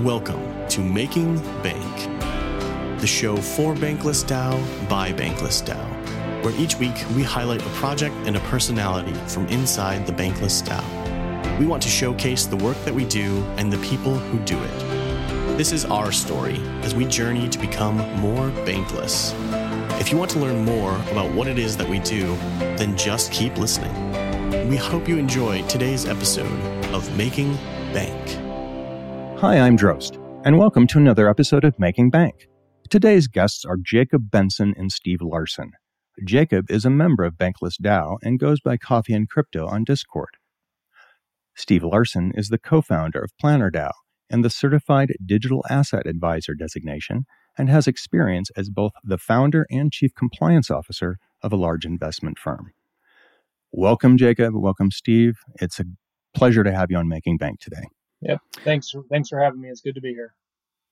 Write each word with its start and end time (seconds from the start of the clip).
Welcome 0.00 0.66
to 0.70 0.80
Making 0.80 1.38
Bank, 1.62 2.20
the 3.00 3.06
show 3.06 3.36
for 3.36 3.74
Bankless 3.74 4.24
DAO 4.24 4.88
by 4.88 5.12
Bankless 5.12 5.64
DAO, 5.64 6.44
where 6.44 6.52
each 6.56 6.76
week 6.80 6.96
we 7.14 7.22
highlight 7.22 7.64
a 7.64 7.68
project 7.70 8.12
and 8.26 8.36
a 8.36 8.40
personality 8.40 9.14
from 9.28 9.46
inside 9.46 10.04
the 10.04 10.12
Bankless 10.12 10.64
DAO. 10.64 11.60
We 11.60 11.66
want 11.66 11.80
to 11.84 11.88
showcase 11.88 12.44
the 12.44 12.56
work 12.56 12.76
that 12.84 12.92
we 12.92 13.04
do 13.04 13.44
and 13.56 13.72
the 13.72 13.78
people 13.78 14.14
who 14.14 14.40
do 14.40 14.60
it. 14.60 14.78
This 15.56 15.70
is 15.70 15.84
our 15.84 16.10
story 16.10 16.60
as 16.82 16.92
we 16.92 17.04
journey 17.04 17.48
to 17.48 17.58
become 17.60 17.98
more 18.18 18.50
bankless. 18.66 19.32
If 20.00 20.10
you 20.10 20.18
want 20.18 20.32
to 20.32 20.40
learn 20.40 20.64
more 20.64 20.96
about 21.12 21.32
what 21.32 21.46
it 21.46 21.56
is 21.56 21.76
that 21.76 21.88
we 21.88 22.00
do, 22.00 22.34
then 22.58 22.96
just 22.96 23.30
keep 23.30 23.56
listening. 23.58 24.68
We 24.68 24.76
hope 24.76 25.08
you 25.08 25.18
enjoy 25.18 25.62
today's 25.68 26.04
episode 26.04 26.60
of 26.92 27.16
Making 27.16 27.54
Bank. 27.92 28.43
Hi, 29.38 29.58
I'm 29.58 29.76
Droste, 29.76 30.16
and 30.44 30.58
welcome 30.58 30.86
to 30.86 30.98
another 30.98 31.28
episode 31.28 31.64
of 31.64 31.78
Making 31.78 32.08
Bank. 32.08 32.46
Today's 32.88 33.26
guests 33.26 33.64
are 33.64 33.76
Jacob 33.76 34.30
Benson 34.30 34.74
and 34.78 34.92
Steve 34.92 35.20
Larsen. 35.20 35.72
Jacob 36.24 36.70
is 36.70 36.84
a 36.84 36.90
member 36.90 37.24
of 37.24 37.34
Bankless 37.34 37.74
DAO 37.82 38.16
and 38.22 38.38
goes 38.38 38.60
by 38.60 38.76
Coffee 38.76 39.12
and 39.12 39.28
Crypto 39.28 39.66
on 39.66 39.82
Discord. 39.82 40.36
Steve 41.56 41.82
Larsen 41.82 42.32
is 42.36 42.48
the 42.48 42.58
co 42.58 42.80
founder 42.80 43.20
of 43.20 43.36
Planner 43.38 43.70
DAO 43.70 43.90
and 44.30 44.44
the 44.44 44.50
Certified 44.50 45.12
Digital 45.26 45.64
Asset 45.68 46.06
Advisor 46.06 46.54
designation 46.54 47.26
and 47.58 47.68
has 47.68 47.86
experience 47.88 48.50
as 48.56 48.70
both 48.70 48.92
the 49.02 49.18
founder 49.18 49.66
and 49.68 49.92
chief 49.92 50.14
compliance 50.14 50.70
officer 50.70 51.18
of 51.42 51.52
a 51.52 51.56
large 51.56 51.84
investment 51.84 52.38
firm. 52.38 52.72
Welcome, 53.72 54.16
Jacob. 54.16 54.54
Welcome, 54.54 54.92
Steve. 54.92 55.34
It's 55.60 55.80
a 55.80 55.84
pleasure 56.34 56.62
to 56.62 56.72
have 56.72 56.90
you 56.90 56.96
on 56.96 57.08
Making 57.08 57.36
Bank 57.36 57.58
today. 57.60 57.84
Yep. 58.24 58.40
Thanks. 58.64 58.92
Thanks 59.10 59.28
for 59.28 59.38
having 59.38 59.60
me. 59.60 59.68
It's 59.68 59.80
good 59.80 59.94
to 59.94 60.00
be 60.00 60.14
here. 60.14 60.34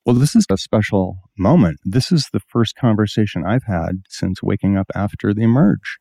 Well, 0.05 0.17
this 0.17 0.35
is 0.35 0.47
a 0.51 0.57
special 0.57 1.19
moment. 1.39 1.79
This 1.85 2.11
is 2.11 2.29
the 2.33 2.41
first 2.41 2.75
conversation 2.75 3.45
I've 3.47 3.65
had 3.65 4.03
since 4.09 4.43
waking 4.43 4.77
up 4.77 4.89
after 4.95 5.33
the 5.33 5.47
merge. 5.47 5.99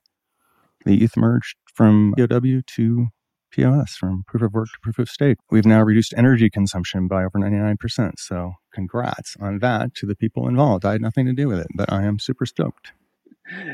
The 0.85 1.03
ETH 1.03 1.15
merged 1.15 1.55
from 1.73 2.15
POW 2.17 2.61
to 2.65 3.07
POS, 3.51 3.95
from 3.95 4.23
proof 4.27 4.41
of 4.41 4.53
work 4.53 4.67
to 4.67 4.79
proof 4.81 4.97
of 4.97 5.09
stake. 5.09 5.37
We've 5.51 5.65
now 5.65 5.83
reduced 5.83 6.13
energy 6.17 6.49
consumption 6.49 7.07
by 7.07 7.23
over 7.23 7.37
99%. 7.37 8.13
So, 8.17 8.53
congrats 8.73 9.35
on 9.39 9.59
that 9.59 9.93
to 9.95 10.07
the 10.07 10.15
people 10.15 10.47
involved. 10.47 10.85
I 10.85 10.93
had 10.93 11.01
nothing 11.01 11.27
to 11.27 11.33
do 11.33 11.47
with 11.47 11.59
it, 11.59 11.67
but 11.75 11.91
I 11.91 12.03
am 12.03 12.17
super 12.17 12.45
stoked. 12.45 12.93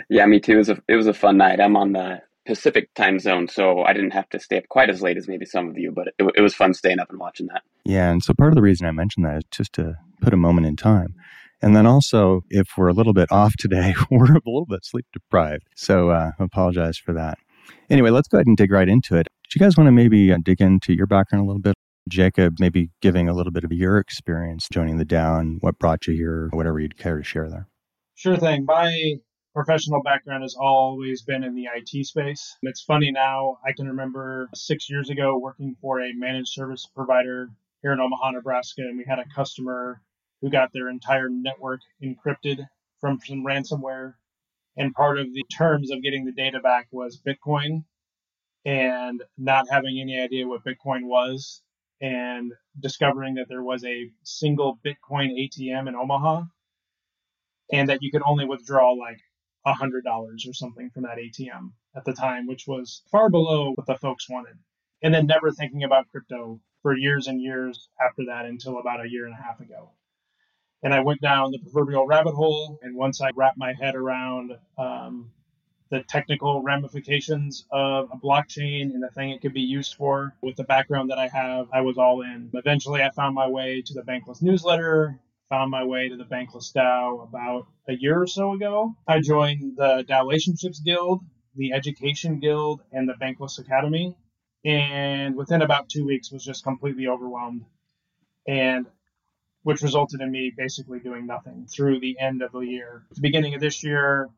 Yeah, 0.09 0.25
me 0.25 0.39
too. 0.39 0.53
It 0.53 0.57
was 0.57 0.69
a, 0.69 0.83
it 0.87 0.95
was 0.95 1.07
a 1.07 1.13
fun 1.13 1.37
night. 1.37 1.61
I'm 1.61 1.77
on 1.77 1.93
the 1.93 2.21
Pacific 2.47 2.93
time 2.95 3.19
zone, 3.19 3.47
so 3.47 3.83
I 3.83 3.93
didn't 3.93 4.11
have 4.11 4.29
to 4.29 4.39
stay 4.39 4.57
up 4.57 4.67
quite 4.69 4.89
as 4.89 5.01
late 5.01 5.17
as 5.17 5.27
maybe 5.27 5.45
some 5.45 5.67
of 5.69 5.77
you, 5.77 5.91
but 5.91 6.07
it, 6.17 6.33
it 6.37 6.41
was 6.41 6.55
fun 6.55 6.73
staying 6.73 6.99
up 6.99 7.09
and 7.09 7.19
watching 7.19 7.47
that. 7.47 7.61
Yeah, 7.83 8.09
and 8.09 8.23
so 8.23 8.33
part 8.33 8.51
of 8.51 8.55
the 8.55 8.61
reason 8.61 8.87
I 8.87 8.91
mentioned 8.91 9.25
that 9.25 9.37
is 9.37 9.43
just 9.51 9.73
to 9.73 9.95
put 10.21 10.33
a 10.33 10.37
moment 10.37 10.65
in 10.65 10.77
time. 10.77 11.13
And 11.61 11.75
then 11.75 11.85
also, 11.85 12.41
if 12.49 12.69
we're 12.77 12.87
a 12.87 12.93
little 12.93 13.13
bit 13.13 13.31
off 13.31 13.55
today, 13.57 13.95
we're 14.11 14.31
a 14.31 14.41
little 14.45 14.65
bit 14.65 14.85
sleep 14.85 15.05
deprived. 15.11 15.67
So 15.75 16.09
uh, 16.09 16.31
I 16.39 16.43
apologize 16.43 16.97
for 16.97 17.13
that. 17.13 17.37
Anyway, 17.89 18.11
let's 18.11 18.27
go 18.27 18.37
ahead 18.37 18.47
and 18.47 18.55
dig 18.55 18.71
right 18.71 18.87
into 18.87 19.17
it. 19.17 19.27
Do 19.49 19.59
you 19.59 19.65
guys 19.65 19.77
want 19.77 19.87
to 19.87 19.91
maybe 19.91 20.31
uh, 20.31 20.37
dig 20.41 20.61
into 20.61 20.93
your 20.93 21.07
background 21.07 21.43
a 21.43 21.47
little 21.47 21.61
bit? 21.61 21.75
Jacob, 22.07 22.55
maybe 22.59 22.89
giving 23.01 23.27
a 23.27 23.33
little 23.33 23.51
bit 23.51 23.65
of 23.65 23.73
your 23.73 23.97
experience 23.97 24.69
joining 24.71 24.97
the 24.97 25.05
DAO 25.05 25.39
and 25.39 25.57
what 25.61 25.77
brought 25.77 26.07
you 26.07 26.13
here, 26.13 26.49
whatever 26.53 26.79
you'd 26.79 26.97
care 26.97 27.17
to 27.17 27.23
share 27.23 27.49
there. 27.49 27.67
Sure 28.15 28.37
thing. 28.37 28.65
My 28.65 29.15
professional 29.57 30.03
background 30.03 30.43
has 30.43 30.53
always 30.53 31.23
been 31.23 31.43
in 31.43 31.55
the 31.55 31.67
IT 31.73 32.05
space. 32.05 32.55
It's 32.61 32.83
funny 32.83 33.09
now, 33.09 33.57
I 33.65 33.71
can 33.71 33.87
remember 33.87 34.47
six 34.53 34.87
years 34.87 35.09
ago 35.09 35.39
working 35.39 35.75
for 35.81 35.99
a 35.99 36.13
managed 36.13 36.49
service 36.49 36.87
provider 36.95 37.49
here 37.81 37.91
in 37.91 37.99
Omaha, 37.99 38.31
Nebraska, 38.33 38.81
and 38.81 38.99
we 38.99 39.05
had 39.07 39.17
a 39.17 39.25
customer 39.35 39.99
who 40.41 40.51
got 40.51 40.71
their 40.73 40.89
entire 40.89 41.27
network 41.27 41.79
encrypted 42.03 42.67
from 43.01 43.17
some 43.25 43.43
ransomware. 43.43 44.13
And 44.77 44.93
part 44.93 45.17
of 45.17 45.33
the 45.33 45.43
terms 45.57 45.89
of 45.89 46.03
getting 46.03 46.23
the 46.23 46.33
data 46.33 46.59
back 46.59 46.87
was 46.91 47.19
Bitcoin 47.19 47.83
and 48.63 49.23
not 49.39 49.65
having 49.71 49.99
any 49.99 50.21
idea 50.21 50.47
what 50.47 50.65
Bitcoin 50.65 51.05
was 51.05 51.63
and 51.99 52.51
discovering 52.79 53.33
that 53.35 53.47
there 53.49 53.63
was 53.63 53.83
a 53.83 54.11
single 54.21 54.77
Bitcoin 54.85 55.31
ATM 55.31 55.87
in 55.87 55.95
Omaha 55.95 56.43
and 57.73 57.89
that 57.89 58.03
you 58.03 58.11
could 58.11 58.21
only 58.23 58.45
withdraw 58.45 58.91
like 58.91 59.19
$100 59.73 60.03
or 60.05 60.53
something 60.53 60.89
from 60.89 61.03
that 61.03 61.17
ATM 61.17 61.71
at 61.95 62.05
the 62.05 62.13
time, 62.13 62.47
which 62.47 62.65
was 62.67 63.03
far 63.11 63.29
below 63.29 63.73
what 63.75 63.87
the 63.87 63.95
folks 63.95 64.29
wanted. 64.29 64.57
And 65.03 65.13
then 65.13 65.27
never 65.27 65.51
thinking 65.51 65.83
about 65.83 66.09
crypto 66.09 66.59
for 66.81 66.95
years 66.95 67.27
and 67.27 67.41
years 67.41 67.89
after 68.03 68.25
that 68.27 68.45
until 68.45 68.79
about 68.79 69.05
a 69.05 69.09
year 69.09 69.25
and 69.25 69.33
a 69.33 69.41
half 69.41 69.59
ago. 69.59 69.91
And 70.83 70.93
I 70.93 71.01
went 71.01 71.21
down 71.21 71.51
the 71.51 71.59
proverbial 71.59 72.05
rabbit 72.07 72.33
hole. 72.33 72.79
And 72.81 72.95
once 72.95 73.21
I 73.21 73.29
wrapped 73.35 73.57
my 73.57 73.73
head 73.73 73.95
around 73.95 74.53
um, 74.77 75.31
the 75.89 76.03
technical 76.03 76.61
ramifications 76.61 77.65
of 77.71 78.09
a 78.11 78.17
blockchain 78.17 78.93
and 78.93 79.01
the 79.01 79.09
thing 79.09 79.31
it 79.31 79.41
could 79.41 79.53
be 79.53 79.61
used 79.61 79.95
for, 79.95 80.35
with 80.41 80.55
the 80.55 80.63
background 80.63 81.09
that 81.09 81.17
I 81.17 81.27
have, 81.27 81.67
I 81.73 81.81
was 81.81 81.97
all 81.97 82.21
in. 82.21 82.49
Eventually, 82.53 83.01
I 83.01 83.09
found 83.11 83.35
my 83.35 83.47
way 83.47 83.81
to 83.85 83.93
the 83.93 84.01
Bankless 84.01 84.41
newsletter 84.41 85.19
found 85.49 85.71
my 85.71 85.83
way 85.83 86.09
to 86.09 86.17
the 86.17 86.25
Bankless 86.25 86.73
DAO 86.73 87.23
about 87.27 87.67
a 87.87 87.93
year 87.93 88.21
or 88.21 88.27
so 88.27 88.53
ago. 88.53 88.95
I 89.07 89.21
joined 89.21 89.77
the 89.77 90.03
DAO 90.07 90.21
Relationships 90.21 90.79
Guild, 90.79 91.21
the 91.55 91.73
Education 91.73 92.39
Guild, 92.39 92.81
and 92.91 93.07
the 93.07 93.13
Bankless 93.13 93.59
Academy. 93.59 94.15
And 94.65 95.35
within 95.35 95.61
about 95.61 95.89
two 95.89 96.05
weeks 96.05 96.31
was 96.31 96.43
just 96.43 96.63
completely 96.63 97.07
overwhelmed. 97.07 97.65
And 98.47 98.87
which 99.63 99.81
resulted 99.81 100.21
in 100.21 100.31
me 100.31 100.53
basically 100.55 100.99
doing 100.99 101.25
nothing 101.25 101.67
through 101.67 101.99
the 101.99 102.17
end 102.19 102.41
of 102.41 102.53
the 102.53 102.59
year. 102.59 103.03
At 103.09 103.15
the 103.15 103.21
beginning 103.21 103.53
of 103.53 103.59
this 103.59 103.83
year, 103.83 104.29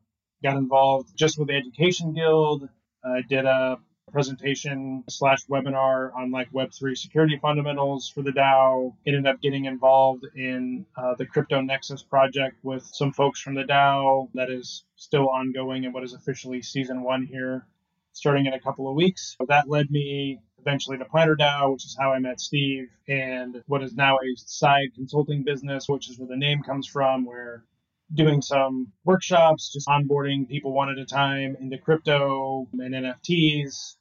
got 0.42 0.56
involved 0.56 1.16
just 1.16 1.38
with 1.38 1.48
the 1.48 1.54
Education 1.54 2.14
Guild. 2.14 2.68
I 3.04 3.22
did 3.22 3.44
a 3.44 3.78
presentation 4.10 5.04
slash 5.08 5.46
webinar 5.46 6.14
on 6.14 6.30
like 6.30 6.50
Web3 6.52 6.96
security 6.96 7.38
fundamentals 7.40 8.08
for 8.08 8.22
the 8.22 8.32
DAO. 8.32 8.94
Ended 9.06 9.26
up 9.26 9.40
getting 9.40 9.64
involved 9.64 10.26
in 10.34 10.86
uh, 10.96 11.14
the 11.16 11.26
Crypto 11.26 11.60
Nexus 11.60 12.02
project 12.02 12.56
with 12.62 12.84
some 12.84 13.12
folks 13.12 13.40
from 13.40 13.54
the 13.54 13.64
DAO 13.64 14.28
that 14.34 14.50
is 14.50 14.84
still 14.96 15.28
ongoing 15.28 15.84
and 15.84 15.94
what 15.94 16.04
is 16.04 16.12
officially 16.12 16.62
season 16.62 17.02
one 17.02 17.24
here, 17.24 17.66
starting 18.12 18.46
in 18.46 18.52
a 18.52 18.60
couple 18.60 18.88
of 18.88 18.94
weeks. 18.94 19.36
That 19.48 19.68
led 19.68 19.90
me 19.90 20.40
eventually 20.58 20.98
to 20.98 21.04
Planner 21.04 21.36
DAO, 21.36 21.72
which 21.72 21.84
is 21.84 21.96
how 21.98 22.12
I 22.12 22.18
met 22.18 22.40
Steve, 22.40 22.88
and 23.08 23.62
what 23.66 23.82
is 23.82 23.94
now 23.94 24.16
a 24.16 24.36
side 24.36 24.88
consulting 24.94 25.42
business, 25.42 25.88
which 25.88 26.10
is 26.10 26.18
where 26.18 26.28
the 26.28 26.36
name 26.36 26.62
comes 26.62 26.86
from, 26.86 27.24
where 27.24 27.64
doing 28.12 28.42
some 28.42 28.92
workshops, 29.04 29.72
just 29.72 29.86
onboarding 29.88 30.48
people 30.48 30.72
one 30.72 30.90
at 30.90 30.98
a 30.98 31.04
time 31.04 31.56
into 31.60 31.78
crypto 31.78 32.66
and 32.72 32.94
NFTs, 32.94 33.96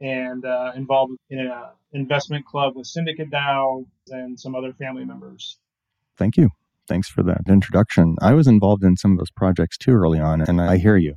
and 0.00 0.44
uh, 0.44 0.72
involved 0.74 1.12
in 1.28 1.38
an 1.40 1.62
investment 1.92 2.46
club 2.46 2.76
with 2.76 2.86
Syndicate 2.86 3.30
DAO 3.30 3.84
and 4.08 4.38
some 4.38 4.54
other 4.54 4.72
family 4.72 5.04
members. 5.04 5.58
Thank 6.16 6.36
you. 6.36 6.50
Thanks 6.88 7.08
for 7.08 7.22
that 7.22 7.42
introduction. 7.48 8.16
I 8.20 8.32
was 8.32 8.46
involved 8.46 8.82
in 8.82 8.96
some 8.96 9.12
of 9.12 9.18
those 9.18 9.30
projects 9.30 9.78
too 9.78 9.92
early 9.92 10.18
on, 10.18 10.40
and 10.40 10.60
I 10.60 10.76
hear 10.76 10.96
you 10.96 11.14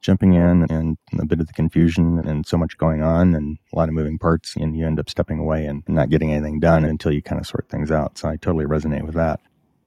jumping 0.00 0.34
in 0.34 0.64
and 0.70 0.96
a 1.18 1.26
bit 1.26 1.40
of 1.40 1.46
the 1.46 1.52
confusion 1.52 2.20
and 2.24 2.46
so 2.46 2.56
much 2.56 2.78
going 2.78 3.02
on 3.02 3.34
and 3.34 3.58
a 3.72 3.76
lot 3.76 3.88
of 3.88 3.94
moving 3.94 4.18
parts, 4.18 4.54
and 4.56 4.76
you 4.76 4.86
end 4.86 5.00
up 5.00 5.10
stepping 5.10 5.38
away 5.38 5.66
and 5.66 5.82
not 5.88 6.10
getting 6.10 6.32
anything 6.32 6.60
done 6.60 6.84
until 6.84 7.12
you 7.12 7.22
kind 7.22 7.40
of 7.40 7.46
sort 7.46 7.68
things 7.68 7.90
out. 7.90 8.16
So 8.18 8.28
I 8.28 8.36
totally 8.36 8.64
resonate 8.64 9.04
with 9.04 9.14
that. 9.14 9.40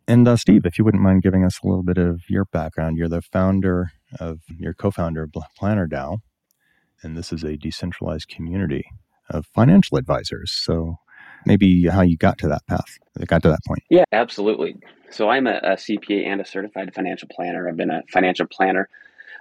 And 0.08 0.28
uh, 0.28 0.36
Steve, 0.36 0.66
if 0.66 0.78
you 0.78 0.84
wouldn't 0.84 1.04
mind 1.04 1.22
giving 1.22 1.46
us 1.46 1.60
a 1.64 1.68
little 1.68 1.84
bit 1.84 1.98
of 1.98 2.22
your 2.28 2.46
background, 2.46 2.98
you're 2.98 3.08
the 3.08 3.22
founder 3.22 3.92
of, 4.20 4.42
your 4.58 4.74
co-founder 4.74 5.24
of 5.24 5.34
Planner 5.58 5.88
DAO, 5.88 6.18
and 7.04 7.18
this 7.18 7.32
is 7.32 7.44
a 7.44 7.58
decentralized 7.58 8.28
community 8.28 8.84
of 9.30 9.46
financial 9.48 9.98
advisors. 9.98 10.52
So 10.52 10.96
maybe 11.46 11.88
how 11.88 12.02
you 12.02 12.18
got 12.18 12.38
to 12.40 12.48
that 12.50 12.66
path, 12.68 13.00
that 13.16 13.28
got 13.28 13.44
to 13.44 13.50
that 13.50 13.64
point. 13.66 13.84
Yeah, 13.90 14.04
absolutely. 14.12 14.78
So 15.10 15.30
I'm 15.30 15.48
a, 15.48 15.60
a 15.64 15.76
CPA 15.76 16.26
and 16.26 16.42
a 16.42 16.46
certified 16.46 16.94
financial 16.94 17.28
planner. 17.30 17.68
I've 17.68 17.78
been 17.78 17.92
a 17.92 18.04
financial 18.12 18.46
planner 18.48 18.90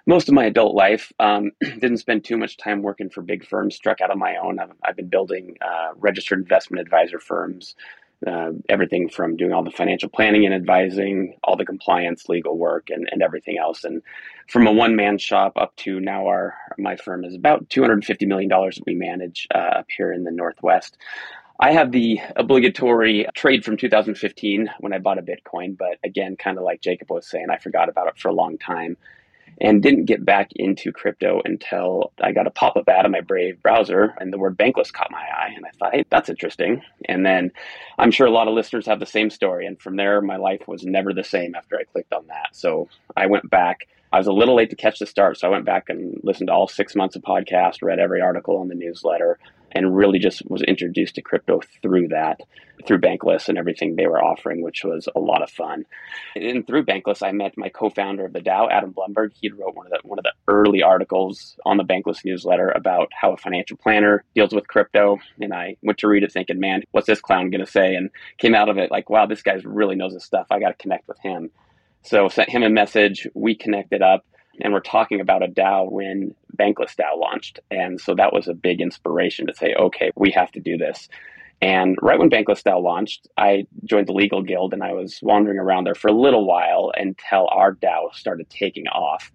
most 0.06 0.28
of 0.28 0.34
my 0.34 0.44
adult 0.44 0.74
life. 0.74 1.12
Um, 1.18 1.52
didn't 1.60 1.98
spend 1.98 2.24
too 2.24 2.36
much 2.36 2.56
time 2.56 2.82
working 2.82 3.10
for 3.10 3.22
big 3.22 3.46
firms. 3.46 3.76
Struck 3.76 4.00
out 4.00 4.10
on 4.10 4.18
my 4.18 4.36
own. 4.36 4.58
I've, 4.58 4.72
I've 4.84 4.96
been 4.96 5.08
building 5.08 5.56
uh, 5.60 5.90
registered 5.96 6.40
investment 6.40 6.80
advisor 6.80 7.18
firms, 7.18 7.74
uh, 8.26 8.50
everything 8.69 9.08
from 9.08 9.37
doing 9.37 9.52
all 9.52 9.64
the 9.64 9.70
financial 9.70 10.08
planning 10.08 10.44
and 10.44 10.55
advising, 10.55 11.38
all 11.44 11.56
the 11.56 11.64
compliance, 11.64 12.28
legal 12.28 12.56
work, 12.56 12.88
and, 12.90 13.08
and 13.12 13.22
everything 13.22 13.58
else. 13.58 13.84
And 13.84 14.02
from 14.49 14.67
a 14.67 14.72
one 14.72 14.96
man 14.96 15.19
shop 15.19 15.55
up 15.56 15.75
to 15.76 16.00
now, 16.00 16.26
our 16.26 16.55
my 16.78 16.96
firm 16.96 17.25
is 17.25 17.34
about 17.34 17.69
two 17.70 17.81
hundred 17.81 17.94
and 17.94 18.05
fifty 18.05 18.26
million 18.26 18.49
dollars 18.49 18.76
that 18.76 18.87
we 18.87 18.94
manage 18.94 19.46
uh, 19.55 19.58
up 19.58 19.87
here 19.96 20.12
in 20.12 20.25
the 20.25 20.31
Northwest. 20.31 20.99
I 21.62 21.72
have 21.72 21.93
the 21.93 22.19
obligatory 22.37 23.26
trade 23.34 23.67
from 23.67 23.76
2015 23.76 24.70
when 24.81 24.94
I 24.94 24.99
bought 24.99 25.19
a 25.19 25.23
Bitcoin, 25.23 25.76
but 25.76 25.99
again, 26.02 26.37
kind 26.37 26.56
of 26.56 26.64
like 26.64 26.81
Jacob 26.81 27.11
was 27.11 27.26
saying, 27.28 27.49
I 27.50 27.58
forgot 27.58 27.90
about 27.90 28.08
it 28.08 28.19
for 28.19 28.28
a 28.28 28.32
long 28.32 28.56
time. 28.56 28.96
And 29.60 29.82
didn't 29.82 30.06
get 30.06 30.24
back 30.24 30.50
into 30.56 30.90
crypto 30.92 31.42
until 31.44 32.12
I 32.20 32.32
got 32.32 32.46
a 32.46 32.50
pop 32.50 32.76
up 32.76 32.88
ad 32.88 33.04
on 33.04 33.10
my 33.10 33.20
Brave 33.20 33.62
browser 33.62 34.14
and 34.18 34.32
the 34.32 34.38
word 34.38 34.56
bankless 34.56 34.92
caught 34.92 35.10
my 35.10 35.18
eye. 35.18 35.52
And 35.54 35.66
I 35.66 35.70
thought, 35.78 35.94
hey, 35.94 36.04
that's 36.10 36.30
interesting. 36.30 36.82
And 37.06 37.26
then 37.26 37.50
I'm 37.98 38.10
sure 38.10 38.26
a 38.26 38.30
lot 38.30 38.48
of 38.48 38.54
listeners 38.54 38.86
have 38.86 39.00
the 39.00 39.06
same 39.06 39.28
story. 39.28 39.66
And 39.66 39.80
from 39.80 39.96
there, 39.96 40.20
my 40.22 40.36
life 40.36 40.66
was 40.66 40.84
never 40.84 41.12
the 41.12 41.24
same 41.24 41.54
after 41.54 41.76
I 41.76 41.84
clicked 41.84 42.12
on 42.12 42.26
that. 42.28 42.48
So 42.52 42.88
I 43.16 43.26
went 43.26 43.50
back. 43.50 43.86
I 44.12 44.18
was 44.18 44.26
a 44.26 44.32
little 44.32 44.56
late 44.56 44.70
to 44.70 44.76
catch 44.76 44.98
the 44.98 45.06
start. 45.06 45.38
So 45.38 45.46
I 45.46 45.50
went 45.50 45.66
back 45.66 45.88
and 45.88 46.18
listened 46.24 46.48
to 46.48 46.54
all 46.54 46.66
six 46.66 46.96
months 46.96 47.14
of 47.14 47.22
podcast, 47.22 47.82
read 47.82 48.00
every 48.00 48.20
article 48.20 48.62
in 48.62 48.68
the 48.68 48.74
newsletter, 48.74 49.38
and 49.72 49.96
really 49.96 50.19
just 50.19 50.43
was 50.49 50.62
introduced 50.62 51.14
to 51.17 51.22
crypto 51.22 51.61
through 51.82 52.08
that, 52.08 52.40
through 52.87 53.00
Bankless 53.00 53.49
and 53.49 53.58
everything 53.58 53.96
they 53.96 54.06
were 54.06 54.22
offering, 54.22 54.62
which 54.62 54.84
was 54.84 55.08
a 55.14 55.20
lot 55.20 55.43
of 55.43 55.50
fun. 55.50 55.84
And 56.34 56.67
through 56.67 56.84
Bankless, 56.84 57.26
I 57.26 57.32
met 57.32 57.56
my 57.56 57.69
co-founder 57.69 58.26
of 58.26 58.32
the 58.32 58.40
DAO, 58.40 58.70
Adam 58.70 58.93
Blumberg. 58.93 59.32
He 59.40 59.50
wrote 59.50 59.75
one 59.75 59.87
of 59.87 59.93
the 59.93 60.00
one 60.02 60.19
of 60.19 60.25
the 60.25 60.32
early 60.49 60.82
articles 60.82 61.56
on 61.64 61.76
the 61.76 61.84
Bankless 61.84 62.25
newsletter 62.25 62.70
about 62.70 63.08
how 63.12 63.32
a 63.32 63.37
financial 63.37 63.76
planner 63.76 64.25
deals 64.34 64.52
with 64.52 64.69
crypto. 64.69 65.19
And 65.40 65.52
I 65.52 65.76
went 65.82 65.99
to 65.99 66.08
read 66.08 66.23
it 66.23 66.32
thinking, 66.32 66.61
man, 66.61 66.82
what's 66.93 67.06
this 67.06 67.20
clown 67.20 67.50
going 67.50 67.64
to 67.64 67.70
say? 67.70 67.94
And 67.94 68.11
came 68.38 68.55
out 68.55 68.69
of 68.69 68.78
it 68.78 68.90
like, 68.90 69.11
wow, 69.11 69.26
this 69.26 69.43
guy 69.43 69.61
really 69.64 69.96
knows 69.96 70.14
his 70.14 70.25
stuff. 70.25 70.46
I 70.50 70.61
got 70.61 70.69
to 70.69 70.82
connect 70.82 71.08
with 71.08 71.19
him. 71.20 71.50
So 72.02 72.28
sent 72.28 72.49
him 72.49 72.62
a 72.62 72.70
message. 72.70 73.28
We 73.34 73.55
connected 73.55 74.02
up 74.02 74.25
and 74.62 74.72
we're 74.72 74.80
talking 74.80 75.20
about 75.20 75.42
a 75.42 75.48
DAO 75.48 75.90
when 75.90 76.34
Bankless 76.56 76.96
DAO 76.96 77.18
launched. 77.18 77.60
And 77.70 78.00
so 78.00 78.14
that 78.14 78.32
was 78.32 78.48
a 78.48 78.54
big 78.54 78.80
inspiration 78.80 79.46
to 79.46 79.54
say, 79.54 79.74
okay, 79.74 80.10
we 80.16 80.30
have 80.32 80.50
to 80.52 80.60
do 80.60 80.76
this. 80.76 81.08
And 81.62 81.96
right 82.00 82.18
when 82.18 82.30
Bankless 82.30 82.62
DAO 82.62 82.82
launched, 82.82 83.28
I 83.36 83.66
joined 83.84 84.08
the 84.08 84.12
legal 84.12 84.42
guild 84.42 84.72
and 84.72 84.82
I 84.82 84.92
was 84.92 85.20
wandering 85.22 85.58
around 85.58 85.84
there 85.84 85.94
for 85.94 86.08
a 86.08 86.12
little 86.12 86.46
while 86.46 86.92
until 86.96 87.48
our 87.52 87.74
DAO 87.74 88.14
started 88.14 88.48
taking 88.48 88.86
off. 88.88 89.30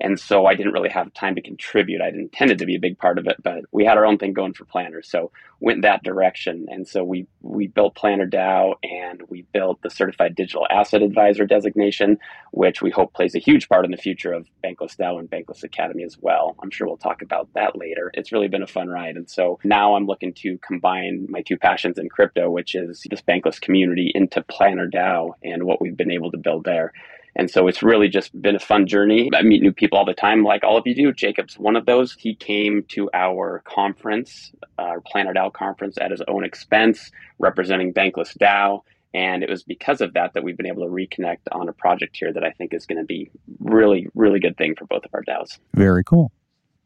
And 0.00 0.18
so 0.18 0.46
I 0.46 0.54
didn't 0.54 0.72
really 0.72 0.90
have 0.90 1.12
time 1.14 1.34
to 1.34 1.42
contribute. 1.42 2.00
I'd 2.00 2.14
intended 2.14 2.58
to 2.58 2.66
be 2.66 2.76
a 2.76 2.80
big 2.80 2.98
part 2.98 3.18
of 3.18 3.26
it, 3.26 3.36
but 3.42 3.64
we 3.72 3.84
had 3.84 3.96
our 3.96 4.06
own 4.06 4.18
thing 4.18 4.32
going 4.32 4.54
for 4.54 4.64
planners. 4.64 5.08
So 5.10 5.32
went 5.60 5.82
that 5.82 6.04
direction. 6.04 6.66
And 6.68 6.86
so 6.86 7.02
we, 7.02 7.26
we 7.42 7.66
built 7.66 7.96
Planner 7.96 8.28
DAO 8.28 8.74
and 8.84 9.22
we 9.28 9.42
built 9.52 9.82
the 9.82 9.90
certified 9.90 10.36
digital 10.36 10.66
asset 10.70 11.02
advisor 11.02 11.46
designation, 11.46 12.18
which 12.52 12.80
we 12.80 12.90
hope 12.90 13.12
plays 13.12 13.34
a 13.34 13.40
huge 13.40 13.68
part 13.68 13.84
in 13.84 13.90
the 13.90 13.96
future 13.96 14.32
of 14.32 14.46
Bankless 14.62 14.96
DAO 14.96 15.18
and 15.18 15.28
Bankless 15.28 15.64
Academy 15.64 16.04
as 16.04 16.16
well. 16.20 16.54
I'm 16.62 16.70
sure 16.70 16.86
we'll 16.86 16.96
talk 16.96 17.22
about 17.22 17.48
that 17.54 17.76
later. 17.76 18.12
It's 18.14 18.30
really 18.30 18.48
been 18.48 18.62
a 18.62 18.68
fun 18.68 18.88
ride. 18.88 19.16
And 19.16 19.28
so 19.28 19.58
now 19.64 19.96
I'm 19.96 20.06
looking 20.06 20.32
to 20.34 20.58
combine 20.58 21.26
my 21.28 21.42
two 21.42 21.58
passions 21.58 21.98
in 21.98 22.08
crypto, 22.08 22.50
which 22.50 22.76
is 22.76 23.04
this 23.10 23.22
Bankless 23.22 23.60
community 23.60 24.12
into 24.14 24.42
Planner 24.42 24.88
DAO 24.88 25.32
and 25.42 25.64
what 25.64 25.80
we've 25.80 25.96
been 25.96 26.12
able 26.12 26.30
to 26.30 26.38
build 26.38 26.64
there. 26.64 26.92
And 27.38 27.48
so 27.48 27.68
it's 27.68 27.84
really 27.84 28.08
just 28.08 28.40
been 28.42 28.56
a 28.56 28.60
fun 28.60 28.88
journey. 28.88 29.30
I 29.32 29.42
meet 29.42 29.62
new 29.62 29.72
people 29.72 29.96
all 29.96 30.04
the 30.04 30.12
time, 30.12 30.42
like 30.42 30.64
all 30.64 30.76
of 30.76 30.86
you 30.86 30.94
do. 30.94 31.12
Jacob's 31.12 31.56
one 31.56 31.76
of 31.76 31.86
those. 31.86 32.12
He 32.18 32.34
came 32.34 32.84
to 32.88 33.08
our 33.14 33.62
conference, 33.64 34.52
our 34.76 35.00
Planner 35.00 35.32
DAO 35.32 35.52
conference, 35.52 35.96
at 36.00 36.10
his 36.10 36.20
own 36.26 36.44
expense, 36.44 37.12
representing 37.38 37.94
Bankless 37.94 38.36
DAO. 38.36 38.80
And 39.14 39.44
it 39.44 39.48
was 39.48 39.62
because 39.62 40.00
of 40.00 40.14
that 40.14 40.34
that 40.34 40.42
we've 40.42 40.56
been 40.56 40.66
able 40.66 40.82
to 40.82 40.90
reconnect 40.90 41.38
on 41.52 41.68
a 41.68 41.72
project 41.72 42.16
here 42.18 42.32
that 42.32 42.42
I 42.42 42.50
think 42.50 42.74
is 42.74 42.86
going 42.86 42.98
to 42.98 43.04
be 43.04 43.30
really, 43.60 44.08
really 44.14 44.40
good 44.40 44.56
thing 44.56 44.74
for 44.76 44.86
both 44.86 45.04
of 45.04 45.10
our 45.14 45.22
DAOs. 45.22 45.58
Very 45.74 46.02
cool. 46.02 46.32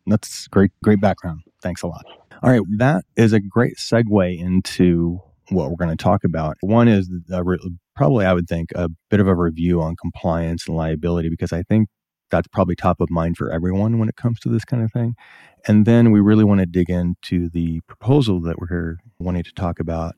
That's 0.07 0.49
great, 0.49 0.71
great 0.85 1.01
background. 1.01 1.41
Thanks 1.63 1.83
a 1.83 1.87
lot. 1.87 2.05
All 2.43 2.51
right, 2.51 2.61
that 2.77 3.05
is 3.17 3.33
a 3.33 3.41
great 3.41 3.77
segue 3.79 4.39
into 4.39 5.21
what 5.49 5.71
we're 5.71 5.77
going 5.77 5.97
to 5.97 6.03
talk 6.03 6.25
about. 6.25 6.57
One 6.61 6.89
is 6.89 7.09
re- 7.29 7.59
probably, 7.95 8.25
I 8.25 8.33
would 8.33 8.49
think, 8.49 8.71
a 8.75 8.89
bit 9.11 9.21
of 9.21 9.29
a 9.29 9.35
review 9.35 9.81
on 9.81 9.97
compliance 9.97 10.67
and 10.67 10.77
liability, 10.77 11.29
because 11.29 11.53
I 11.53 11.63
think 11.63 11.89
that's 12.31 12.49
probably 12.49 12.75
top 12.75 13.01
of 13.01 13.11
mind 13.11 13.37
for 13.37 13.51
everyone 13.51 13.99
when 13.99 14.09
it 14.09 14.17
comes 14.17 14.41
to 14.41 14.49
this 14.49 14.65
kind 14.65 14.83
of 14.83 14.91
thing. 14.91 15.15
And 15.67 15.85
then 15.85 16.11
we 16.11 16.21
really 16.21 16.45
want 16.45 16.61
to 16.61 16.67
dig 16.67 16.89
into 16.89 17.49
the 17.51 17.81
proposal 17.87 18.41
that 18.41 18.59
we're 18.59 18.97
wanting 19.19 19.45
to 19.45 19.53
talk 19.53 19.79
about, 19.79 20.15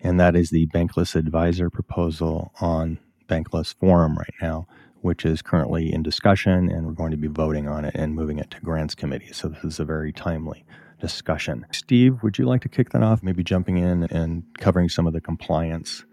and 0.00 0.20
that 0.20 0.36
is 0.36 0.50
the 0.50 0.68
Bankless 0.68 1.16
Advisor 1.16 1.68
proposal 1.68 2.52
on 2.60 2.98
Bankless 3.28 3.74
Forum 3.74 4.16
right 4.16 4.34
now, 4.40 4.66
which 5.00 5.24
is 5.24 5.42
currently 5.42 5.92
in 5.92 6.02
discussion, 6.02 6.70
and 6.70 6.86
we're 6.86 6.92
going 6.92 7.10
to 7.10 7.16
be 7.16 7.26
voting 7.26 7.68
on 7.68 7.84
it 7.84 7.94
and 7.96 8.14
moving 8.14 8.38
it 8.38 8.50
to 8.52 8.60
grants 8.60 8.94
committee. 8.94 9.32
So 9.32 9.48
this 9.48 9.64
is 9.64 9.80
a 9.80 9.84
very 9.84 10.12
timely 10.12 10.64
discussion. 11.00 11.66
Steve, 11.72 12.22
would 12.22 12.38
you 12.38 12.46
like 12.46 12.62
to 12.62 12.68
kick 12.68 12.90
that 12.90 13.02
off? 13.02 13.22
Maybe 13.22 13.42
jumping 13.42 13.76
in 13.76 14.04
and 14.04 14.44
covering 14.58 14.88
some 14.88 15.06
of 15.06 15.12
the 15.12 15.20
compliance 15.20 16.04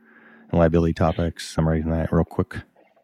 liability 0.57 0.93
topics, 0.93 1.47
summarizing 1.49 1.91
that 1.91 2.11
real 2.11 2.23
quick. 2.23 2.55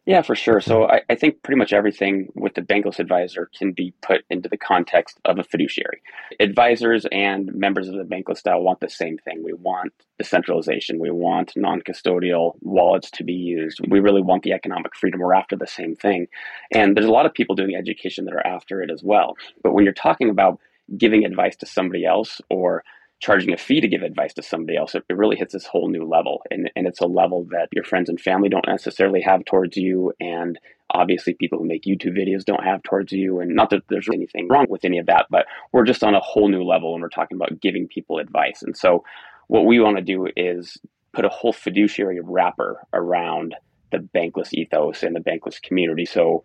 Yeah, 0.10 0.24
for 0.24 0.34
sure. 0.36 0.60
So 0.60 0.90
I, 0.90 1.02
I, 1.08 1.14
think 1.14 1.44
pretty 1.44 1.60
much 1.60 1.72
everything 1.72 2.32
with 2.34 2.56
the 2.56 2.64
Bankless 2.64 2.98
advisor 2.98 3.48
can 3.56 3.74
be 3.74 3.94
put 4.02 4.22
into 4.32 4.50
the 4.50 4.58
context 4.58 5.20
of 5.26 5.38
a 5.38 5.44
fiduciary. 5.44 6.02
Advisors 6.40 7.06
and 7.12 7.54
members 7.54 7.88
of 7.88 7.94
the 7.94 8.06
Bankless 8.06 8.38
style 8.38 8.64
want 8.64 8.80
the 8.80 8.90
same 8.90 9.20
thing. 9.20 9.44
We 9.44 9.54
want 9.54 9.94
decentralization. 10.18 10.98
We 10.98 11.12
want 11.12 11.54
non-custodial 11.56 12.54
wallets 12.62 13.12
to 13.12 13.24
be 13.24 13.34
used. 13.34 13.82
We 13.88 14.00
really 14.00 14.24
want 14.24 14.42
the 14.42 14.54
economic 14.54 14.96
freedom. 14.96 15.20
We're 15.20 15.36
after 15.36 15.56
the 15.56 15.68
same 15.68 15.96
thing. 15.96 16.26
And 16.74 16.98
there's 16.98 17.06
a 17.06 17.12
lot 17.12 17.28
of 17.28 17.34
people 17.36 17.54
doing 17.56 17.76
education 17.76 18.26
that 18.26 18.34
are 18.34 18.48
after 18.48 18.82
it 18.82 18.90
as 18.90 19.04
well. 19.04 19.36
But 19.62 19.74
when 19.74 19.84
you're 19.84 19.94
talking 19.94 20.32
about 20.32 20.60
giving 20.98 21.24
advice 21.24 21.56
to 21.58 21.68
somebody 21.68 22.04
else 22.06 22.42
or 22.50 22.84
charging 23.20 23.54
a 23.54 23.58
fee 23.58 23.82
to 23.82 23.88
give 23.88 24.02
advice 24.02 24.34
to 24.34 24.42
somebody 24.42 24.78
else, 24.78 24.96
it, 24.96 25.04
really 25.10 25.36
hits 25.36 25.54
this 25.54 25.66
whole 25.66 25.90
new 25.90 26.06
level. 26.06 26.42
And, 26.50 26.72
and 26.76 26.88
it's 26.88 27.02
a 27.02 27.06
level 27.06 27.46
that 27.52 27.68
your 27.74 27.84
friends 27.84 28.10
and 28.10 28.20
family 28.20 28.50
don't 28.50 28.68
necessarily 28.68 29.22
have 29.22 29.44
towards 29.46 29.76
you. 29.76 30.14
And 30.22 30.58
obviously, 30.90 31.34
people 31.34 31.60
who 31.60 31.68
make 31.68 31.84
YouTube 31.84 32.18
videos 32.18 32.46
don't 32.46 32.64
have 32.64 32.82
towards 32.84 33.12
you. 33.12 33.40
And 33.42 33.56
not 33.56 33.72
that 33.72 33.84
there's 33.90 34.08
anything 34.12 34.48
wrong 34.48 34.68
with 34.70 34.86
any 34.86 35.00
of 35.00 35.08
that, 35.08 35.26
but 35.30 35.46
we're 35.74 35.84
just 35.84 36.04
on 36.04 36.16
a 36.16 36.22
whole 36.22 36.48
new 36.48 36.64
level 36.64 36.94
when 36.94 37.02
we're 37.02 37.10
talking 37.10 37.36
about 37.36 37.60
giving 37.62 37.88
people 37.88 38.20
advice. 38.20 38.62
And 38.62 38.76
so, 38.76 39.04
what 39.48 39.66
we 39.66 39.80
want 39.80 39.98
to 39.98 40.04
do 40.04 40.28
is 40.38 40.78
put 41.12 41.26
a 41.26 41.30
whole 41.30 41.54
fiduciary 41.54 42.20
wrapper 42.22 42.86
around 42.94 43.56
the 43.92 43.98
bankless 43.98 44.54
ethos 44.54 45.04
and 45.04 45.16
the 45.16 45.20
bankless 45.20 45.62
community. 45.62 46.06
So, 46.06 46.44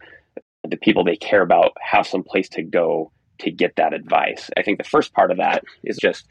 the 0.66 0.76
people 0.76 1.04
they 1.04 1.16
care 1.16 1.42
about 1.42 1.72
have 1.80 2.06
some 2.06 2.24
place 2.24 2.48
to 2.50 2.62
go 2.62 3.12
to 3.38 3.50
get 3.50 3.76
that 3.76 3.92
advice. 3.92 4.50
I 4.56 4.62
think 4.62 4.78
the 4.78 4.84
first 4.84 5.12
part 5.12 5.30
of 5.30 5.36
that 5.36 5.64
is 5.84 5.96
just 5.96 6.26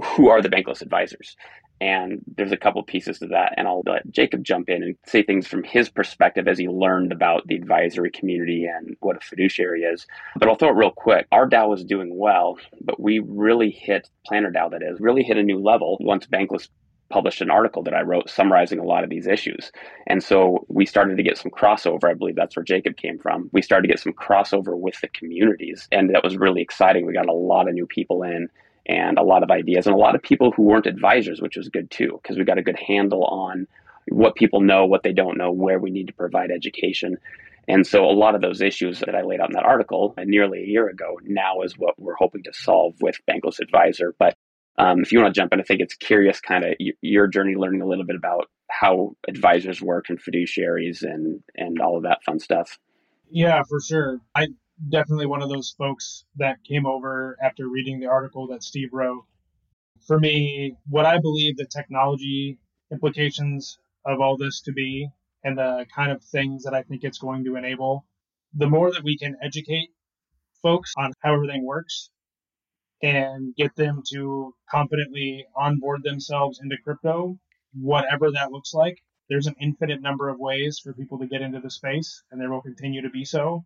who 0.00 0.28
are 0.28 0.42
the 0.42 0.48
bankless 0.48 0.82
advisors? 0.82 1.36
And 1.80 2.20
there's 2.36 2.52
a 2.52 2.58
couple 2.58 2.82
pieces 2.82 3.18
to 3.20 3.26
that. 3.28 3.54
And 3.56 3.66
I'll 3.66 3.82
let 3.86 4.10
Jacob 4.10 4.44
jump 4.44 4.68
in 4.68 4.82
and 4.82 4.96
say 5.06 5.22
things 5.22 5.46
from 5.46 5.62
his 5.64 5.88
perspective 5.88 6.46
as 6.46 6.58
he 6.58 6.68
learned 6.68 7.10
about 7.10 7.46
the 7.46 7.54
advisory 7.54 8.10
community 8.10 8.66
and 8.66 8.96
what 9.00 9.16
a 9.16 9.20
fiduciary 9.20 9.82
is. 9.82 10.06
But 10.36 10.48
I'll 10.48 10.56
throw 10.56 10.68
it 10.68 10.76
real 10.76 10.90
quick. 10.90 11.26
Our 11.32 11.48
DAO 11.48 11.74
is 11.74 11.84
doing 11.84 12.18
well, 12.18 12.58
but 12.82 13.00
we 13.00 13.18
really 13.20 13.70
hit 13.70 14.10
Planner 14.26 14.52
DAO, 14.52 14.70
that 14.72 14.82
is, 14.82 15.00
really 15.00 15.22
hit 15.22 15.38
a 15.38 15.42
new 15.42 15.58
level 15.58 15.96
once 16.00 16.26
Bankless 16.26 16.68
published 17.08 17.40
an 17.40 17.50
article 17.50 17.82
that 17.82 17.94
I 17.94 18.02
wrote 18.02 18.30
summarizing 18.30 18.78
a 18.78 18.84
lot 18.84 19.02
of 19.02 19.10
these 19.10 19.26
issues. 19.26 19.72
And 20.06 20.22
so 20.22 20.64
we 20.68 20.86
started 20.86 21.16
to 21.16 21.22
get 21.22 21.38
some 21.38 21.50
crossover. 21.50 22.04
I 22.08 22.14
believe 22.14 22.36
that's 22.36 22.56
where 22.56 22.62
Jacob 22.62 22.96
came 22.96 23.18
from. 23.18 23.50
We 23.52 23.62
started 23.62 23.88
to 23.88 23.92
get 23.92 24.00
some 24.00 24.12
crossover 24.12 24.78
with 24.78 25.00
the 25.00 25.08
communities. 25.08 25.88
And 25.90 26.14
that 26.14 26.22
was 26.22 26.36
really 26.36 26.62
exciting. 26.62 27.06
We 27.06 27.12
got 27.12 27.28
a 27.28 27.32
lot 27.32 27.68
of 27.68 27.74
new 27.74 27.86
people 27.86 28.22
in 28.22 28.48
and 28.90 29.18
a 29.18 29.22
lot 29.22 29.44
of 29.44 29.52
ideas 29.52 29.86
and 29.86 29.94
a 29.94 29.98
lot 29.98 30.16
of 30.16 30.22
people 30.22 30.50
who 30.50 30.64
weren't 30.64 30.86
advisors, 30.86 31.40
which 31.40 31.56
was 31.56 31.68
good 31.68 31.88
too, 31.92 32.18
because 32.20 32.36
we 32.36 32.44
got 32.44 32.58
a 32.58 32.62
good 32.62 32.78
handle 32.78 33.24
on 33.24 33.68
what 34.08 34.34
people 34.34 34.60
know, 34.60 34.84
what 34.84 35.04
they 35.04 35.12
don't 35.12 35.38
know, 35.38 35.52
where 35.52 35.78
we 35.78 35.90
need 35.90 36.08
to 36.08 36.12
provide 36.12 36.50
education. 36.50 37.16
And 37.68 37.86
so 37.86 38.04
a 38.04 38.10
lot 38.10 38.34
of 38.34 38.40
those 38.40 38.60
issues 38.60 38.98
that 39.00 39.14
I 39.14 39.22
laid 39.22 39.40
out 39.40 39.50
in 39.50 39.54
that 39.54 39.62
article 39.62 40.12
nearly 40.18 40.64
a 40.64 40.66
year 40.66 40.88
ago 40.88 41.20
now 41.22 41.60
is 41.62 41.78
what 41.78 41.94
we're 42.00 42.16
hoping 42.16 42.42
to 42.42 42.52
solve 42.52 42.94
with 43.00 43.20
Bankless 43.30 43.60
Advisor. 43.60 44.12
But 44.18 44.34
um, 44.76 45.02
if 45.02 45.12
you 45.12 45.20
want 45.20 45.32
to 45.32 45.40
jump 45.40 45.52
in, 45.52 45.60
I 45.60 45.62
think 45.62 45.80
it's 45.80 45.94
curious 45.94 46.40
kind 46.40 46.64
of 46.64 46.74
your 47.00 47.28
journey 47.28 47.54
learning 47.54 47.82
a 47.82 47.86
little 47.86 48.04
bit 48.04 48.16
about 48.16 48.50
how 48.68 49.14
advisors 49.28 49.80
work 49.80 50.06
and 50.08 50.20
fiduciaries 50.20 51.02
and, 51.02 51.44
and 51.54 51.80
all 51.80 51.96
of 51.96 52.02
that 52.02 52.24
fun 52.24 52.40
stuff. 52.40 52.76
Yeah, 53.30 53.62
for 53.68 53.80
sure. 53.80 54.20
I 54.34 54.48
definitely 54.88 55.26
one 55.26 55.42
of 55.42 55.48
those 55.48 55.74
folks 55.76 56.24
that 56.36 56.64
came 56.64 56.86
over 56.86 57.36
after 57.42 57.68
reading 57.68 58.00
the 58.00 58.06
article 58.06 58.46
that 58.48 58.62
Steve 58.62 58.90
wrote. 58.92 59.24
For 60.06 60.18
me, 60.18 60.76
what 60.88 61.06
I 61.06 61.18
believe 61.18 61.56
the 61.56 61.66
technology 61.66 62.58
implications 62.90 63.78
of 64.04 64.20
all 64.20 64.36
this 64.36 64.62
to 64.62 64.72
be 64.72 65.08
and 65.44 65.58
the 65.58 65.86
kind 65.94 66.10
of 66.10 66.22
things 66.22 66.64
that 66.64 66.74
I 66.74 66.82
think 66.82 67.04
it's 67.04 67.18
going 67.18 67.44
to 67.44 67.56
enable, 67.56 68.06
the 68.54 68.68
more 68.68 68.90
that 68.92 69.04
we 69.04 69.16
can 69.18 69.36
educate 69.42 69.90
folks 70.62 70.92
on 70.96 71.12
how 71.20 71.34
everything 71.34 71.64
works, 71.64 72.10
and 73.02 73.54
get 73.56 73.74
them 73.76 74.02
to 74.12 74.54
confidently 74.70 75.46
onboard 75.56 76.02
themselves 76.02 76.60
into 76.62 76.76
crypto, 76.84 77.38
whatever 77.72 78.30
that 78.30 78.52
looks 78.52 78.74
like. 78.74 78.98
There's 79.30 79.46
an 79.46 79.54
infinite 79.60 80.02
number 80.02 80.28
of 80.28 80.38
ways 80.38 80.78
for 80.78 80.92
people 80.92 81.18
to 81.20 81.26
get 81.26 81.40
into 81.40 81.60
the 81.60 81.70
space, 81.70 82.22
and 82.30 82.40
there 82.40 82.50
will 82.50 82.60
continue 82.60 83.00
to 83.02 83.10
be 83.10 83.24
so. 83.24 83.64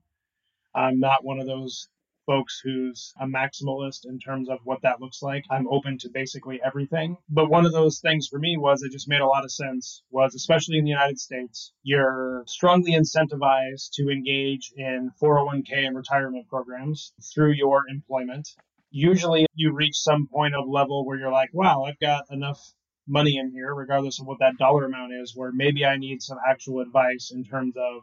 I'm 0.75 1.01
not 1.01 1.25
one 1.25 1.41
of 1.41 1.47
those 1.47 1.89
folks 2.27 2.61
who's 2.63 3.13
a 3.21 3.27
maximalist 3.27 4.07
in 4.07 4.19
terms 4.19 4.49
of 4.49 4.59
what 4.65 4.83
that 4.83 5.01
looks 5.01 5.23
like. 5.23 5.45
I'm 5.51 5.69
open 5.69 5.99
to 5.99 6.09
basically 6.09 6.61
everything. 6.65 7.17
But 7.29 7.51
one 7.51 7.67
of 7.67 7.73
those 7.73 8.01
things 8.01 8.29
for 8.29 8.39
me 8.39 8.57
was 8.57 8.83
it 8.83 8.93
just 8.93 9.09
made 9.09 9.21
a 9.21 9.27
lot 9.27 9.45
of 9.45 9.53
sense 9.53 10.03
was 10.11 10.35
especially 10.35 10.79
in 10.79 10.85
the 10.85 10.91
United 10.91 11.21
States, 11.21 11.73
you're 11.83 12.45
strongly 12.47 12.93
incentivized 12.93 13.91
to 13.95 14.11
engage 14.11 14.73
in 14.77 15.11
401k 15.23 15.87
and 15.87 15.97
retirement 15.97 16.49
programs 16.49 17.13
through 17.35 17.53
your 17.53 17.83
employment. 17.89 18.49
Usually 18.91 19.47
you 19.55 19.73
reach 19.73 19.97
some 19.97 20.29
point 20.29 20.55
of 20.55 20.69
level 20.69 21.05
where 21.05 21.19
you're 21.19 21.33
like, 21.33 21.51
wow, 21.53 21.85
I've 21.85 21.99
got 21.99 22.25
enough 22.31 22.61
money 23.07 23.37
in 23.37 23.51
here, 23.51 23.75
regardless 23.75 24.21
of 24.21 24.27
what 24.27 24.39
that 24.39 24.57
dollar 24.57 24.87
amount 24.87 25.13
is, 25.13 25.37
where 25.37 25.53
maybe 25.53 25.85
I 25.85 25.97
need 25.97 26.23
some 26.23 26.39
actual 26.49 26.81
advice 26.81 27.33
in 27.35 27.45
terms 27.45 27.75
of 27.77 28.03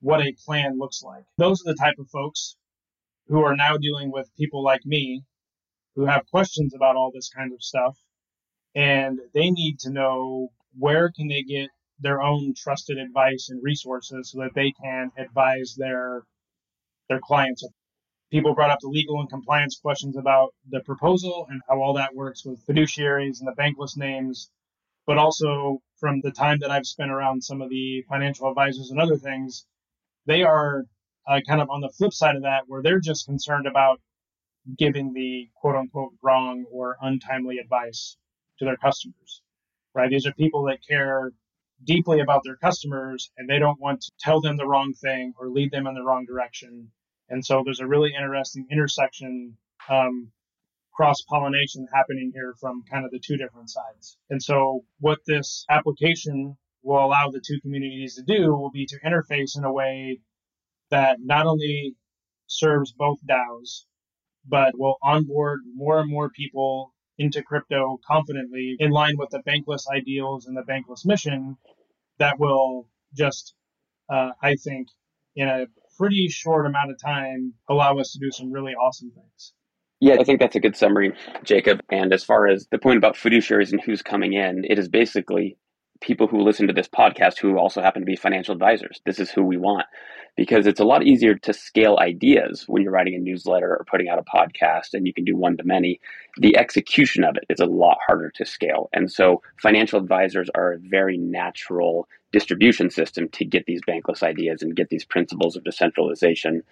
what 0.00 0.20
a 0.20 0.34
plan 0.44 0.78
looks 0.78 1.02
like. 1.02 1.24
Those 1.38 1.60
are 1.62 1.72
the 1.72 1.78
type 1.78 1.98
of 1.98 2.08
folks 2.10 2.56
who 3.28 3.42
are 3.42 3.56
now 3.56 3.76
dealing 3.76 4.12
with 4.12 4.34
people 4.36 4.62
like 4.62 4.84
me 4.84 5.22
who 5.94 6.04
have 6.04 6.26
questions 6.30 6.74
about 6.74 6.96
all 6.96 7.10
this 7.12 7.28
kind 7.28 7.52
of 7.52 7.62
stuff 7.62 7.96
and 8.74 9.18
they 9.32 9.50
need 9.50 9.78
to 9.80 9.90
know 9.90 10.50
where 10.78 11.10
can 11.10 11.28
they 11.28 11.42
get 11.42 11.70
their 11.98 12.20
own 12.22 12.52
trusted 12.54 12.98
advice 12.98 13.48
and 13.50 13.62
resources 13.62 14.30
so 14.30 14.40
that 14.40 14.54
they 14.54 14.72
can 14.82 15.10
advise 15.16 15.74
their 15.78 16.22
their 17.08 17.20
clients 17.22 17.64
people 18.30 18.54
brought 18.54 18.70
up 18.70 18.80
the 18.80 18.88
legal 18.88 19.18
and 19.20 19.30
compliance 19.30 19.78
questions 19.80 20.16
about 20.16 20.52
the 20.68 20.80
proposal 20.80 21.46
and 21.48 21.62
how 21.68 21.80
all 21.80 21.94
that 21.94 22.14
works 22.14 22.44
with 22.44 22.64
fiduciaries 22.66 23.40
and 23.40 23.48
the 23.48 23.54
bankless 23.58 23.96
names 23.96 24.50
but 25.06 25.16
also 25.16 25.80
from 25.98 26.20
the 26.20 26.32
time 26.32 26.58
that 26.60 26.70
I've 26.70 26.84
spent 26.84 27.10
around 27.10 27.42
some 27.42 27.62
of 27.62 27.70
the 27.70 28.02
financial 28.08 28.48
advisors 28.48 28.90
and 28.90 29.00
other 29.00 29.16
things 29.16 29.64
they 30.26 30.42
are 30.42 30.84
uh, 31.28 31.40
kind 31.48 31.60
of 31.60 31.70
on 31.70 31.80
the 31.80 31.90
flip 31.96 32.12
side 32.12 32.36
of 32.36 32.42
that, 32.42 32.64
where 32.66 32.82
they're 32.82 33.00
just 33.00 33.26
concerned 33.26 33.66
about 33.66 34.00
giving 34.78 35.12
the 35.12 35.48
quote 35.54 35.76
unquote 35.76 36.12
wrong 36.22 36.64
or 36.70 36.96
untimely 37.00 37.58
advice 37.58 38.16
to 38.58 38.64
their 38.64 38.76
customers, 38.76 39.42
right? 39.94 40.10
These 40.10 40.26
are 40.26 40.32
people 40.32 40.64
that 40.64 40.78
care 40.86 41.32
deeply 41.84 42.20
about 42.20 42.42
their 42.44 42.56
customers 42.56 43.30
and 43.36 43.48
they 43.48 43.58
don't 43.58 43.80
want 43.80 44.00
to 44.00 44.12
tell 44.18 44.40
them 44.40 44.56
the 44.56 44.66
wrong 44.66 44.94
thing 44.94 45.34
or 45.38 45.50
lead 45.50 45.70
them 45.70 45.86
in 45.86 45.94
the 45.94 46.02
wrong 46.02 46.24
direction. 46.24 46.90
And 47.28 47.44
so 47.44 47.62
there's 47.64 47.80
a 47.80 47.86
really 47.86 48.12
interesting 48.14 48.66
intersection, 48.70 49.56
um, 49.88 50.30
cross 50.94 51.20
pollination 51.28 51.86
happening 51.92 52.30
here 52.32 52.54
from 52.58 52.82
kind 52.90 53.04
of 53.04 53.10
the 53.10 53.20
two 53.20 53.36
different 53.36 53.68
sides. 53.68 54.16
And 54.30 54.42
so 54.42 54.84
what 55.00 55.18
this 55.26 55.66
application 55.68 56.56
will 56.86 57.04
allow 57.04 57.28
the 57.30 57.42
two 57.44 57.60
communities 57.60 58.14
to 58.14 58.22
do 58.22 58.54
will 58.54 58.70
be 58.70 58.86
to 58.86 59.00
interface 59.04 59.58
in 59.58 59.64
a 59.64 59.72
way 59.72 60.20
that 60.90 61.18
not 61.20 61.44
only 61.44 61.96
serves 62.46 62.92
both 62.92 63.18
DAOs, 63.28 63.86
but 64.48 64.78
will 64.78 64.96
onboard 65.02 65.60
more 65.74 65.98
and 65.98 66.08
more 66.08 66.30
people 66.30 66.94
into 67.18 67.42
crypto 67.42 67.98
confidently 68.06 68.76
in 68.78 68.90
line 68.90 69.14
with 69.18 69.30
the 69.30 69.40
bankless 69.40 69.84
ideals 69.92 70.46
and 70.46 70.56
the 70.56 70.62
bankless 70.62 71.04
mission 71.04 71.56
that 72.18 72.38
will 72.38 72.88
just, 73.12 73.54
uh, 74.08 74.30
I 74.40 74.54
think, 74.54 74.86
in 75.34 75.48
a 75.48 75.66
pretty 75.98 76.28
short 76.28 76.66
amount 76.66 76.92
of 76.92 77.00
time, 77.02 77.54
allow 77.68 77.98
us 77.98 78.12
to 78.12 78.20
do 78.20 78.30
some 78.30 78.52
really 78.52 78.74
awesome 78.74 79.10
things. 79.10 79.52
Yeah, 79.98 80.16
I 80.20 80.24
think 80.24 80.38
that's 80.38 80.54
a 80.54 80.60
good 80.60 80.76
summary, 80.76 81.14
Jacob. 81.42 81.80
And 81.90 82.12
as 82.12 82.22
far 82.22 82.46
as 82.46 82.68
the 82.70 82.78
point 82.78 82.98
about 82.98 83.16
fiduciaries 83.16 83.72
and 83.72 83.80
who's 83.80 84.02
coming 84.02 84.34
in, 84.34 84.64
it 84.68 84.78
is 84.78 84.88
basically 84.88 85.56
people 86.00 86.26
who 86.26 86.42
listen 86.42 86.66
to 86.66 86.72
this 86.72 86.88
podcast 86.88 87.38
who 87.38 87.58
also 87.58 87.82
happen 87.82 88.02
to 88.02 88.06
be 88.06 88.16
financial 88.16 88.52
advisors. 88.52 89.00
This 89.04 89.18
is 89.18 89.30
who 89.30 89.42
we 89.42 89.56
want 89.56 89.86
because 90.36 90.66
it's 90.66 90.80
a 90.80 90.84
lot 90.84 91.04
easier 91.04 91.34
to 91.34 91.52
scale 91.52 91.98
ideas 92.00 92.64
when 92.66 92.82
you're 92.82 92.92
writing 92.92 93.14
a 93.14 93.18
newsletter 93.18 93.70
or 93.70 93.86
putting 93.90 94.08
out 94.08 94.18
a 94.18 94.22
podcast 94.22 94.92
and 94.92 95.06
you 95.06 95.14
can 95.14 95.24
do 95.24 95.36
one 95.36 95.56
to 95.56 95.64
many. 95.64 96.00
The 96.38 96.56
execution 96.56 97.24
of 97.24 97.36
it 97.36 97.44
is 97.48 97.60
a 97.60 97.66
lot 97.66 97.98
harder 98.06 98.30
to 98.36 98.44
scale. 98.44 98.90
And 98.92 99.10
so 99.10 99.42
financial 99.62 99.98
advisors 99.98 100.50
are 100.54 100.72
a 100.72 100.78
very 100.78 101.16
natural 101.16 102.06
distribution 102.32 102.90
system 102.90 103.28
to 103.30 103.44
get 103.44 103.64
these 103.66 103.80
bankless 103.88 104.22
ideas 104.22 104.62
and 104.62 104.76
get 104.76 104.90
these 104.90 105.04
principles 105.04 105.56
of 105.56 105.64
decentralization 105.64 106.62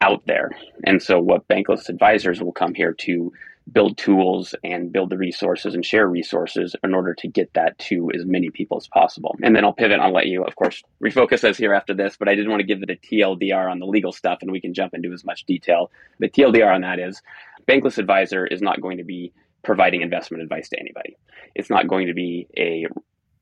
out 0.00 0.22
there. 0.26 0.50
And 0.84 1.02
so 1.02 1.20
what 1.20 1.46
bankless 1.48 1.88
advisors 1.88 2.40
will 2.40 2.52
come 2.52 2.74
here 2.74 2.94
to 3.00 3.32
build 3.72 3.96
tools 3.96 4.54
and 4.64 4.92
build 4.92 5.10
the 5.10 5.16
resources 5.16 5.74
and 5.74 5.84
share 5.84 6.08
resources 6.08 6.74
in 6.82 6.94
order 6.94 7.14
to 7.14 7.28
get 7.28 7.52
that 7.54 7.78
to 7.78 8.10
as 8.14 8.24
many 8.24 8.50
people 8.50 8.76
as 8.76 8.88
possible. 8.88 9.36
And 9.42 9.54
then 9.54 9.64
I'll 9.64 9.72
pivot. 9.72 10.00
I'll 10.00 10.12
let 10.12 10.26
you, 10.26 10.44
of 10.44 10.56
course, 10.56 10.82
refocus 11.02 11.44
us 11.44 11.56
here 11.56 11.74
after 11.74 11.94
this, 11.94 12.16
but 12.16 12.28
I 12.28 12.34
didn't 12.34 12.50
want 12.50 12.60
to 12.60 12.66
give 12.66 12.82
it 12.82 12.90
a 12.90 12.96
TLDR 12.96 13.70
on 13.70 13.78
the 13.78 13.86
legal 13.86 14.12
stuff 14.12 14.38
and 14.42 14.50
we 14.50 14.60
can 14.60 14.74
jump 14.74 14.94
into 14.94 15.12
as 15.12 15.24
much 15.24 15.44
detail. 15.44 15.90
The 16.18 16.28
TLDR 16.28 16.74
on 16.74 16.80
that 16.82 16.98
is 16.98 17.22
Bankless 17.68 17.98
Advisor 17.98 18.46
is 18.46 18.62
not 18.62 18.80
going 18.80 18.98
to 18.98 19.04
be 19.04 19.32
providing 19.62 20.00
investment 20.00 20.42
advice 20.42 20.68
to 20.70 20.80
anybody. 20.80 21.16
It's 21.54 21.70
not 21.70 21.86
going 21.86 22.06
to 22.06 22.14
be 22.14 22.46
a 22.56 22.86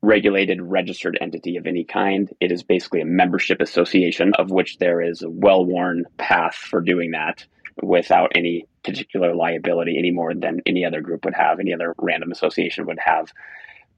regulated 0.01 0.61
registered 0.61 1.17
entity 1.19 1.57
of 1.57 1.67
any 1.67 1.83
kind. 1.83 2.33
It 2.39 2.51
is 2.51 2.63
basically 2.63 3.01
a 3.01 3.05
membership 3.05 3.61
association 3.61 4.33
of 4.35 4.49
which 4.49 4.77
there 4.77 5.01
is 5.01 5.21
a 5.21 5.29
well 5.29 5.65
worn 5.65 6.05
path 6.17 6.55
for 6.55 6.81
doing 6.81 7.11
that 7.11 7.45
without 7.81 8.31
any 8.35 8.65
particular 8.83 9.35
liability 9.35 9.97
any 9.97 10.11
more 10.11 10.33
than 10.33 10.61
any 10.65 10.85
other 10.85 11.01
group 11.01 11.25
would 11.25 11.33
have, 11.33 11.59
any 11.59 11.73
other 11.73 11.95
random 11.97 12.31
association 12.31 12.85
would 12.85 12.99
have. 12.99 13.31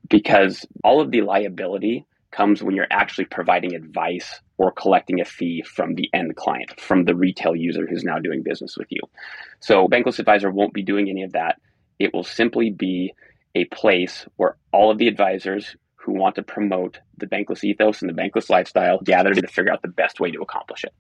Because 0.10 0.66
all 0.84 1.02
of 1.02 1.12
the 1.12 1.22
liability 1.22 2.06
comes 2.32 2.64
when 2.64 2.76
you're 2.76 2.88
actually 2.90 3.26
providing 3.26 3.76
advice 3.76 4.40
or 4.58 4.72
collecting 4.72 5.20
a 5.20 5.26
fee 5.26 5.64
from 5.64 5.96
the 5.96 6.10
end 6.14 6.36
client, 6.36 6.80
from 6.80 7.06
the 7.06 7.16
retail 7.16 7.56
user 7.56 7.86
who's 7.88 8.04
now 8.04 8.20
doing 8.20 8.42
business 8.42 8.78
with 8.78 8.88
you. 8.90 9.02
So, 9.60 9.88
Bankless 9.88 10.20
Advisor 10.20 10.50
won't 10.50 10.74
be 10.74 10.84
doing 10.84 11.10
any 11.10 11.24
of 11.24 11.34
that. 11.34 11.60
It 12.00 12.14
will 12.14 12.24
simply 12.24 12.70
be 12.70 13.14
a 13.54 13.66
place 13.66 14.26
where 14.38 14.56
all 14.72 14.92
of 14.92 14.98
the 14.98 15.08
advisors 15.08 15.76
who 15.96 16.14
want 16.14 16.36
to 16.36 16.42
promote 16.42 17.00
the 17.18 17.28
bankless 17.28 17.64
ethos 17.64 18.02
and 18.02 18.10
the 18.10 18.20
bankless 18.20 18.50
lifestyle 18.50 19.00
gather 19.04 19.34
to 19.34 19.48
figure 19.48 19.72
out 19.72 19.82
the 19.82 19.88
best 19.88 20.20
way 20.20 20.32
to 20.32 20.42
accomplish 20.42 20.84
it 20.84 20.94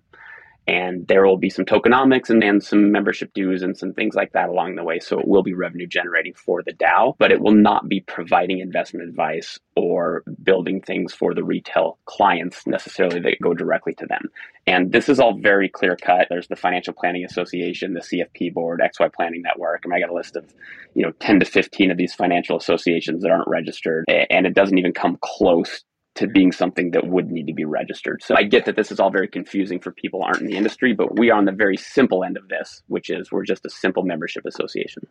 and 0.68 1.08
there 1.08 1.25
will 1.25 1.38
be 1.38 1.50
some 1.50 1.65
tokenomics 1.65 2.30
and, 2.30 2.44
and 2.44 2.63
some 2.63 2.91
membership 2.91 3.34
dues 3.34 3.63
and 3.63 3.75
some 3.75 3.94
things 3.94 4.13
like 4.13 4.32
that 4.34 4.50
along 4.50 4.75
the 4.75 4.84
way. 4.84 5.00
So 5.00 5.20
it 5.20 5.27
will 5.27 5.41
be 5.41 5.53
revenue 5.53 5.88
generating 5.88 6.34
for 6.34 6.62
the 6.63 6.74
DAO, 6.74 7.15
but 7.18 7.32
it 7.32 7.41
will 7.41 7.56
not 7.56 7.89
be 7.89 8.01
providing 8.01 8.60
investment 8.60 9.10
advice 9.10 9.60
or 9.75 10.24
building 10.44 10.82
things 10.82 11.13
for 11.13 11.34
the 11.34 11.44
retail 11.44 11.98
clients 12.06 12.68
necessarily 12.68 13.20
that 13.22 13.38
go 13.41 13.53
directly 13.53 13.96
to 13.96 14.06
them. 14.06 14.30
And 14.68 14.91
this 14.91 15.10
is 15.10 15.20
all 15.20 15.39
very 15.39 15.68
clear 15.68 15.96
cut. 15.96 16.27
There's 16.30 16.48
the 16.48 16.56
Financial 16.56 16.94
Planning 16.94 17.25
Association, 17.25 17.94
the 17.94 18.01
CFP 18.01 18.53
board, 18.53 18.82
XY 18.82 19.12
Planning 19.13 19.41
Network. 19.41 19.84
and 19.84 19.94
I 19.94 20.00
got 20.00 20.12
a 20.12 20.13
list 20.13 20.36
of, 20.36 20.46
you 20.94 21.03
know, 21.03 21.12
10 21.20 21.39
to 21.39 21.46
15 21.46 21.89
of 21.89 21.98
these 21.98 22.13
financial 22.13 22.56
associations 22.56 23.24
that 23.24 23.32
aren't 23.32 23.48
registered. 23.48 24.06
And 24.08 24.46
it 24.46 24.53
doesn't 24.53 24.77
even 24.77 24.94
come 24.94 25.18
close 25.22 25.84
to 26.15 26.27
being 26.27 26.51
something 26.51 26.91
that 26.91 27.08
would 27.08 27.32
need 27.32 27.48
to 27.48 27.53
be 27.53 27.65
registered. 27.65 28.22
So 28.24 28.36
I 28.36 28.44
get 28.44 28.65
that 28.65 28.75
this 28.75 28.91
is 28.91 29.00
all 29.00 29.12
very 29.12 29.27
confusing 29.27 29.80
for 29.80 29.91
people 29.91 30.24
aren't 30.24 30.41
in 30.41 30.48
the 30.48 30.58
industry, 30.58 30.94
but 30.94 31.18
we 31.18 31.30
are 31.30 31.38
on 31.38 31.46
the 31.46 31.51
very 31.51 31.77
simple 31.77 32.24
end 32.24 32.38
of 32.38 32.50
this, 32.50 32.82
which 32.88 33.10
is 33.10 33.32
we're 33.32 33.46
just 33.46 33.65
a 33.65 33.70
simple 33.70 34.03
membership 34.03 34.46
association. 34.46 35.03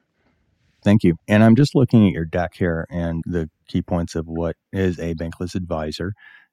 Thank 0.82 1.02
you. 1.02 1.16
And 1.28 1.42
I'm 1.42 1.56
just 1.56 1.74
looking 1.74 2.06
at 2.06 2.12
your 2.12 2.24
deck 2.24 2.52
here 2.54 2.86
and 2.90 3.22
the 3.26 3.50
key 3.68 3.82
points 3.82 4.14
of 4.14 4.26
what 4.26 4.56
is 4.72 4.98
a 4.98 5.14
bankless 5.14 5.54
advisor, 5.54 6.12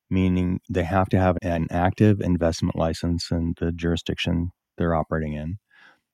meaning 0.09 0.59
they 0.69 0.83
have 0.83 1.07
to 1.09 1.19
have 1.19 1.37
an 1.41 1.67
active 1.69 2.21
investment 2.21 2.75
license 2.75 3.29
in 3.31 3.53
the 3.59 3.71
jurisdiction 3.71 4.51
they're 4.77 4.95
operating 4.95 5.33
in. 5.33 5.57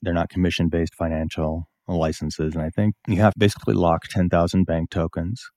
They're 0.01 0.13
not 0.13 0.29
commission 0.29 0.69
based 0.69 0.95
financial 0.95 1.67
licenses. 1.87 2.55
And 2.55 2.63
I 2.63 2.69
think 2.69 2.95
you 3.07 3.17
have 3.17 3.33
basically 3.37 3.73
lock 3.73 4.03
10,000 4.09 4.65
bank 4.65 4.89
tokens 4.89 5.49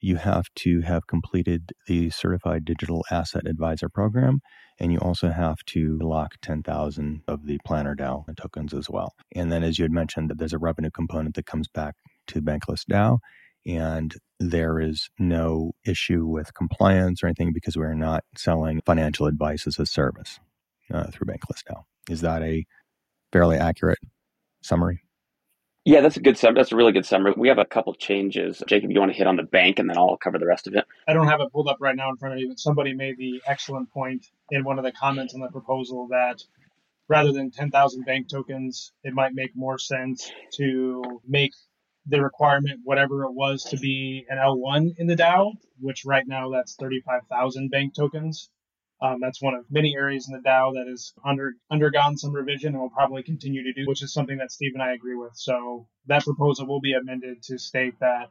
you 0.00 0.16
have 0.16 0.46
to 0.56 0.80
have 0.80 1.06
completed 1.06 1.72
the 1.86 2.10
Certified 2.10 2.64
Digital 2.64 3.04
Asset 3.10 3.46
Advisor 3.46 3.88
program, 3.88 4.40
and 4.78 4.92
you 4.92 4.98
also 4.98 5.30
have 5.30 5.58
to 5.66 5.98
lock 6.00 6.34
10,000 6.42 7.22
of 7.28 7.46
the 7.46 7.58
Planner 7.64 7.94
DAO 7.94 8.24
tokens 8.36 8.72
as 8.72 8.88
well. 8.88 9.14
And 9.34 9.52
then, 9.52 9.62
as 9.62 9.78
you 9.78 9.84
had 9.84 9.92
mentioned, 9.92 10.30
that 10.30 10.38
there's 10.38 10.52
a 10.52 10.58
revenue 10.58 10.90
component 10.90 11.34
that 11.36 11.46
comes 11.46 11.68
back 11.68 11.94
to 12.28 12.40
Bankless 12.40 12.84
DAO, 12.90 13.18
and 13.66 14.14
there 14.38 14.80
is 14.80 15.10
no 15.18 15.72
issue 15.84 16.26
with 16.26 16.54
compliance 16.54 17.22
or 17.22 17.26
anything 17.26 17.52
because 17.52 17.76
we're 17.76 17.94
not 17.94 18.24
selling 18.36 18.80
financial 18.86 19.26
advice 19.26 19.66
as 19.66 19.78
a 19.78 19.86
service 19.86 20.40
uh, 20.92 21.10
through 21.10 21.26
Bankless 21.26 21.62
DAO. 21.68 21.82
Is 22.08 22.22
that 22.22 22.42
a 22.42 22.64
fairly 23.32 23.58
accurate 23.58 23.98
summary? 24.62 25.02
Yeah, 25.90 26.02
that's 26.02 26.16
a 26.16 26.20
good 26.20 26.38
summary. 26.38 26.60
That's 26.60 26.70
a 26.70 26.76
really 26.76 26.92
good 26.92 27.04
summary. 27.04 27.34
We 27.36 27.48
have 27.48 27.58
a 27.58 27.64
couple 27.64 27.92
changes. 27.94 28.62
Jacob, 28.68 28.92
you 28.92 29.00
want 29.00 29.10
to 29.10 29.18
hit 29.18 29.26
on 29.26 29.34
the 29.34 29.42
bank 29.42 29.80
and 29.80 29.90
then 29.90 29.98
I'll 29.98 30.16
cover 30.16 30.38
the 30.38 30.46
rest 30.46 30.68
of 30.68 30.74
it? 30.76 30.84
I 31.08 31.14
don't 31.14 31.26
have 31.26 31.40
it 31.40 31.50
pulled 31.50 31.66
up 31.66 31.78
right 31.80 31.96
now 31.96 32.10
in 32.10 32.16
front 32.16 32.34
of 32.34 32.40
me, 32.40 32.46
but 32.46 32.60
somebody 32.60 32.94
made 32.94 33.16
the 33.18 33.42
excellent 33.44 33.90
point 33.90 34.24
in 34.52 34.62
one 34.62 34.78
of 34.78 34.84
the 34.84 34.92
comments 34.92 35.34
on 35.34 35.40
the 35.40 35.48
proposal 35.48 36.06
that 36.10 36.44
rather 37.08 37.32
than 37.32 37.50
10,000 37.50 38.04
bank 38.04 38.28
tokens, 38.28 38.92
it 39.02 39.14
might 39.14 39.34
make 39.34 39.50
more 39.56 39.78
sense 39.80 40.30
to 40.52 41.02
make 41.26 41.50
the 42.06 42.22
requirement 42.22 42.82
whatever 42.84 43.24
it 43.24 43.32
was 43.32 43.64
to 43.64 43.76
be 43.76 44.24
an 44.28 44.38
L1 44.38 44.94
in 44.96 45.08
the 45.08 45.16
DAO, 45.16 45.54
which 45.80 46.04
right 46.04 46.24
now 46.24 46.50
that's 46.50 46.76
35,000 46.76 47.68
bank 47.68 47.96
tokens. 47.96 48.48
Um, 49.02 49.16
that's 49.20 49.40
one 49.40 49.54
of 49.54 49.64
many 49.70 49.94
areas 49.96 50.28
in 50.28 50.34
the 50.34 50.46
DAO 50.46 50.74
that 50.74 50.86
has 50.88 51.12
under 51.24 51.52
undergone 51.70 52.18
some 52.18 52.34
revision 52.34 52.74
and 52.74 52.82
will 52.82 52.90
probably 52.90 53.22
continue 53.22 53.62
to 53.62 53.72
do, 53.72 53.86
which 53.86 54.02
is 54.02 54.12
something 54.12 54.38
that 54.38 54.52
Steve 54.52 54.72
and 54.74 54.82
I 54.82 54.92
agree 54.92 55.16
with. 55.16 55.32
So 55.34 55.88
that 56.06 56.24
proposal 56.24 56.66
will 56.66 56.80
be 56.80 56.92
amended 56.92 57.42
to 57.44 57.58
state 57.58 57.94
that 58.00 58.30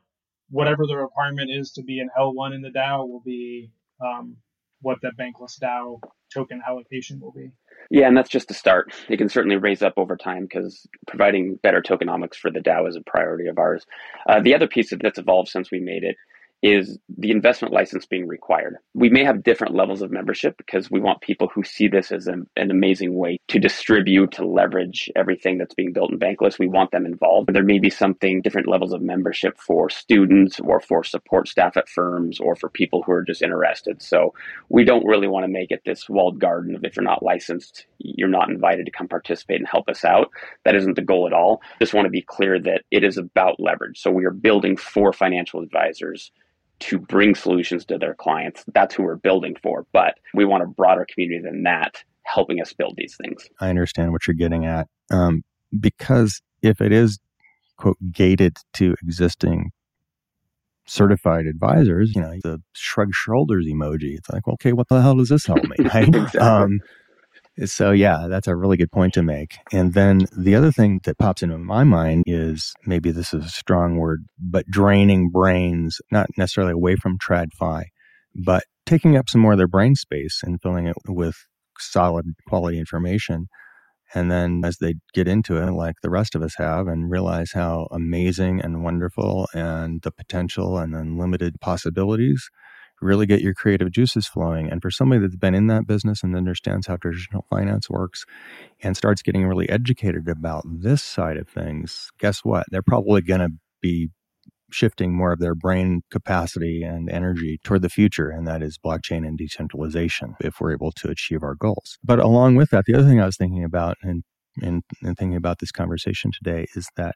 whatever 0.50 0.86
the 0.86 0.98
requirement 0.98 1.50
is 1.52 1.72
to 1.74 1.84
be 1.84 2.00
an 2.00 2.10
L1 2.18 2.54
in 2.54 2.62
the 2.62 2.70
DAO 2.70 3.08
will 3.08 3.22
be 3.26 3.72
um, 4.04 4.38
what 4.82 5.00
the 5.02 5.12
bankless 5.20 5.60
DAO 5.60 6.00
token 6.34 6.62
allocation 6.68 7.20
will 7.20 7.32
be. 7.32 7.52
Yeah, 7.90 8.08
and 8.08 8.16
that's 8.16 8.30
just 8.30 8.52
a 8.52 8.54
start. 8.54 8.94
It 9.10 9.18
can 9.18 9.30
certainly 9.30 9.58
raise 9.58 9.82
up 9.82 9.94
over 9.98 10.16
time 10.16 10.44
because 10.44 10.88
providing 11.08 11.58
better 11.64 11.82
tokenomics 11.82 12.36
for 12.36 12.52
the 12.52 12.60
DAO 12.60 12.88
is 12.88 12.96
a 12.96 13.02
priority 13.02 13.48
of 13.48 13.58
ours. 13.58 13.86
Uh, 14.28 14.40
the 14.40 14.54
other 14.54 14.68
piece 14.68 14.94
that's 15.02 15.18
evolved 15.18 15.50
since 15.50 15.72
we 15.72 15.80
made 15.80 16.04
it 16.04 16.16
is 16.62 16.98
the 17.18 17.32
investment 17.32 17.74
license 17.74 18.06
being 18.06 18.28
required. 18.28 18.76
We 18.94 19.10
may 19.10 19.24
have 19.24 19.44
different 19.44 19.76
levels 19.76 20.02
of 20.02 20.12
membership 20.12 20.58
because 20.58 20.92
we 20.92 21.00
want 21.00 21.22
people 21.22 21.50
who 21.54 21.64
see 21.64 21.88
this 21.88 22.12
as 22.12 22.28
an, 22.28 22.48
amazing 22.58 23.16
way 23.16 23.40
to 23.48 23.60
distribute, 23.60 24.32
to 24.32 24.46
leverage 24.46 25.10
everything 25.16 25.58
that's 25.58 25.74
being 25.74 25.94
built 25.94 26.12
in 26.12 26.20
Bankless. 26.20 26.60
We 26.60 26.68
want 26.68 26.92
them 26.92 27.06
involved. 27.06 27.54
There 27.54 27.64
may 27.64 27.80
be 27.80 27.90
something 27.90 28.42
different 28.42 28.68
levels 28.68 28.94
of 28.94 29.02
membership 29.02 29.58
for 29.58 29.90
students 29.90 30.60
or 30.60 30.80
for 30.80 31.04
support 31.04 31.48
staff 31.48 31.78
at 31.78 31.90
firms 31.90 32.40
or 32.40 32.56
for 32.56 32.70
people 32.70 33.04
who 33.04 33.14
are 33.14 33.24
just 33.24 33.42
interested. 33.42 34.02
So 34.02 34.34
we 34.70 34.84
don't 34.84 35.06
really 35.06 35.28
want 35.28 35.46
to 35.46 35.52
make 35.52 35.72
it 35.72 35.82
this 35.86 36.10
walled 36.10 36.40
garden 36.40 36.76
of 36.76 36.84
if 36.84 36.96
you're 36.96 37.04
not 37.04 37.24
licensed, 37.24 37.86
you're 38.00 38.28
not 38.28 38.50
invited 38.50 38.86
to 38.86 38.92
come 38.92 39.08
participate 39.08 39.60
and 39.60 39.68
help 39.68 39.90
us 39.90 40.04
out. 40.04 40.30
That 40.66 40.76
isn't 40.76 40.96
the 40.96 41.02
goal 41.02 41.26
at 41.26 41.34
all. 41.34 41.62
Just 41.80 41.94
want 41.94 42.06
to 42.06 42.12
be 42.12 42.22
clear 42.22 42.60
that 42.60 42.84
it 42.92 43.04
is 43.04 43.18
about 43.18 43.60
leverage. 43.60 44.00
So 44.00 44.12
we 44.12 44.26
are 44.26 44.32
building 44.32 44.78
for 44.78 45.14
financial 45.14 45.62
advisors 45.62 46.32
to 46.80 47.00
bring 47.00 47.36
solutions 47.36 47.86
to 47.86 47.98
their 47.98 48.16
clients. 48.16 48.64
That's 48.74 48.96
who 48.96 49.04
we're 49.04 49.16
building 49.16 49.56
for. 49.62 49.86
But 49.92 50.16
we 50.34 50.46
want 50.46 50.64
a 50.64 50.68
broader 50.68 51.06
community 51.12 51.42
than 51.44 51.64
that 51.64 52.04
helping 52.24 52.62
us 52.62 52.74
build 52.74 52.96
these 52.98 53.18
things. 53.22 53.48
I 53.60 53.70
understand 53.70 54.12
what 54.12 54.28
you're 54.28 54.36
getting 54.36 54.66
at. 54.66 54.88
Um, 55.12 55.44
because 55.80 56.42
if 56.62 56.82
it 56.82 56.92
is, 56.92 57.20
quote, 57.78 57.98
gated 58.12 58.58
to 58.74 58.96
existing 59.02 59.72
certified 60.86 61.46
advisors, 61.46 62.14
you 62.16 62.22
know, 62.22 62.34
the 62.44 62.62
shrug 62.74 63.14
shoulders 63.14 63.66
emoji, 63.68 64.18
it's 64.18 64.30
like, 64.30 64.48
okay, 64.48 64.74
what 64.74 64.88
the 64.90 65.02
hell 65.02 65.16
does 65.16 65.30
this 65.30 65.46
help 65.46 65.64
me? 65.64 65.76
Right? 65.94 66.08
exactly. 66.16 66.40
um, 66.40 66.80
so, 67.66 67.92
yeah, 67.92 68.28
that's 68.30 68.48
a 68.48 68.56
really 68.56 68.78
good 68.78 68.92
point 68.92 69.14
to 69.16 69.24
make. 69.24 69.58
And 69.72 69.94
then 69.94 70.22
the 70.38 70.56
other 70.56 70.72
thing 70.72 71.02
that 71.04 71.18
pops 71.18 71.44
into 71.44 71.58
my 71.58 71.84
mind 71.84 72.24
is 72.28 72.74
maybe 72.86 73.12
this 73.12 73.34
is 73.34 73.46
a 73.46 73.50
strong 73.50 73.98
word, 73.98 74.26
but 74.40 74.66
draining 74.68 75.30
brains, 75.30 75.98
not 76.12 76.28
necessarily 76.38 76.74
away 76.74 76.96
from 76.96 77.18
TradFi, 77.18 77.86
but 78.36 78.64
taking 78.86 79.18
up 79.18 79.30
some 79.30 79.42
more 79.42 79.54
of 79.54 79.58
their 79.58 79.68
brain 79.68 79.96
space 79.96 80.42
and 80.44 80.62
filling 80.62 80.88
it 80.88 80.96
with 81.08 81.36
solid 81.80 82.26
quality 82.48 82.80
information. 82.80 83.48
And 84.14 84.32
then 84.32 84.62
as 84.64 84.78
they 84.78 84.96
get 85.14 85.28
into 85.28 85.58
it, 85.58 85.72
like 85.72 85.96
the 86.02 86.10
rest 86.10 86.34
of 86.36 86.42
us 86.42 86.56
have, 86.58 86.88
and 86.88 87.12
realize 87.12 87.52
how 87.54 87.88
amazing 87.92 88.62
and 88.62 88.84
wonderful 88.84 89.48
and 89.54 90.02
the 90.02 90.12
potential 90.12 90.78
and 90.78 90.96
unlimited 90.96 91.62
possibilities 91.62 92.50
really 93.02 93.26
get 93.26 93.42
your 93.42 93.54
creative 93.54 93.92
juices 93.92 94.28
flowing. 94.28 94.70
And 94.70 94.82
for 94.82 94.92
somebody 94.92 95.22
that's 95.22 95.36
been 95.36 95.56
in 95.56 95.68
that 95.68 95.88
business 95.88 96.24
and 96.24 96.36
understands 96.36 96.88
how 96.88 96.98
traditional 96.98 97.46
finance 97.50 97.90
works 97.90 98.26
and 98.82 98.96
starts 98.96 99.22
getting 99.22 99.46
really 99.46 99.70
educated 99.70 100.28
about 100.28 100.64
this 100.66 101.02
side 101.02 101.38
of 101.38 101.48
things, 101.48 102.10
guess 102.20 102.40
what? 102.44 102.66
They're 102.72 102.82
probably 102.82 103.22
going 103.22 103.42
to 103.42 103.50
be 103.82 104.10
shifting 104.72 105.14
more 105.14 105.32
of 105.32 105.40
their 105.40 105.56
brain 105.56 106.02
capacity 106.12 106.84
and 106.84 107.10
energy 107.10 107.60
toward 107.64 107.82
the 107.82 107.90
future, 107.90 108.30
and 108.30 108.48
that 108.48 108.62
is 108.62 108.78
blockchain 108.78 109.28
and 109.28 109.38
decentralization 109.38 110.36
if 110.42 110.60
we're 110.60 110.72
able 110.72 110.92
to 110.92 111.10
achieve 111.10 111.44
our 111.44 111.56
goals. 111.56 111.98
But 112.04 112.20
along 112.20 112.56
with 112.56 112.70
that, 112.72 112.86
the 112.86 112.96
other 112.96 113.08
thing 113.08 113.20
I 113.20 113.26
was 113.26 113.38
thinking 113.38 113.64
about 113.64 113.98
and, 114.02 114.24
and, 114.62 114.84
thinking 115.02 115.36
about 115.36 115.60
this 115.60 115.72
conversation 115.72 116.32
today 116.32 116.68
is 116.76 116.88
that 116.98 117.16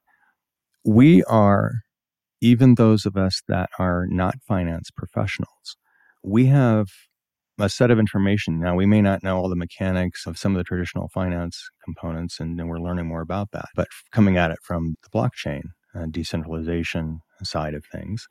we 0.86 1.24
are 1.26 1.82
even 2.44 2.76
those 2.76 3.06
of 3.06 3.16
us 3.16 3.42
that 3.48 3.70
are 3.80 4.06
not 4.10 4.36
finance 4.46 4.92
professionals, 4.92 5.78
we 6.22 6.48
have 6.48 6.90
a 7.58 7.70
set 7.70 7.90
of 7.90 8.00
information. 8.00 8.60
Now, 8.60 8.76
we 8.76 8.86
may 8.86 9.02
not 9.02 9.24
know 9.24 9.38
all 9.38 9.48
the 9.48 9.56
mechanics 9.56 10.28
of 10.28 10.38
some 10.38 10.52
of 10.54 10.58
the 10.58 10.66
traditional 10.66 11.08
finance 11.08 11.70
components, 11.86 12.42
and, 12.42 12.60
we're 12.68 12.80
learning 12.80 13.08
more 13.08 13.22
about 13.22 13.52
that. 13.52 13.70
But 13.76 13.88
coming 14.12 14.36
at 14.36 14.52
it 14.52 14.58
from 14.62 14.96
the 15.04 15.10
blockchain, 15.10 15.62
uh, 15.96 16.08
decentralization 16.12 17.22
side 17.44 17.76
of 17.76 17.86
things, 17.86 18.28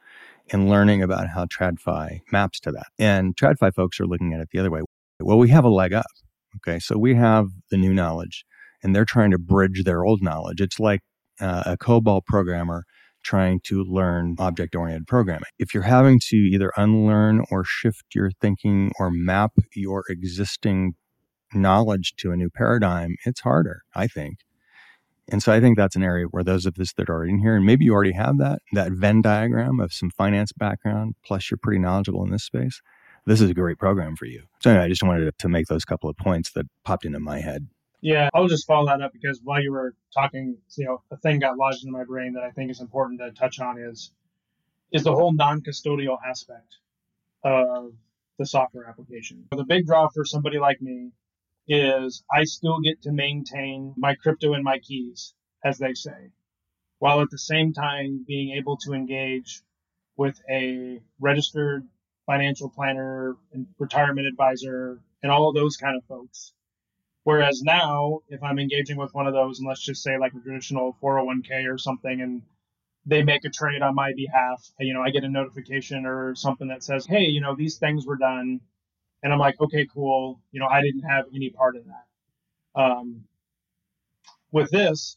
and 0.52 0.69
learning 0.69 1.02
about 1.02 1.28
how 1.28 1.47
TradFi 1.47 2.21
maps 2.31 2.61
to 2.61 2.73
that. 2.73 2.88
And 2.99 3.35
TradFi 3.35 3.75
folks 3.75 3.99
are 3.99 4.07
looking 4.07 4.35
at 4.35 4.40
it 4.40 4.49
the 4.52 4.59
other 4.59 4.71
way. 4.71 4.83
Well, 5.21 5.38
we 5.38 5.49
have 5.49 5.64
a 5.64 5.71
leg 5.71 5.95
up. 5.95 6.04
Okay, 6.57 6.78
so 6.78 6.98
we 6.98 7.14
have 7.14 7.46
the 7.70 7.79
new 7.79 7.94
knowledge, 7.94 8.44
and 8.83 8.94
they're 8.94 9.07
trying 9.07 9.31
to 9.31 9.38
bridge 9.38 9.85
their 9.85 10.05
old 10.05 10.20
knowledge. 10.22 10.61
It's 10.61 10.79
like 10.79 11.01
uh, 11.40 11.62
a 11.64 11.77
COBOL 11.79 12.27
programmer 12.27 12.85
trying 13.22 13.61
to 13.64 13.82
learn 13.85 14.37
object 14.38 14.74
oriented 14.74 15.06
programming. 15.06 15.50
If 15.58 15.74
you're 15.74 15.85
having 15.85 16.20
to 16.28 16.37
either 16.37 16.72
unlearn 16.76 17.44
or 17.50 17.64
shift 17.64 18.14
your 18.14 18.30
thinking 18.40 18.92
or 18.98 19.11
map 19.11 19.52
your 19.74 20.04
existing 20.08 20.94
knowledge 21.54 22.14
to 22.16 22.32
a 22.32 22.37
new 22.37 22.50
paradigm, 22.50 23.16
it's 23.24 23.40
harder, 23.40 23.82
I 23.94 24.06
think. 24.06 24.38
And 25.28 25.42
so 25.42 25.52
I 25.52 25.61
think 25.61 25.76
that's 25.76 25.96
an 25.96 26.02
area 26.02 26.26
where 26.26 26.42
those 26.42 26.66
of 26.66 26.78
us 26.78 26.92
that 26.94 27.08
are 27.08 27.24
in 27.24 27.38
here, 27.38 27.56
and 27.56 27.64
maybe 27.64 27.85
you 27.85 27.94
already 27.94 28.12
have 28.12 28.38
that, 28.38 28.61
that 28.72 28.92
Venn 28.92 29.22
diagram 29.22 29.80
of 29.80 29.92
some 29.92 30.11
finance 30.11 30.52
background, 30.52 31.14
plus 31.24 31.50
you're 31.50 31.58
pretty 31.58 31.78
knowledgeable 31.78 32.24
in 32.24 32.30
this 32.30 32.44
space, 32.44 32.82
this 33.24 33.40
is 33.40 33.48
a 33.50 33.54
great 33.54 33.78
program 33.78 34.16
for 34.16 34.26
you. 34.26 34.42
So 34.61 34.70
anyway, 34.70 34.87
I 34.87 34.88
just 34.88 35.02
wanted 35.02 35.32
to 35.38 35.48
make 35.48 35.66
those 35.66 35.85
couple 35.85 36.11
of 36.11 36.16
points 36.16 36.50
that 36.52 36.66
popped 36.85 37.04
into 37.04 37.20
my 37.20 37.38
head. 37.40 37.68
Yeah, 38.02 38.28
I'll 38.34 38.48
just 38.48 38.66
follow 38.66 38.86
that 38.86 39.00
up 39.00 39.12
because 39.12 39.40
while 39.44 39.62
you 39.62 39.70
were 39.70 39.94
talking, 40.12 40.58
you 40.76 40.86
know, 40.86 41.02
a 41.12 41.16
thing 41.16 41.38
got 41.38 41.56
lodged 41.56 41.84
in 41.84 41.92
my 41.92 42.02
brain 42.02 42.32
that 42.32 42.42
I 42.42 42.50
think 42.50 42.72
is 42.72 42.80
important 42.80 43.20
to 43.20 43.30
touch 43.30 43.60
on 43.60 43.78
is 43.78 44.10
is 44.92 45.04
the 45.04 45.14
whole 45.14 45.32
non-custodial 45.32 46.18
aspect 46.28 46.78
of 47.44 47.92
the 48.38 48.44
software 48.44 48.86
application. 48.88 49.46
The 49.52 49.64
big 49.64 49.86
draw 49.86 50.08
for 50.08 50.24
somebody 50.24 50.58
like 50.58 50.82
me 50.82 51.12
is 51.68 52.24
I 52.30 52.42
still 52.42 52.80
get 52.80 53.02
to 53.02 53.12
maintain 53.12 53.94
my 53.96 54.16
crypto 54.16 54.54
and 54.54 54.64
my 54.64 54.80
keys, 54.80 55.32
as 55.64 55.78
they 55.78 55.94
say, 55.94 56.32
while 56.98 57.20
at 57.20 57.30
the 57.30 57.38
same 57.38 57.72
time 57.72 58.24
being 58.26 58.56
able 58.56 58.78
to 58.78 58.94
engage 58.94 59.62
with 60.16 60.40
a 60.50 61.00
registered 61.20 61.86
financial 62.26 62.68
planner 62.68 63.36
and 63.52 63.68
retirement 63.78 64.26
advisor 64.26 65.00
and 65.22 65.30
all 65.30 65.48
of 65.48 65.54
those 65.54 65.76
kind 65.76 65.96
of 65.96 66.04
folks 66.06 66.52
Whereas 67.24 67.62
now, 67.62 68.20
if 68.28 68.42
I'm 68.42 68.58
engaging 68.58 68.96
with 68.96 69.14
one 69.14 69.26
of 69.26 69.32
those, 69.32 69.58
and 69.58 69.68
let's 69.68 69.82
just 69.82 70.02
say 70.02 70.18
like 70.18 70.35
a 70.35 70.40
traditional 70.40 70.96
401k 71.02 71.72
or 71.72 71.78
something, 71.78 72.20
and 72.20 72.42
they 73.06 73.22
make 73.22 73.44
a 73.44 73.50
trade 73.50 73.82
on 73.82 73.94
my 73.94 74.12
behalf, 74.14 74.68
you 74.80 74.92
know, 74.94 75.02
I 75.02 75.11
get 75.11 75.24
a 75.24 75.28
notification 75.28 76.04
or 76.06 76.35
something 76.35 76.68
that 76.68 76.82
says, 76.82 77.06
hey, 77.06 77.24
you 77.24 77.40
know, 77.40 77.54
these 77.54 77.78
things 77.78 78.06
were 78.06 78.16
done. 78.16 78.61
And 79.22 79.32
I'm 79.32 79.38
like, 79.38 79.61
okay, 79.61 79.87
cool. 79.92 80.40
You 80.50 80.61
know, 80.61 80.66
I 80.66 80.82
didn't 80.82 81.02
have 81.02 81.26
any 81.35 81.50
part 81.50 81.76
in 81.76 81.85
that. 81.87 82.80
Um, 82.80 83.24
with 84.50 84.70
this, 84.70 85.16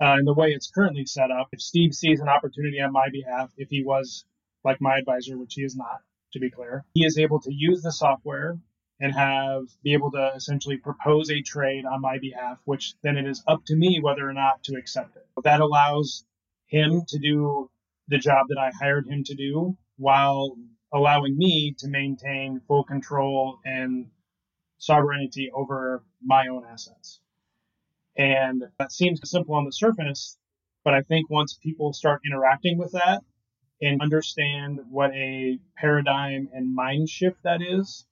uh, 0.00 0.16
and 0.18 0.26
the 0.26 0.34
way 0.34 0.52
it's 0.52 0.70
currently 0.70 1.06
set 1.06 1.30
up, 1.30 1.48
if 1.52 1.60
Steve 1.60 1.94
sees 1.94 2.20
an 2.20 2.28
opportunity 2.28 2.80
on 2.80 2.92
my 2.92 3.08
behalf, 3.10 3.50
if 3.56 3.68
he 3.68 3.82
was 3.82 4.24
like 4.64 4.80
my 4.80 4.98
advisor, 4.98 5.38
which 5.38 5.54
he 5.54 5.62
is 5.62 5.76
not, 5.76 6.00
to 6.32 6.38
be 6.38 6.50
clear, 6.50 6.84
he 6.94 7.04
is 7.04 7.18
able 7.18 7.40
to 7.40 7.52
use 7.52 7.82
the 7.82 7.92
software 7.92 8.58
and 9.00 9.14
have 9.14 9.62
be 9.82 9.94
able 9.94 10.10
to 10.10 10.32
essentially 10.36 10.76
propose 10.76 11.30
a 11.30 11.40
trade 11.40 11.84
on 11.86 12.02
my 12.02 12.18
behalf, 12.18 12.58
which 12.64 12.94
then 13.02 13.16
it 13.16 13.26
is 13.26 13.42
up 13.48 13.64
to 13.64 13.74
me 13.74 14.00
whether 14.00 14.28
or 14.28 14.34
not 14.34 14.62
to 14.64 14.76
accept 14.76 15.16
it. 15.16 15.26
That 15.42 15.60
allows 15.60 16.24
him 16.66 17.02
to 17.08 17.18
do 17.18 17.70
the 18.08 18.18
job 18.18 18.46
that 18.48 18.58
I 18.58 18.70
hired 18.78 19.06
him 19.08 19.24
to 19.24 19.34
do 19.34 19.76
while 19.96 20.56
allowing 20.92 21.36
me 21.36 21.74
to 21.78 21.88
maintain 21.88 22.60
full 22.66 22.84
control 22.84 23.58
and 23.64 24.10
sovereignty 24.78 25.50
over 25.54 26.02
my 26.22 26.48
own 26.48 26.64
assets. 26.70 27.20
And 28.16 28.64
that 28.78 28.92
seems 28.92 29.20
simple 29.28 29.54
on 29.54 29.64
the 29.64 29.72
surface, 29.72 30.36
but 30.84 30.94
I 30.94 31.02
think 31.02 31.30
once 31.30 31.58
people 31.62 31.92
start 31.92 32.20
interacting 32.26 32.76
with 32.76 32.92
that 32.92 33.22
and 33.80 34.02
understand 34.02 34.80
what 34.90 35.12
a 35.14 35.58
paradigm 35.76 36.48
and 36.52 36.74
mind 36.74 37.08
shift 37.08 37.38
that 37.44 37.62
is, 37.62 38.04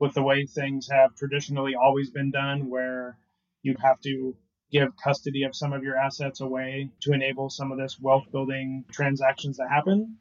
with 0.00 0.14
the 0.14 0.22
way 0.22 0.46
things 0.46 0.88
have 0.90 1.14
traditionally 1.14 1.74
always 1.74 2.10
been 2.10 2.30
done, 2.30 2.68
where 2.68 3.18
you 3.62 3.76
have 3.82 4.00
to 4.00 4.34
give 4.72 4.96
custody 4.96 5.42
of 5.42 5.54
some 5.54 5.72
of 5.72 5.84
your 5.84 5.96
assets 5.96 6.40
away 6.40 6.90
to 7.00 7.12
enable 7.12 7.50
some 7.50 7.70
of 7.70 7.78
this 7.78 8.00
wealth 8.00 8.24
building 8.32 8.84
transactions 8.90 9.58
to 9.58 9.68
happen. 9.68 10.16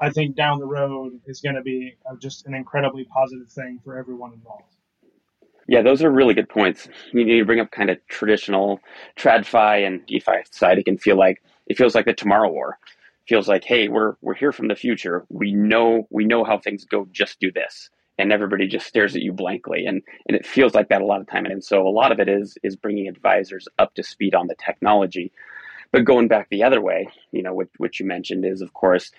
I 0.00 0.10
think 0.10 0.36
down 0.36 0.58
the 0.58 0.66
road 0.66 1.20
is 1.26 1.40
going 1.40 1.54
to 1.54 1.62
be 1.62 1.96
just 2.20 2.46
an 2.46 2.54
incredibly 2.54 3.04
positive 3.04 3.50
thing 3.50 3.80
for 3.82 3.98
everyone 3.98 4.34
involved. 4.34 4.74
Yeah, 5.66 5.82
those 5.82 6.02
are 6.02 6.10
really 6.10 6.34
good 6.34 6.48
points. 6.48 6.88
You 7.12 7.24
to 7.24 7.44
bring 7.44 7.60
up 7.60 7.70
kind 7.70 7.90
of 7.90 7.98
traditional 8.08 8.80
TradFi 9.16 9.86
and 9.86 10.04
DeFi 10.06 10.42
side. 10.50 10.78
It 10.78 10.84
can 10.84 10.98
feel 10.98 11.16
like 11.16 11.42
it 11.66 11.76
feels 11.78 11.94
like 11.94 12.06
the 12.06 12.12
tomorrow 12.12 12.50
war. 12.50 12.78
Feels 13.28 13.46
like, 13.46 13.62
hey, 13.62 13.88
we're 13.88 14.16
we're 14.20 14.34
here 14.34 14.50
from 14.50 14.66
the 14.66 14.74
future. 14.74 15.24
We 15.28 15.52
know 15.52 16.08
we 16.10 16.24
know 16.24 16.42
how 16.44 16.58
things 16.58 16.84
go. 16.84 17.06
Just 17.12 17.38
do 17.38 17.52
this 17.52 17.88
and 18.20 18.32
everybody 18.32 18.66
just 18.66 18.86
stares 18.86 19.16
at 19.16 19.22
you 19.22 19.32
blankly 19.32 19.86
and 19.86 20.02
and 20.26 20.36
it 20.36 20.46
feels 20.46 20.74
like 20.74 20.88
that 20.88 21.02
a 21.02 21.06
lot 21.06 21.20
of 21.20 21.26
time. 21.26 21.46
And 21.46 21.64
so 21.64 21.86
a 21.86 21.90
lot 21.90 22.12
of 22.12 22.20
it 22.20 22.28
is 22.28 22.56
is 22.62 22.76
bringing 22.76 23.08
advisors 23.08 23.66
up 23.78 23.94
to 23.94 24.02
speed 24.02 24.34
on 24.34 24.46
the 24.46 24.54
technology. 24.54 25.32
But 25.92 26.04
going 26.04 26.28
back 26.28 26.48
the 26.50 26.62
other 26.62 26.80
way 26.80 27.08
you 27.32 27.42
know 27.42 27.54
which, 27.54 27.70
which 27.78 28.00
you 28.00 28.06
mentioned 28.06 28.44
is 28.44 28.60
of 28.60 28.72
course 28.74 29.10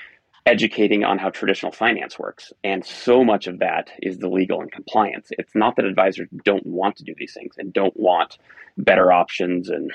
educating 0.46 1.04
on 1.04 1.20
how 1.20 1.30
traditional 1.30 1.72
finance 1.72 2.18
works. 2.18 2.52
And 2.64 2.84
so 2.84 3.24
much 3.24 3.46
of 3.46 3.60
that 3.60 3.92
is 4.02 4.18
the 4.18 4.30
legal 4.30 4.60
and 4.62 4.72
compliance. 4.72 5.28
It's 5.32 5.54
not 5.54 5.76
that 5.76 5.86
advisors 5.86 6.30
don't 6.44 6.66
want 6.66 6.96
to 6.98 7.04
do 7.04 7.14
these 7.16 7.34
things 7.34 7.56
and 7.58 7.72
don't 7.72 7.96
want 7.96 8.40
better 8.78 9.12
options 9.12 9.70
and 9.70 9.92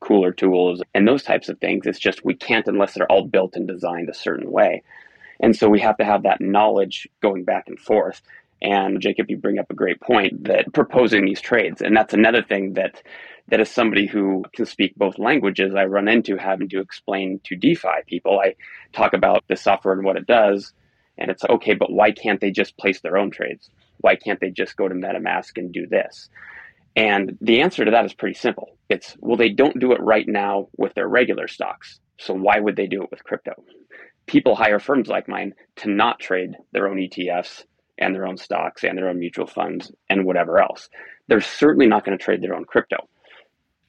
cooler 0.00 0.32
tools 0.32 0.82
and 0.94 1.08
those 1.08 1.22
types 1.22 1.48
of 1.48 1.58
things. 1.58 1.86
It's 1.86 1.98
just 1.98 2.24
we 2.24 2.34
can't 2.34 2.68
unless 2.68 2.94
they're 2.94 3.10
all 3.10 3.26
built 3.26 3.56
and 3.56 3.66
designed 3.66 4.08
a 4.08 4.14
certain 4.14 4.50
way 4.50 4.82
and 5.42 5.54
so 5.56 5.68
we 5.68 5.80
have 5.80 5.96
to 5.98 6.04
have 6.04 6.22
that 6.22 6.40
knowledge 6.40 7.08
going 7.20 7.44
back 7.44 7.64
and 7.66 7.78
forth. 7.78 8.22
And 8.62 9.00
Jacob, 9.00 9.28
you 9.28 9.36
bring 9.36 9.58
up 9.58 9.70
a 9.70 9.74
great 9.74 10.00
point 10.00 10.44
that 10.44 10.72
proposing 10.72 11.24
these 11.24 11.40
trades, 11.40 11.82
and 11.82 11.96
that's 11.96 12.14
another 12.14 12.42
thing 12.42 12.74
that 12.74 13.02
that 13.48 13.60
as 13.60 13.68
somebody 13.68 14.06
who 14.06 14.44
can 14.54 14.64
speak 14.64 14.94
both 14.94 15.18
languages, 15.18 15.74
I 15.74 15.84
run 15.84 16.06
into 16.06 16.36
having 16.36 16.68
to 16.68 16.80
explain 16.80 17.40
to 17.44 17.56
DeFi 17.56 18.02
people. 18.06 18.38
I 18.38 18.54
talk 18.92 19.14
about 19.14 19.42
the 19.48 19.56
software 19.56 19.94
and 19.94 20.04
what 20.04 20.16
it 20.16 20.28
does, 20.28 20.72
and 21.18 21.28
it's 21.28 21.44
okay, 21.44 21.74
but 21.74 21.92
why 21.92 22.12
can't 22.12 22.40
they 22.40 22.52
just 22.52 22.76
place 22.78 23.00
their 23.00 23.18
own 23.18 23.32
trades? 23.32 23.68
Why 23.98 24.14
can't 24.14 24.40
they 24.40 24.50
just 24.50 24.76
go 24.76 24.88
to 24.88 24.94
MetaMask 24.94 25.58
and 25.58 25.72
do 25.72 25.88
this? 25.88 26.28
And 26.94 27.36
the 27.40 27.62
answer 27.62 27.84
to 27.84 27.90
that 27.90 28.04
is 28.04 28.14
pretty 28.14 28.38
simple. 28.38 28.76
It's 28.88 29.16
well, 29.20 29.36
they 29.36 29.48
don't 29.48 29.80
do 29.80 29.92
it 29.92 30.00
right 30.00 30.28
now 30.28 30.68
with 30.76 30.94
their 30.94 31.08
regular 31.08 31.48
stocks. 31.48 31.98
So 32.18 32.34
why 32.34 32.60
would 32.60 32.76
they 32.76 32.86
do 32.86 33.02
it 33.02 33.10
with 33.10 33.24
crypto? 33.24 33.54
People 34.26 34.54
hire 34.54 34.78
firms 34.78 35.08
like 35.08 35.28
mine 35.28 35.54
to 35.76 35.90
not 35.90 36.20
trade 36.20 36.56
their 36.72 36.88
own 36.88 36.96
ETFs 36.96 37.64
and 37.98 38.14
their 38.14 38.26
own 38.26 38.36
stocks 38.36 38.84
and 38.84 38.96
their 38.96 39.08
own 39.08 39.18
mutual 39.18 39.46
funds 39.46 39.92
and 40.08 40.24
whatever 40.24 40.60
else. 40.60 40.88
They're 41.28 41.40
certainly 41.40 41.86
not 41.86 42.04
going 42.04 42.16
to 42.16 42.22
trade 42.22 42.42
their 42.42 42.54
own 42.54 42.64
crypto. 42.64 43.08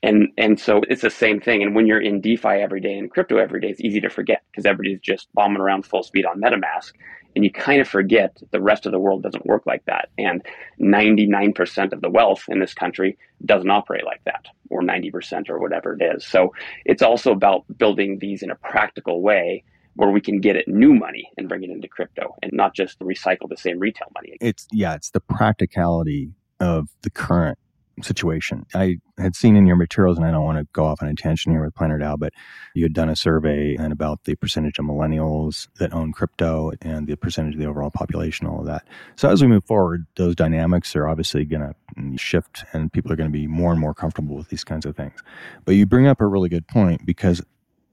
And 0.04 0.28
and 0.38 0.60
so 0.60 0.82
it's 0.90 1.02
the 1.02 1.10
same 1.10 1.40
thing. 1.40 1.64
And 1.64 1.74
when 1.74 1.88
you're 1.88 2.02
in 2.02 2.20
DeFi 2.20 2.50
every 2.50 2.82
day 2.82 2.98
and 2.98 3.10
crypto 3.10 3.38
every 3.38 3.62
day, 3.62 3.70
it's 3.70 3.80
easy 3.80 4.02
to 4.02 4.10
forget 4.10 4.44
because 4.52 4.66
everybody's 4.66 5.00
just 5.00 5.34
bombing 5.34 5.62
around 5.62 5.86
full 5.86 6.04
speed 6.04 6.26
on 6.26 6.42
MetaMask. 6.42 6.92
And 7.36 7.44
you 7.44 7.52
kind 7.52 7.82
of 7.82 7.88
forget 7.88 8.38
the 8.52 8.62
rest 8.62 8.86
of 8.86 8.92
the 8.92 9.00
world 9.00 9.24
doesn't 9.24 9.46
work 9.46 9.66
like 9.66 9.84
that. 9.86 10.10
And 10.20 10.46
99% 10.80 11.94
of 11.94 12.02
the 12.02 12.10
wealth 12.10 12.44
in 12.48 12.60
this 12.60 12.76
country 12.76 13.18
doesn't 13.44 13.72
operate 13.72 14.06
like 14.06 14.24
that, 14.26 14.46
or 14.70 14.82
90% 14.82 15.50
or 15.50 15.60
whatever 15.60 15.98
it 16.00 16.16
is. 16.16 16.28
So 16.28 16.54
it's 16.86 17.02
also 17.02 17.32
about 17.32 17.66
building 17.76 18.20
these 18.20 18.44
in 18.44 18.52
a 18.52 18.56
practical 18.56 19.22
way 19.22 19.64
where 19.96 20.10
we 20.10 20.22
can 20.22 20.40
get 20.40 20.56
it 20.56 20.68
new 20.68 20.94
money 20.94 21.30
and 21.38 21.48
bring 21.48 21.64
it 21.64 21.70
into 21.70 21.88
crypto 21.88 22.36
and 22.42 22.52
not 22.54 22.74
just 22.76 23.00
recycle 23.00 23.50
the 23.50 23.58
same 23.58 23.80
retail 23.80 24.08
money. 24.16 24.38
It's 24.42 24.68
yeah, 24.72 24.96
it's 24.96 25.12
the 25.12 25.20
practicality 25.20 26.32
of 26.60 26.90
the 27.02 27.10
current 27.10 27.58
situation. 28.02 28.66
I 28.74 28.98
had 29.20 29.36
seen 29.36 29.56
in 29.56 29.68
your 29.68 29.76
materials, 29.76 30.18
and 30.18 30.26
I 30.26 30.32
don't 30.32 30.44
want 30.44 30.58
to 30.58 30.68
go 30.74 30.86
off 30.86 31.04
on 31.04 31.10
a 31.10 31.14
tangent 31.14 31.54
here 31.54 31.64
with 31.64 31.76
Planner 31.76 32.00
DAO, 32.00 32.18
but 32.18 32.34
you 32.74 32.84
had 32.84 32.94
done 32.94 33.10
a 33.10 33.16
survey 33.16 33.76
and 33.76 33.94
about 33.94 34.24
the 34.24 34.36
percentage 34.36 34.80
of 34.80 34.86
millennials 34.86 35.68
that 35.78 35.94
own 35.94 36.12
crypto 36.12 36.72
and 36.82 37.08
the 37.08 37.16
percentage 37.16 37.54
of 37.54 37.60
the 37.60 37.68
overall 37.68 37.92
population, 37.92 38.48
all 38.48 38.62
of 38.62 38.66
that. 38.66 38.88
So 39.16 39.30
as 39.30 39.42
we 39.42 39.48
move 39.48 39.66
forward, 39.66 40.06
those 40.16 40.36
dynamics 40.36 40.96
are 40.96 41.08
obviously 41.08 41.46
going 41.46 41.62
to 41.62 42.18
shift, 42.18 42.66
and 42.74 42.92
people 42.92 43.12
are 43.12 43.16
going 43.16 43.30
to 43.30 43.34
be 43.34 43.48
more 43.48 43.72
and 43.72 43.80
more 43.80 43.94
comfortable 43.94 44.36
with 44.36 44.50
these 44.50 44.64
kinds 44.64 44.86
of 44.86 44.96
things. 44.96 45.22
But 45.66 45.76
you 45.76 45.86
bring 45.86 46.08
up 46.08 46.22
a 46.22 46.26
really 46.26 46.50
good 46.50 46.68
point 46.68 47.06
because 47.06 47.42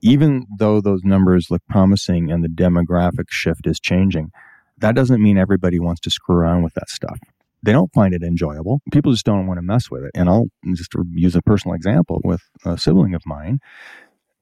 even 0.01 0.45
though 0.57 0.81
those 0.81 1.03
numbers 1.03 1.49
look 1.49 1.61
promising 1.69 2.31
and 2.31 2.43
the 2.43 2.49
demographic 2.49 3.29
shift 3.29 3.67
is 3.67 3.79
changing, 3.79 4.31
that 4.77 4.95
doesn't 4.95 5.21
mean 5.21 5.37
everybody 5.37 5.79
wants 5.79 6.01
to 6.01 6.09
screw 6.09 6.35
around 6.35 6.63
with 6.63 6.73
that 6.73 6.89
stuff. 6.89 7.19
They 7.63 7.71
don't 7.71 7.93
find 7.93 8.13
it 8.13 8.23
enjoyable. 8.23 8.81
People 8.91 9.11
just 9.11 9.25
don't 9.25 9.45
want 9.45 9.59
to 9.59 9.61
mess 9.61 9.91
with 9.91 10.03
it. 10.03 10.11
And 10.15 10.27
I'll 10.27 10.47
just 10.75 10.91
use 11.13 11.35
a 11.35 11.41
personal 11.43 11.75
example 11.75 12.19
with 12.23 12.41
a 12.65 12.77
sibling 12.77 13.13
of 13.13 13.21
mine 13.25 13.59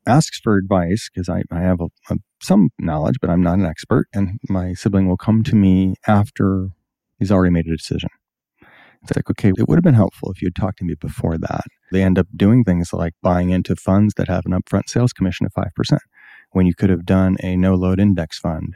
asks 0.08 0.39
for 0.39 0.58
advice 0.58 1.10
because 1.13 1.30
I, 1.30 1.43
I 1.52 1.60
have 1.60 1.82
a, 1.82 1.88
a, 2.10 2.17
some 2.41 2.69
knowledge, 2.80 3.17
but 3.22 3.30
I'm 3.30 3.43
not 3.43 3.60
an 3.60 3.65
expert. 3.65 4.08
And 4.13 4.39
my 4.50 4.74
sibling 4.74 5.08
will 5.08 5.17
come 5.17 5.43
to 5.43 5.56
me 5.56 5.95
after 6.08 6.69
he's 7.19 7.32
already 7.32 7.54
made 7.54 7.67
a 7.67 7.76
decision. 7.76 8.10
It's 9.03 9.15
like, 9.15 9.29
okay, 9.29 9.51
it 9.57 9.67
would 9.67 9.77
have 9.77 9.83
been 9.83 9.93
helpful 9.93 10.31
if 10.31 10.41
you 10.41 10.47
had 10.47 10.55
talked 10.55 10.79
to 10.79 10.85
me 10.85 10.95
before 10.95 11.38
that. 11.38 11.65
They 11.91 12.03
end 12.03 12.19
up 12.19 12.27
doing 12.35 12.63
things 12.63 12.91
like 12.91 13.13
buying 13.21 13.49
into 13.49 13.75
funds 13.75 14.13
that 14.17 14.27
have 14.27 14.45
an 14.45 14.51
upfront 14.51 14.89
sales 14.89 15.13
commission 15.13 15.45
of 15.45 15.53
5% 15.53 15.99
when 16.51 16.65
you 16.65 16.75
could 16.75 16.89
have 16.89 17.05
done 17.05 17.38
a 17.41 17.55
no 17.55 17.75
load 17.75 17.99
index 17.99 18.39
fund. 18.39 18.75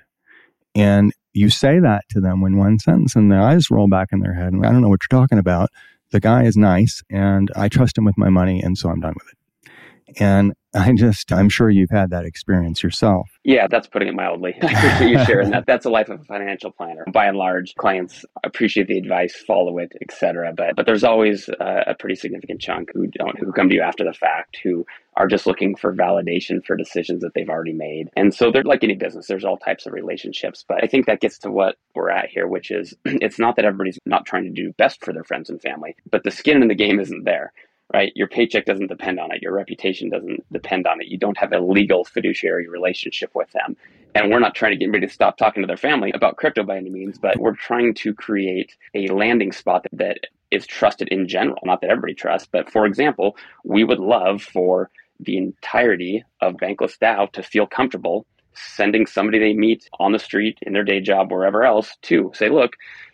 And 0.76 1.14
you 1.34 1.50
say 1.50 1.80
that 1.80 2.06
to 2.10 2.22
them 2.22 2.44
in 2.44 2.58
one 2.58 2.80
sentence 2.80 3.16
and 3.16 3.32
their 3.32 3.42
eyes 3.42 3.70
roll 3.70 3.88
back 3.88 4.10
in 4.12 4.20
their 4.20 4.34
head 4.34 4.54
and 4.54 4.66
I 4.66 4.72
don't 4.72 4.82
know 4.82 4.90
what 4.90 5.02
you're 5.04 5.20
talking 5.20 5.40
about. 5.40 5.70
The 6.12 6.20
guy 6.20 6.44
is 6.44 6.56
nice 6.56 7.02
and 7.10 7.52
I 7.56 7.70
trust 7.70 7.98
him 7.98 8.06
with 8.06 8.18
my 8.18 8.30
money 8.30 8.62
and 8.62 8.78
so 8.78 8.90
I'm 8.90 9.00
done 9.00 9.16
with 9.16 9.28
it. 9.32 10.22
And 10.22 10.54
I 10.76 10.94
just, 10.94 11.32
I'm 11.32 11.50
sure 11.50 11.70
you've 11.70 11.90
had 11.90 12.10
that 12.10 12.26
experience 12.26 12.82
yourself. 12.82 13.30
Yeah, 13.44 13.68
that's 13.68 13.88
putting 13.88 14.08
it 14.08 14.16
mildly. 14.16 14.56
I 14.62 14.72
appreciate 14.72 15.12
you 15.12 15.26
sharing 15.26 15.52
that. 15.52 15.66
That's 15.66 15.84
the 15.84 15.90
life 15.90 16.10
of 16.10 16.22
a 16.22 16.24
financial 16.24 16.72
planner. 16.72 17.06
By 17.12 17.26
and 17.26 17.38
large, 17.38 17.76
clients 17.76 18.26
appreciate 18.44 18.88
the 18.88 18.98
advice, 18.98 19.36
follow 19.36 19.78
it, 19.78 19.92
etc. 20.02 20.54
But 20.56 20.76
but 20.76 20.86
there's 20.86 21.04
always 21.04 21.50
a, 21.50 21.84
a 21.88 21.96
pretty 21.96 22.16
significant 22.16 22.62
chunk 22.62 22.90
who 22.94 23.08
don't, 23.08 23.38
who 23.40 23.52
come 23.52 23.70
to 23.70 23.76
you 23.76 23.82
after 23.82 24.04
the 24.04 24.14
fact, 24.14 24.58
who 24.64 24.86
are 25.16 25.28
just 25.28 25.46
looking 25.46 25.76
for 25.76 25.94
validation 25.94 26.66
for 26.66 26.76
decisions 26.76 27.22
that 27.22 27.34
they've 27.36 27.50
already 27.50 27.74
made. 27.74 28.10
And 28.16 28.34
so 28.34 28.52
they're 28.52 28.64
like 28.64 28.84
any 28.84 28.96
business, 28.96 29.28
there's 29.28 29.46
all 29.46 29.58
types 29.58 29.86
of 29.86 29.94
relationships. 29.94 30.66
But 30.68 30.84
I 30.84 30.88
think 30.88 31.06
that 31.06 31.22
gets 31.22 31.38
to 31.40 31.52
what 31.52 31.76
we're 31.94 32.10
at 32.10 32.30
here, 32.30 32.48
which 32.48 32.72
is 32.72 32.96
it's 33.06 33.40
not 33.40 33.56
that 33.58 33.66
everybody's 33.66 34.00
not 34.06 34.26
trying 34.26 34.44
to 34.46 34.50
do 34.50 34.74
best 34.78 35.04
for 35.04 35.14
their 35.14 35.24
friends 35.24 35.50
and 35.50 35.62
family, 35.62 35.96
but 36.10 36.24
the 36.24 36.32
skin 36.32 36.62
in 36.62 36.68
the 36.68 36.76
game 36.76 37.00
isn't 37.00 37.26
there 37.26 37.54
right? 37.94 38.12
Your 38.16 38.28
paycheck 38.28 38.66
doesn't 38.66 38.88
depend 38.88 39.20
on 39.20 39.32
it. 39.32 39.42
Your 39.42 39.54
reputation 39.54 40.10
doesn't 40.10 40.52
depend 40.52 40.88
on 40.88 41.00
it. 41.00 41.08
You 41.08 41.18
don't 41.18 41.38
have 41.38 41.54
a 41.54 41.60
legal 41.60 42.04
fiduciary 42.04 42.68
relationship 42.68 43.32
with 43.36 43.52
them. 43.52 43.78
And 44.16 44.32
we're 44.32 44.40
not 44.40 44.56
trying 44.56 44.72
to 44.72 44.78
get 44.78 44.86
anybody 44.86 45.08
to 45.08 45.14
stop 45.14 45.38
talking 45.38 45.62
to 45.62 45.68
their 45.68 45.78
family 45.78 46.12
about 46.12 46.38
crypto 46.38 46.64
by 46.64 46.78
any 46.78 46.90
means, 46.90 47.18
but 47.18 47.38
we're 47.38 47.56
trying 47.56 47.94
to 47.96 48.14
create 48.14 48.76
a 48.96 49.08
landing 49.08 49.52
spot 49.52 49.86
that 49.94 50.18
is 50.52 50.66
trusted 50.68 51.08
in 51.10 51.28
general. 51.28 51.60
Not 51.64 51.82
that 51.82 51.90
everybody 51.90 52.14
trusts, 52.14 52.48
but 52.52 52.72
for 52.72 52.86
example, 52.86 53.38
we 53.64 53.84
would 53.84 54.00
love 54.00 54.42
for 54.42 54.90
the 55.20 55.38
entirety 55.38 56.24
of 56.42 56.56
Bankless 56.56 56.98
DAO 57.00 57.32
to 57.34 57.44
feel 57.44 57.68
comfortable 57.68 58.26
sending 58.56 59.08
somebody 59.08 59.40
they 59.40 59.54
meet 59.54 59.90
on 60.00 60.12
the 60.12 60.20
street, 60.20 60.60
in 60.62 60.74
their 60.74 60.84
day 60.84 61.00
job, 61.00 61.32
wherever 61.32 61.64
else, 61.64 61.98
to 62.04 62.32
say, 62.36 62.50
look, 62.50 62.74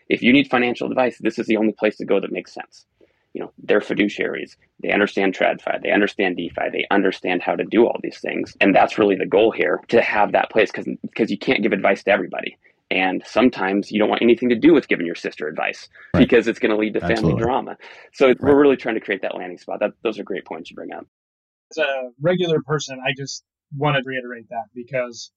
if 0.09 0.21
you 0.21 0.33
need 0.33 0.49
financial 0.49 0.89
advice, 0.89 1.17
this 1.21 1.39
is 1.39 1.47
the 1.47 1.55
only 1.55 1.71
place 1.71 1.95
to 1.95 2.05
go 2.05 2.19
that 2.19 2.31
makes 2.31 2.53
sense 2.53 2.85
you 3.33 3.41
know 3.41 3.51
they're 3.59 3.79
fiduciaries. 3.79 4.55
They 4.81 4.91
understand 4.91 5.35
tradfi 5.35 5.81
they 5.81 5.91
understand 5.91 6.37
defi 6.37 6.69
they 6.71 6.85
understand 6.91 7.41
how 7.41 7.55
to 7.55 7.63
do 7.65 7.85
all 7.85 7.97
these 8.01 8.19
things. 8.19 8.55
And 8.61 8.75
that's 8.75 8.97
really 8.97 9.15
the 9.15 9.25
goal 9.25 9.51
here 9.51 9.81
to 9.89 10.01
have 10.01 10.31
that 10.33 10.49
place 10.49 10.71
because 10.71 10.87
because 11.01 11.29
you 11.29 11.37
can't 11.37 11.63
give 11.63 11.73
advice 11.73 12.03
to 12.03 12.11
everybody. 12.11 12.57
And 12.91 13.21
sometimes 13.23 13.91
you 13.91 13.99
don't 13.99 14.09
want 14.09 14.23
anything 14.23 14.49
to 14.49 14.55
do 14.55 14.73
with 14.73 14.87
giving 14.87 15.05
your 15.05 15.13
sister 15.13 15.47
advice 15.47 15.89
right. 16.15 16.21
because 16.21 16.47
it's 16.47 16.57
going 16.57 16.71
to 16.71 16.77
lead 16.77 16.95
to 16.95 17.01
family 17.01 17.13
Absolutely. 17.13 17.43
drama. 17.43 17.77
So 18.13 18.27
right. 18.27 18.37
we're 18.41 18.59
really 18.59 18.77
trying 18.77 18.95
to 18.95 19.01
create 19.01 19.21
that 19.21 19.35
landing 19.35 19.59
spot. 19.59 19.79
That 19.81 19.91
those 20.03 20.17
are 20.17 20.23
great 20.23 20.45
points 20.45 20.71
you 20.71 20.75
bring 20.75 20.91
up. 20.91 21.05
As 21.71 21.77
a 21.77 22.09
regular 22.19 22.61
person 22.63 22.99
i 23.05 23.11
just 23.15 23.43
want 23.77 23.95
to 23.95 24.01
reiterate 24.03 24.49
that 24.49 24.65
because 24.73 25.31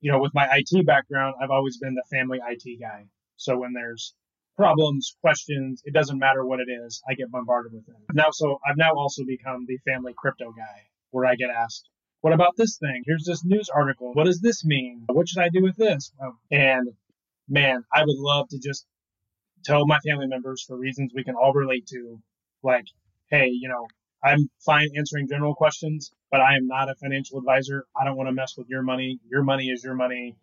you 0.00 0.10
know 0.10 0.18
with 0.18 0.32
my 0.32 0.48
it 0.50 0.86
background 0.86 1.34
i've 1.42 1.50
always 1.50 1.76
been 1.76 1.94
the 1.94 2.04
family 2.10 2.38
it 2.48 2.80
guy. 2.80 3.04
So 3.36 3.58
when 3.58 3.74
there's 3.74 4.14
problems, 4.56 5.16
questions, 5.20 5.82
it 5.84 5.92
doesn't 5.92 6.18
matter 6.18 6.44
what 6.44 6.60
it 6.60 6.68
is, 6.70 7.02
I 7.08 7.14
get 7.14 7.30
bombarded 7.30 7.72
with 7.72 7.86
them. 7.86 7.96
Now, 8.14 8.30
so 8.30 8.58
I've 8.68 8.76
now 8.76 8.92
also 8.94 9.24
become 9.24 9.66
the 9.66 9.78
family 9.78 10.14
crypto 10.16 10.52
guy 10.52 10.82
where 11.10 11.26
I 11.26 11.34
get 11.34 11.50
asked, 11.50 11.88
what 12.22 12.32
about 12.32 12.56
this 12.56 12.78
thing? 12.78 13.02
Here's 13.06 13.24
this 13.24 13.44
news 13.44 13.68
article. 13.68 14.12
What 14.14 14.24
does 14.24 14.40
this 14.40 14.64
mean? 14.64 15.04
What 15.06 15.28
should 15.28 15.42
I 15.42 15.48
do 15.50 15.62
with 15.62 15.76
this? 15.76 16.12
Um, 16.22 16.38
and 16.50 16.88
man, 17.48 17.84
I 17.92 18.00
would 18.00 18.18
love 18.18 18.48
to 18.48 18.58
just 18.58 18.86
tell 19.64 19.86
my 19.86 19.98
family 20.00 20.26
members 20.26 20.64
for 20.66 20.76
reasons 20.76 21.12
we 21.14 21.24
can 21.24 21.34
all 21.34 21.52
relate 21.52 21.86
to, 21.88 22.20
like, 22.62 22.86
hey, 23.30 23.48
you 23.48 23.68
know, 23.68 23.86
I'm 24.24 24.48
fine 24.64 24.88
answering 24.96 25.28
general 25.28 25.54
questions, 25.54 26.10
but 26.30 26.40
I 26.40 26.56
am 26.56 26.66
not 26.66 26.88
a 26.90 26.94
financial 26.96 27.38
advisor. 27.38 27.84
I 27.94 28.04
don't 28.04 28.16
want 28.16 28.28
to 28.28 28.32
mess 28.32 28.54
with 28.56 28.68
your 28.68 28.82
money. 28.82 29.20
Your 29.30 29.42
money 29.42 29.68
is 29.68 29.84
your 29.84 29.94
money. 29.94 30.36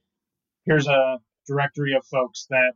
Here's 0.66 0.88
a 0.88 1.18
directory 1.48 1.94
of 1.96 2.06
folks 2.06 2.46
that 2.50 2.74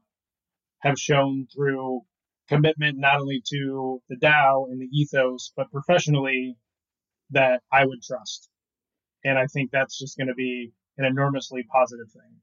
have 0.88 1.00
shown 1.00 1.48
through 1.54 2.02
commitment 2.48 2.98
not 2.98 3.20
only 3.20 3.42
to 3.50 4.02
the 4.10 4.16
DAO 4.16 4.66
and 4.70 4.82
the 4.82 4.88
ethos, 4.98 5.52
but 5.56 5.72
professionally 5.72 6.56
that 7.32 7.62
I 7.72 7.86
would 7.86 8.02
trust. 8.02 8.50
And 9.24 9.38
I 9.38 9.48
think 9.48 9.72
that's 9.72 9.98
just 9.98 10.18
going 10.18 10.28
to 10.28 10.34
be 10.34 10.72
an 10.98 11.06
enormously 11.06 11.66
positive 11.72 12.10
thing. 12.12 12.42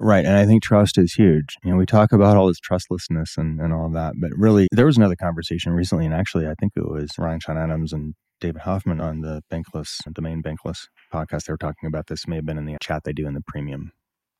Right. 0.00 0.24
And 0.24 0.36
I 0.36 0.44
think 0.44 0.62
trust 0.62 0.98
is 0.98 1.14
huge. 1.14 1.56
You 1.62 1.70
know, 1.70 1.76
we 1.76 1.86
talk 1.86 2.12
about 2.12 2.36
all 2.36 2.48
this 2.48 2.58
trustlessness 2.58 3.36
and, 3.36 3.60
and 3.60 3.72
all 3.72 3.88
that, 3.90 4.14
but 4.20 4.30
really, 4.36 4.66
there 4.72 4.86
was 4.86 4.96
another 4.96 5.14
conversation 5.14 5.72
recently, 5.72 6.04
and 6.04 6.12
actually, 6.12 6.48
I 6.48 6.54
think 6.58 6.72
it 6.74 6.88
was 6.88 7.10
Ryan 7.16 7.38
Sean 7.38 7.56
Adams 7.56 7.92
and 7.92 8.14
David 8.40 8.62
Hoffman 8.62 9.00
on 9.00 9.20
the 9.20 9.42
Bankless, 9.52 10.00
the 10.12 10.20
main 10.20 10.42
Bankless 10.42 10.88
podcast. 11.12 11.44
They 11.44 11.52
were 11.52 11.58
talking 11.58 11.86
about 11.86 12.08
this. 12.08 12.26
May 12.26 12.36
have 12.36 12.44
been 12.44 12.58
in 12.58 12.66
the 12.66 12.76
chat 12.82 13.04
they 13.04 13.12
do 13.12 13.28
in 13.28 13.34
the 13.34 13.42
premium 13.46 13.92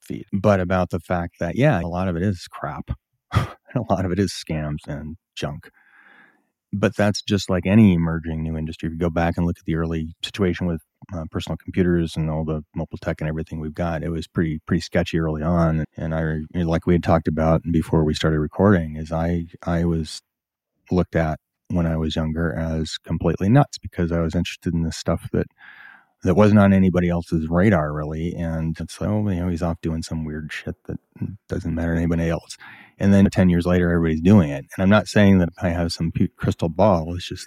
feed, 0.06 0.26
but 0.32 0.60
about 0.60 0.90
the 0.90 1.00
fact 1.00 1.38
that, 1.40 1.56
yeah, 1.56 1.80
a 1.80 1.86
lot 1.86 2.08
of 2.08 2.16
it 2.16 2.22
is 2.22 2.46
crap. 2.50 2.90
a 3.32 3.48
lot 3.90 4.04
of 4.04 4.12
it 4.12 4.18
is 4.18 4.32
scams 4.32 4.86
and 4.86 5.16
junk. 5.34 5.70
But 6.72 6.96
that's 6.96 7.22
just 7.22 7.48
like 7.48 7.66
any 7.66 7.94
emerging 7.94 8.42
new 8.42 8.56
industry. 8.56 8.88
If 8.88 8.94
you 8.94 8.98
go 8.98 9.10
back 9.10 9.36
and 9.36 9.46
look 9.46 9.58
at 9.58 9.64
the 9.64 9.76
early 9.76 10.14
situation 10.24 10.66
with 10.66 10.82
uh, 11.14 11.24
personal 11.30 11.56
computers 11.56 12.16
and 12.16 12.28
all 12.28 12.44
the 12.44 12.62
mobile 12.74 12.98
tech 12.98 13.20
and 13.20 13.28
everything 13.28 13.60
we've 13.60 13.74
got, 13.74 14.02
it 14.02 14.08
was 14.08 14.26
pretty 14.26 14.60
pretty 14.66 14.80
sketchy 14.80 15.18
early 15.18 15.42
on. 15.42 15.84
And 15.96 16.14
I, 16.14 16.40
like 16.64 16.86
we 16.86 16.94
had 16.94 17.04
talked 17.04 17.28
about 17.28 17.62
before 17.70 18.02
we 18.04 18.12
started 18.14 18.40
recording, 18.40 18.96
is 18.96 19.12
I 19.12 19.46
I 19.62 19.84
was 19.84 20.20
looked 20.90 21.14
at 21.14 21.38
when 21.68 21.86
I 21.86 21.96
was 21.96 22.16
younger 22.16 22.52
as 22.52 22.98
completely 22.98 23.48
nuts 23.48 23.78
because 23.78 24.12
I 24.12 24.20
was 24.20 24.34
interested 24.34 24.74
in 24.74 24.82
this 24.82 24.96
stuff 24.96 25.28
that 25.32 25.46
that 26.24 26.34
wasn't 26.34 26.58
on 26.58 26.72
anybody 26.72 27.08
else's 27.08 27.48
radar 27.48 27.92
really. 27.92 28.34
And 28.34 28.76
so, 28.88 29.28
you 29.28 29.40
know, 29.40 29.48
he's 29.48 29.62
off 29.62 29.80
doing 29.80 30.02
some 30.02 30.24
weird 30.24 30.52
shit 30.52 30.76
that 30.84 30.98
doesn't 31.48 31.74
matter 31.74 31.92
to 31.92 31.98
anybody 31.98 32.28
else. 32.28 32.56
And 32.98 33.12
then 33.12 33.26
10 33.26 33.50
years 33.50 33.66
later, 33.66 33.90
everybody's 33.90 34.22
doing 34.22 34.50
it. 34.50 34.64
And 34.74 34.82
I'm 34.82 34.88
not 34.88 35.08
saying 35.08 35.38
that 35.38 35.50
I 35.60 35.68
have 35.68 35.92
some 35.92 36.12
crystal 36.36 36.68
ball. 36.68 37.14
It's 37.14 37.28
just 37.28 37.46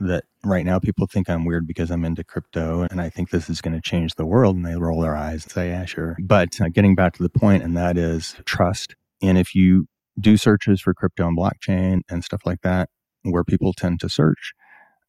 that 0.00 0.24
right 0.44 0.64
now 0.64 0.78
people 0.78 1.06
think 1.06 1.28
I'm 1.28 1.44
weird 1.44 1.66
because 1.66 1.90
I'm 1.90 2.04
into 2.04 2.24
crypto 2.24 2.86
and 2.90 3.00
I 3.00 3.10
think 3.10 3.30
this 3.30 3.50
is 3.50 3.60
going 3.60 3.74
to 3.74 3.80
change 3.80 4.14
the 4.14 4.26
world. 4.26 4.56
And 4.56 4.64
they 4.64 4.76
roll 4.76 5.00
their 5.00 5.16
eyes 5.16 5.44
and 5.44 5.52
say, 5.52 5.68
yeah, 5.68 5.84
sure. 5.84 6.16
But 6.20 6.60
uh, 6.60 6.68
getting 6.68 6.94
back 6.94 7.14
to 7.14 7.22
the 7.22 7.28
point, 7.28 7.62
and 7.62 7.76
that 7.76 7.98
is 7.98 8.36
trust. 8.44 8.96
And 9.22 9.36
if 9.36 9.54
you 9.54 9.86
do 10.18 10.36
searches 10.36 10.80
for 10.80 10.94
crypto 10.94 11.26
and 11.26 11.36
blockchain 11.36 12.00
and 12.08 12.24
stuff 12.24 12.42
like 12.44 12.62
that, 12.62 12.88
where 13.22 13.44
people 13.44 13.72
tend 13.72 14.00
to 14.00 14.08
search, 14.08 14.52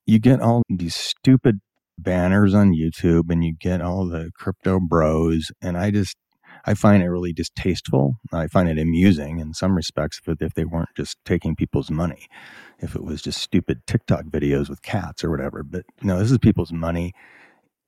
you 0.06 0.20
get 0.20 0.42
all 0.42 0.64
these 0.70 0.96
stupid 0.96 1.60
banners 1.98 2.54
on 2.54 2.74
YouTube 2.74 3.30
and 3.30 3.44
you 3.44 3.54
get 3.60 3.82
all 3.82 4.08
the 4.08 4.32
crypto 4.36 4.80
bros. 4.80 5.52
And 5.62 5.78
I 5.78 5.92
just, 5.92 6.16
I 6.66 6.74
find 6.74 7.04
it 7.04 7.10
really 7.10 7.34
distasteful. 7.34 8.16
I 8.34 8.48
find 8.48 8.70
it 8.70 8.80
amusing 8.80 9.40
in 9.40 9.54
some 9.54 9.76
respects 9.76 10.20
if, 10.26 10.42
if 10.42 10.54
they 10.54 10.66
weren't 10.66 10.96
just 10.96 11.18
taking 11.26 11.56
people's 11.56 11.92
money, 11.92 12.28
if 12.80 12.96
it 12.96 13.04
was 13.04 13.22
just 13.22 13.42
stupid 13.42 13.82
TikTok 13.88 14.26
videos 14.26 14.70
with 14.70 14.82
cats 14.82 15.24
or 15.24 15.30
whatever. 15.30 15.64
But 15.64 15.86
no, 16.02 16.20
this 16.20 16.32
is 16.32 16.38
people's 16.38 16.74
money. 16.74 17.14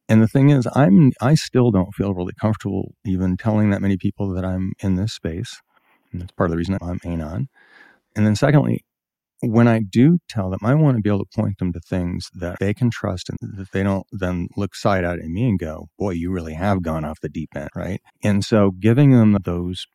And 0.09 0.21
the 0.21 0.27
thing 0.27 0.51
is, 0.51 0.67
I'm, 0.73 1.11
I 1.21 1.35
still 1.35 1.71
don't 1.71 1.93
feel 1.93 2.13
really 2.13 2.33
comfortable 2.39 2.93
even 3.05 3.35
telling 3.35 3.71
that 3.71 3.81
many 3.81 3.97
people 3.97 4.33
that 4.33 4.45
I'm 4.45 4.73
in 4.79 4.95
this 4.95 5.13
space. 5.13 5.59
And 6.11 6.21
that's 6.21 6.31
part 6.31 6.49
of 6.49 6.51
the 6.51 6.57
reason 6.57 6.77
I'm 6.81 6.99
Anon. 7.03 7.47
And 8.15 8.25
then 8.25 8.35
secondly, 8.35 8.83
when 9.41 9.67
I 9.67 9.79
do 9.79 10.19
tell 10.29 10.49
them, 10.49 10.59
I 10.63 10.73
want 10.73 10.97
to 10.97 11.01
be 11.01 11.09
able 11.09 11.25
to 11.25 11.39
point 11.39 11.59
them 11.59 11.71
to 11.73 11.79
things 11.79 12.29
that 12.33 12.57
they 12.59 12.73
can 12.73 12.89
trust 12.89 13.29
and 13.29 13.37
that 13.57 13.71
they 13.71 13.83
don't 13.83 14.07
then 14.11 14.47
look 14.57 14.75
side 14.75 15.03
out 15.03 15.19
at 15.19 15.25
me 15.25 15.47
and 15.47 15.59
go, 15.59 15.87
boy, 15.97 16.11
you 16.11 16.31
really 16.31 16.53
have 16.53 16.81
gone 16.81 17.05
off 17.05 17.19
the 17.21 17.29
deep 17.29 17.49
end, 17.55 17.69
right? 17.75 18.01
And 18.23 18.43
so 18.43 18.71
giving 18.71 19.11
them 19.11 19.37
those 19.43 19.85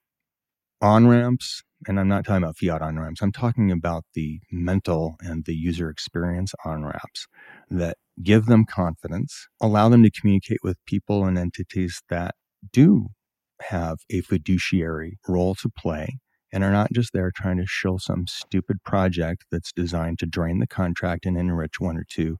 on 0.80 1.08
ramps, 1.08 1.62
and 1.88 1.98
I'm 1.98 2.08
not 2.08 2.24
talking 2.24 2.42
about 2.42 2.56
fiat 2.56 2.82
on 2.82 2.98
ramps, 2.98 3.22
I'm 3.22 3.32
talking 3.32 3.72
about 3.72 4.04
the 4.14 4.40
mental 4.50 5.16
and 5.20 5.44
the 5.44 5.54
user 5.54 5.90
experience 5.90 6.52
on 6.64 6.84
ramps 6.84 7.26
that 7.70 7.96
give 8.22 8.46
them 8.46 8.64
confidence, 8.64 9.48
allow 9.60 9.88
them 9.88 10.02
to 10.04 10.10
communicate 10.10 10.58
with 10.62 10.76
people 10.86 11.24
and 11.24 11.38
entities 11.38 12.00
that 12.10 12.34
do 12.72 13.08
have 13.60 13.98
a 14.10 14.20
fiduciary 14.20 15.18
role 15.28 15.54
to 15.56 15.68
play 15.68 16.18
and 16.52 16.62
are 16.62 16.72
not 16.72 16.92
just 16.92 17.12
there 17.12 17.30
trying 17.30 17.56
to 17.58 17.66
show 17.66 17.96
some 17.96 18.26
stupid 18.26 18.82
project 18.84 19.46
that's 19.50 19.72
designed 19.72 20.18
to 20.18 20.26
drain 20.26 20.58
the 20.58 20.66
contract 20.66 21.26
and 21.26 21.36
enrich 21.36 21.80
one 21.80 21.96
or 21.96 22.04
two 22.04 22.38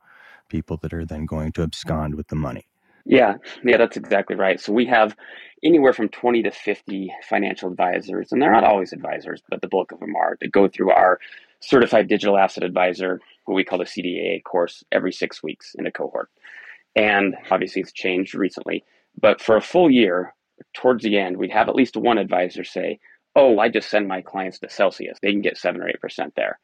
people 0.49 0.77
that 0.83 0.93
are 0.93 1.07
then 1.07 1.25
going 1.25 1.53
to 1.53 1.63
abscond 1.63 2.15
with 2.15 2.29
the 2.29 2.37
money. 2.37 2.67
Yeah, 3.05 3.37
yeah, 3.65 3.79
that's 3.79 3.97
exactly 3.97 4.37
right. 4.37 4.61
So 4.61 4.73
we 4.73 4.87
have 4.87 5.17
anywhere 5.65 5.93
from 5.93 6.09
20 6.09 6.43
to 6.45 6.51
50 6.51 7.13
financial 7.29 7.71
advisors, 7.71 8.31
and 8.31 8.41
they're 8.41 8.53
not 8.53 8.65
always 8.65 8.93
advisors, 8.93 9.43
but 9.49 9.61
the 9.61 9.69
bulk 9.69 9.93
of 9.93 10.01
them 10.01 10.15
are, 10.15 10.37
that 10.41 10.53
go 10.53 10.69
through 10.69 10.93
our 10.93 11.19
certified 11.61 12.09
digital 12.09 12.39
asset 12.39 12.63
advisor, 12.63 13.21
what 13.47 13.55
we 13.55 13.65
call 13.65 13.79
the 13.79 13.85
CDAA 13.85 14.45
course, 14.45 14.85
every 14.93 15.13
six 15.13 15.43
weeks 15.43 15.75
in 15.77 15.87
a 15.87 15.91
cohort. 15.91 16.29
And 16.95 17.35
obviously, 17.51 17.83
it's 17.83 17.93
changed 17.93 18.35
recently, 18.35 18.85
but 19.21 19.41
for 19.41 19.57
a 19.57 19.63
full 19.63 19.91
year, 19.91 20.35
towards 20.75 21.03
the 21.03 21.19
end, 21.19 21.37
we'd 21.37 21.51
have 21.51 21.69
at 21.69 21.75
least 21.75 21.97
one 21.97 22.19
advisor 22.19 22.65
say, 22.65 23.01
oh, 23.35 23.59
I 23.59 23.69
just 23.69 23.89
send 23.89 24.09
my 24.09 24.21
clients 24.21 24.59
to 24.61 24.69
Celsius. 24.69 25.19
They 25.21 25.33
can 25.33 25.41
get 25.43 25.57
seven 25.57 25.83
or 25.83 25.89
eight 25.89 26.01
percent 26.01 26.35
there. 26.37 26.59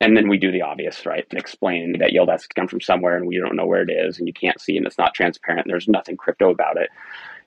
And 0.00 0.16
then 0.16 0.28
we 0.28 0.36
do 0.36 0.50
the 0.50 0.62
obvious, 0.62 1.06
right? 1.06 1.24
And 1.30 1.38
explain 1.38 1.98
that 2.00 2.12
yield 2.12 2.28
has 2.28 2.42
to 2.42 2.54
come 2.54 2.66
from 2.66 2.80
somewhere 2.80 3.16
and 3.16 3.26
we 3.26 3.38
don't 3.38 3.54
know 3.54 3.66
where 3.66 3.82
it 3.82 3.90
is 3.90 4.18
and 4.18 4.26
you 4.26 4.34
can't 4.34 4.60
see 4.60 4.76
and 4.76 4.84
it's 4.84 4.98
not 4.98 5.14
transparent. 5.14 5.66
And 5.66 5.72
there's 5.72 5.86
nothing 5.86 6.16
crypto 6.16 6.50
about 6.50 6.76
it. 6.76 6.90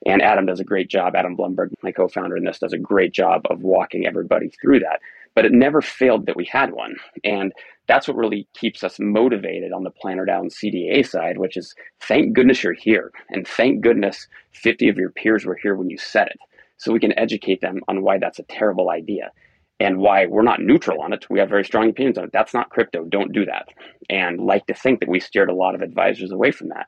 And 0.06 0.22
Adam 0.22 0.46
does 0.46 0.58
a 0.58 0.64
great 0.64 0.88
job. 0.88 1.14
Adam 1.14 1.36
Blumberg, 1.36 1.74
my 1.82 1.92
co-founder 1.92 2.36
in 2.36 2.44
this, 2.44 2.58
does 2.58 2.72
a 2.72 2.78
great 2.78 3.12
job 3.12 3.42
of 3.50 3.62
walking 3.62 4.06
everybody 4.06 4.48
through 4.48 4.80
that. 4.80 5.00
But 5.34 5.44
it 5.44 5.52
never 5.52 5.82
failed 5.82 6.24
that 6.26 6.36
we 6.36 6.46
had 6.46 6.72
one. 6.72 6.96
And 7.24 7.52
that's 7.88 8.08
what 8.08 8.16
really 8.16 8.48
keeps 8.54 8.82
us 8.82 8.98
motivated 8.98 9.72
on 9.72 9.84
the 9.84 9.90
Planner 9.90 10.24
DAO 10.24 10.50
CDA 10.50 11.06
side, 11.06 11.36
which 11.36 11.58
is 11.58 11.74
thank 12.00 12.32
goodness 12.32 12.62
you're 12.62 12.72
here. 12.72 13.12
And 13.28 13.46
thank 13.46 13.82
goodness 13.82 14.28
50 14.52 14.88
of 14.88 14.96
your 14.96 15.10
peers 15.10 15.44
were 15.44 15.58
here 15.62 15.76
when 15.76 15.90
you 15.90 15.98
said 15.98 16.28
it 16.28 16.38
so 16.78 16.92
we 16.92 17.00
can 17.00 17.18
educate 17.18 17.60
them 17.60 17.80
on 17.88 18.02
why 18.02 18.18
that's 18.18 18.38
a 18.38 18.44
terrible 18.44 18.90
idea 18.90 19.30
and 19.78 19.98
why 19.98 20.26
we're 20.26 20.42
not 20.42 20.60
neutral 20.60 21.02
on 21.02 21.12
it. 21.12 21.26
We 21.28 21.38
have 21.38 21.48
very 21.48 21.64
strong 21.64 21.90
opinions 21.90 22.18
on 22.18 22.24
it. 22.24 22.30
That's 22.32 22.54
not 22.54 22.70
crypto. 22.70 23.04
Don't 23.04 23.32
do 23.32 23.44
that. 23.44 23.68
And 24.08 24.40
like 24.40 24.66
to 24.66 24.74
think 24.74 25.00
that 25.00 25.08
we 25.08 25.20
steered 25.20 25.50
a 25.50 25.54
lot 25.54 25.74
of 25.74 25.82
advisors 25.82 26.32
away 26.32 26.50
from 26.50 26.68
that. 26.68 26.86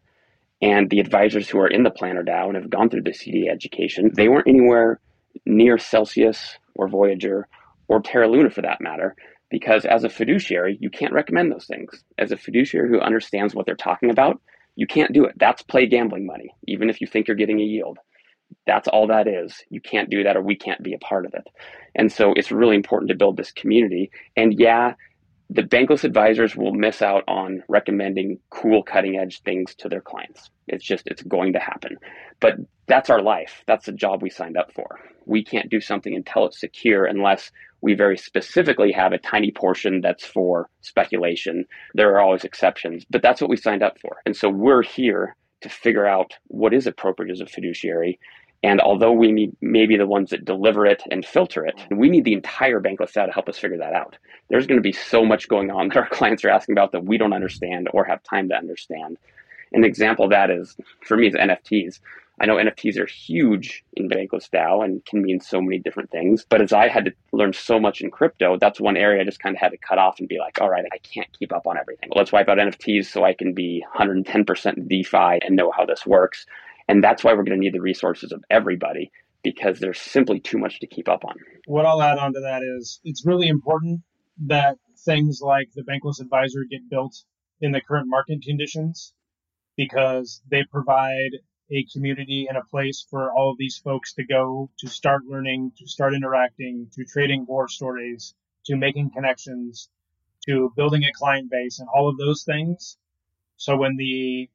And 0.60 0.90
the 0.90 1.00
advisors 1.00 1.48
who 1.48 1.58
are 1.60 1.68
in 1.68 1.82
the 1.82 1.90
Planner 1.90 2.24
DAO 2.24 2.46
and 2.46 2.56
have 2.56 2.70
gone 2.70 2.88
through 2.88 3.02
the 3.02 3.12
CD 3.12 3.48
education, 3.48 4.10
they 4.14 4.28
weren't 4.28 4.48
anywhere 4.48 5.00
near 5.46 5.78
Celsius 5.78 6.58
or 6.74 6.88
Voyager 6.88 7.46
or 7.88 8.00
Terra 8.00 8.28
Luna 8.28 8.50
for 8.50 8.62
that 8.62 8.80
matter, 8.80 9.14
because 9.50 9.84
as 9.84 10.04
a 10.04 10.08
fiduciary, 10.08 10.76
you 10.80 10.90
can't 10.90 11.12
recommend 11.12 11.52
those 11.52 11.66
things. 11.66 12.02
As 12.18 12.32
a 12.32 12.36
fiduciary 12.36 12.88
who 12.88 13.00
understands 13.00 13.54
what 13.54 13.66
they're 13.66 13.76
talking 13.76 14.10
about, 14.10 14.40
you 14.76 14.86
can't 14.86 15.12
do 15.12 15.24
it. 15.24 15.34
That's 15.36 15.62
play 15.62 15.86
gambling 15.86 16.26
money, 16.26 16.54
even 16.66 16.90
if 16.90 17.00
you 17.00 17.06
think 17.06 17.28
you're 17.28 17.36
getting 17.36 17.60
a 17.60 17.64
yield. 17.64 17.98
That's 18.66 18.88
all 18.88 19.06
that 19.08 19.26
is. 19.26 19.62
You 19.70 19.80
can't 19.80 20.10
do 20.10 20.24
that 20.24 20.36
or 20.36 20.42
we 20.42 20.56
can't 20.56 20.82
be 20.82 20.94
a 20.94 20.98
part 20.98 21.26
of 21.26 21.34
it. 21.34 21.46
And 21.94 22.12
so 22.12 22.32
it's 22.36 22.52
really 22.52 22.76
important 22.76 23.08
to 23.10 23.16
build 23.16 23.36
this 23.36 23.52
community. 23.52 24.10
And 24.36 24.58
yeah, 24.58 24.94
the 25.50 25.62
bankless 25.62 26.04
advisors 26.04 26.54
will 26.54 26.74
miss 26.74 27.00
out 27.00 27.24
on 27.26 27.62
recommending 27.68 28.38
cool 28.50 28.82
cutting 28.82 29.18
edge 29.18 29.40
things 29.42 29.74
to 29.76 29.88
their 29.88 30.02
clients. 30.02 30.50
It's 30.66 30.84
just, 30.84 31.06
it's 31.06 31.22
going 31.22 31.54
to 31.54 31.58
happen. 31.58 31.96
But 32.40 32.56
that's 32.86 33.08
our 33.08 33.22
life. 33.22 33.64
That's 33.66 33.86
the 33.86 33.92
job 33.92 34.22
we 34.22 34.28
signed 34.28 34.58
up 34.58 34.72
for. 34.74 35.00
We 35.24 35.42
can't 35.42 35.70
do 35.70 35.80
something 35.80 36.14
until 36.14 36.46
it's 36.46 36.60
secure 36.60 37.06
unless 37.06 37.50
we 37.80 37.94
very 37.94 38.18
specifically 38.18 38.92
have 38.92 39.12
a 39.12 39.18
tiny 39.18 39.50
portion 39.50 40.00
that's 40.02 40.24
for 40.24 40.68
speculation. 40.82 41.64
There 41.94 42.14
are 42.14 42.20
always 42.20 42.44
exceptions, 42.44 43.04
but 43.08 43.22
that's 43.22 43.40
what 43.40 43.50
we 43.50 43.56
signed 43.56 43.82
up 43.82 43.98
for. 44.00 44.16
And 44.26 44.36
so 44.36 44.50
we're 44.50 44.82
here 44.82 45.36
to 45.60 45.68
figure 45.68 46.06
out 46.06 46.32
what 46.48 46.74
is 46.74 46.86
appropriate 46.86 47.32
as 47.32 47.40
a 47.40 47.46
fiduciary. 47.46 48.18
And 48.62 48.80
although 48.80 49.12
we 49.12 49.30
need 49.30 49.56
maybe 49.60 49.96
the 49.96 50.06
ones 50.06 50.30
that 50.30 50.44
deliver 50.44 50.84
it 50.84 51.02
and 51.10 51.24
filter 51.24 51.64
it, 51.64 51.80
we 51.90 52.10
need 52.10 52.24
the 52.24 52.32
entire 52.32 52.80
bankless 52.80 53.12
DAO 53.12 53.26
to 53.26 53.32
help 53.32 53.48
us 53.48 53.58
figure 53.58 53.78
that 53.78 53.92
out. 53.92 54.16
There's 54.50 54.66
going 54.66 54.78
to 54.78 54.82
be 54.82 54.92
so 54.92 55.24
much 55.24 55.48
going 55.48 55.70
on 55.70 55.88
that 55.88 55.96
our 55.96 56.08
clients 56.08 56.44
are 56.44 56.50
asking 56.50 56.74
about 56.74 56.92
that 56.92 57.04
we 57.04 57.18
don't 57.18 57.32
understand 57.32 57.88
or 57.92 58.04
have 58.04 58.22
time 58.22 58.48
to 58.48 58.56
understand. 58.56 59.16
An 59.72 59.84
example 59.84 60.24
of 60.24 60.30
that 60.30 60.50
is 60.50 60.76
for 61.02 61.16
me 61.16 61.28
is 61.28 61.34
NFTs. 61.34 62.00
I 62.40 62.46
know 62.46 62.56
NFTs 62.56 62.96
are 62.98 63.06
huge 63.06 63.84
in 63.94 64.08
Bankless 64.08 64.48
DAO 64.48 64.84
and 64.84 65.04
can 65.04 65.22
mean 65.22 65.40
so 65.40 65.60
many 65.60 65.78
different 65.78 66.10
things. 66.10 66.46
But 66.48 66.62
as 66.62 66.72
I 66.72 66.86
had 66.88 67.06
to 67.06 67.12
learn 67.32 67.52
so 67.52 67.80
much 67.80 68.00
in 68.00 68.10
crypto, 68.10 68.56
that's 68.58 68.80
one 68.80 68.96
area 68.96 69.20
I 69.20 69.24
just 69.24 69.40
kind 69.40 69.56
of 69.56 69.60
had 69.60 69.72
to 69.72 69.76
cut 69.76 69.98
off 69.98 70.20
and 70.20 70.28
be 70.28 70.38
like, 70.38 70.60
all 70.60 70.70
right, 70.70 70.84
I 70.92 70.98
can't 70.98 71.28
keep 71.36 71.52
up 71.52 71.66
on 71.66 71.76
everything. 71.76 72.10
Let's 72.14 72.30
wipe 72.30 72.48
out 72.48 72.58
NFTs 72.58 73.06
so 73.06 73.24
I 73.24 73.34
can 73.34 73.54
be 73.54 73.84
110% 73.96 74.88
DeFi 74.88 75.40
and 75.44 75.56
know 75.56 75.72
how 75.76 75.84
this 75.84 76.06
works. 76.06 76.46
And 76.88 77.04
that's 77.04 77.22
why 77.22 77.32
we're 77.32 77.44
going 77.44 77.58
to 77.58 77.64
need 77.64 77.74
the 77.74 77.80
resources 77.80 78.32
of 78.32 78.42
everybody 78.50 79.10
because 79.42 79.78
there's 79.78 80.00
simply 80.00 80.40
too 80.40 80.58
much 80.58 80.80
to 80.80 80.86
keep 80.86 81.08
up 81.08 81.24
on. 81.24 81.36
What 81.66 81.86
I'll 81.86 82.02
add 82.02 82.18
on 82.18 82.32
to 82.32 82.40
that 82.40 82.62
is 82.62 83.00
it's 83.04 83.24
really 83.24 83.48
important 83.48 84.00
that 84.46 84.76
things 85.04 85.40
like 85.42 85.68
the 85.74 85.82
Bankless 85.82 86.20
Advisor 86.20 86.64
get 86.68 86.88
built 86.90 87.14
in 87.60 87.72
the 87.72 87.80
current 87.80 88.08
market 88.08 88.42
conditions 88.42 89.12
because 89.76 90.42
they 90.50 90.64
provide 90.70 91.30
a 91.70 91.84
community 91.92 92.46
and 92.48 92.56
a 92.56 92.64
place 92.70 93.06
for 93.10 93.32
all 93.32 93.52
of 93.52 93.58
these 93.58 93.78
folks 93.78 94.14
to 94.14 94.24
go 94.24 94.70
to 94.78 94.88
start 94.88 95.22
learning, 95.26 95.72
to 95.78 95.86
start 95.86 96.14
interacting, 96.14 96.88
to 96.94 97.04
trading 97.04 97.44
war 97.46 97.68
stories, 97.68 98.34
to 98.64 98.76
making 98.76 99.10
connections, 99.10 99.88
to 100.46 100.72
building 100.76 101.04
a 101.04 101.12
client 101.12 101.50
base 101.50 101.78
and 101.78 101.88
all 101.94 102.08
of 102.08 102.16
those 102.16 102.42
things. 102.44 102.96
So 103.56 103.76
when 103.76 103.96
the 103.96 104.48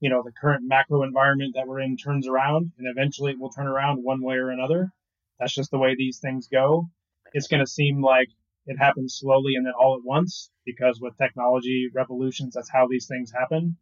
you 0.00 0.10
know 0.10 0.22
the 0.24 0.32
current 0.32 0.62
macro 0.66 1.02
environment 1.02 1.54
that 1.54 1.66
we're 1.66 1.80
in 1.80 1.96
turns 1.96 2.26
around 2.26 2.72
and 2.78 2.86
eventually 2.88 3.32
it 3.32 3.38
will 3.38 3.50
turn 3.50 3.66
around 3.66 4.02
one 4.02 4.22
way 4.22 4.36
or 4.36 4.50
another. 4.50 4.90
That's 5.38 5.54
just 5.54 5.70
the 5.70 5.78
way 5.78 5.94
these 5.94 6.18
things 6.18 6.48
go. 6.48 6.88
It's 7.32 7.48
going 7.48 7.60
to 7.64 7.70
seem 7.70 8.02
like 8.02 8.28
it 8.66 8.76
happens 8.78 9.16
slowly 9.18 9.54
and 9.54 9.64
then 9.64 9.72
all 9.78 9.96
at 9.96 10.04
once 10.04 10.50
because 10.64 11.00
with 11.00 11.16
technology 11.16 11.88
revolutions 11.94 12.54
that's 12.54 12.70
how 12.70 12.86
these 12.88 13.06
things 13.06 13.32
happen. 13.32 13.76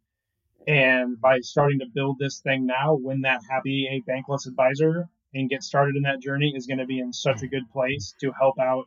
And 0.67 1.19
by 1.19 1.39
starting 1.39 1.79
to 1.79 1.85
build 1.93 2.17
this 2.19 2.41
thing 2.41 2.65
now, 2.65 2.95
when 2.95 3.21
that 3.21 3.41
happy 3.49 3.87
a 3.89 4.09
bankless 4.09 4.45
advisor 4.45 5.07
and 5.33 5.49
get 5.49 5.63
started 5.63 5.95
in 5.95 6.03
that 6.03 6.21
journey 6.21 6.53
is 6.55 6.67
going 6.67 6.79
to 6.79 6.85
be 6.85 6.99
in 6.99 7.13
such 7.13 7.43
a 7.43 7.47
good 7.47 7.69
place 7.71 8.13
to 8.19 8.31
help 8.31 8.59
out 8.59 8.85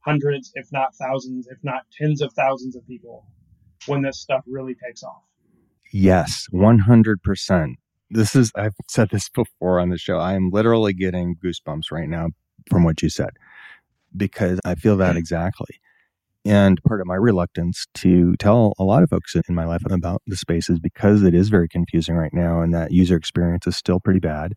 hundreds, 0.00 0.50
if 0.54 0.72
not 0.72 0.94
thousands, 0.94 1.46
if 1.46 1.58
not 1.62 1.86
tens 1.92 2.22
of 2.22 2.32
thousands 2.32 2.74
of 2.74 2.86
people 2.86 3.26
when 3.86 4.02
this 4.02 4.18
stuff 4.18 4.42
really 4.46 4.74
takes 4.74 5.02
off. 5.02 5.22
Yes, 5.92 6.46
100%. 6.52 7.74
This 8.10 8.34
is, 8.34 8.52
I've 8.56 8.74
said 8.88 9.08
this 9.10 9.28
before 9.28 9.80
on 9.80 9.90
the 9.90 9.98
show. 9.98 10.18
I 10.18 10.34
am 10.34 10.50
literally 10.52 10.92
getting 10.92 11.36
goosebumps 11.36 11.90
right 11.92 12.08
now 12.08 12.28
from 12.68 12.84
what 12.84 13.02
you 13.02 13.08
said 13.08 13.30
because 14.16 14.58
I 14.64 14.74
feel 14.74 14.96
that 14.98 15.10
mm-hmm. 15.10 15.18
exactly. 15.18 15.80
And 16.44 16.82
part 16.84 17.00
of 17.00 17.06
my 17.06 17.16
reluctance 17.16 17.86
to 17.96 18.34
tell 18.36 18.72
a 18.78 18.84
lot 18.84 19.02
of 19.02 19.10
folks 19.10 19.34
in 19.34 19.54
my 19.54 19.66
life 19.66 19.82
about 19.90 20.22
the 20.26 20.36
space 20.36 20.70
is 20.70 20.78
because 20.78 21.22
it 21.22 21.34
is 21.34 21.50
very 21.50 21.68
confusing 21.68 22.14
right 22.14 22.32
now 22.32 22.62
and 22.62 22.72
that 22.72 22.92
user 22.92 23.16
experience 23.16 23.66
is 23.66 23.76
still 23.76 24.00
pretty 24.00 24.20
bad. 24.20 24.54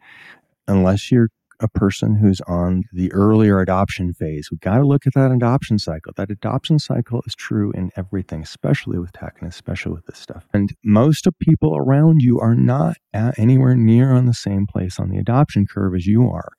Unless 0.67 1.11
you're 1.11 1.29
a 1.63 1.67
person 1.67 2.15
who's 2.15 2.41
on 2.41 2.83
the 2.91 3.11
earlier 3.13 3.59
adoption 3.59 4.13
phase, 4.13 4.49
we 4.51 4.57
got 4.57 4.77
to 4.77 4.85
look 4.85 5.07
at 5.07 5.13
that 5.13 5.31
adoption 5.31 5.79
cycle. 5.79 6.13
That 6.15 6.29
adoption 6.29 6.79
cycle 6.79 7.21
is 7.25 7.35
true 7.35 7.71
in 7.71 7.91
everything, 7.95 8.41
especially 8.41 8.99
with 8.99 9.11
tech 9.13 9.37
and 9.39 9.49
especially 9.49 9.93
with 9.93 10.05
this 10.05 10.19
stuff. 10.19 10.45
And 10.53 10.75
most 10.83 11.27
of 11.27 11.37
people 11.39 11.75
around 11.75 12.21
you 12.21 12.39
are 12.39 12.55
not 12.55 12.97
anywhere 13.37 13.75
near 13.75 14.11
on 14.11 14.25
the 14.25 14.33
same 14.33 14.67
place 14.67 14.99
on 14.99 15.09
the 15.09 15.17
adoption 15.17 15.65
curve 15.65 15.95
as 15.95 16.07
you 16.07 16.29
are 16.29 16.49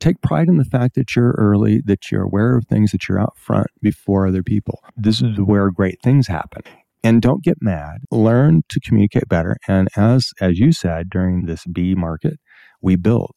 take 0.00 0.20
pride 0.20 0.48
in 0.48 0.58
the 0.58 0.64
fact 0.64 0.94
that 0.94 1.16
you're 1.16 1.34
early, 1.38 1.80
that 1.84 2.10
you're 2.10 2.22
aware 2.22 2.56
of 2.56 2.66
things, 2.66 2.92
that 2.92 3.08
you're 3.08 3.20
out 3.20 3.36
front 3.36 3.66
before 3.82 4.26
other 4.26 4.42
people. 4.42 4.80
This 4.96 5.20
is 5.20 5.40
where 5.40 5.70
great 5.70 6.00
things 6.02 6.28
happen. 6.28 6.62
And 7.04 7.22
don't 7.22 7.42
get 7.42 7.58
mad. 7.60 7.98
Learn 8.10 8.62
to 8.68 8.80
communicate 8.80 9.28
better. 9.28 9.56
And 9.68 9.88
as 9.96 10.32
as 10.40 10.58
you 10.58 10.72
said 10.72 11.10
during 11.10 11.46
this 11.46 11.64
B 11.66 11.94
market, 11.94 12.38
we 12.80 12.96
build. 12.96 13.34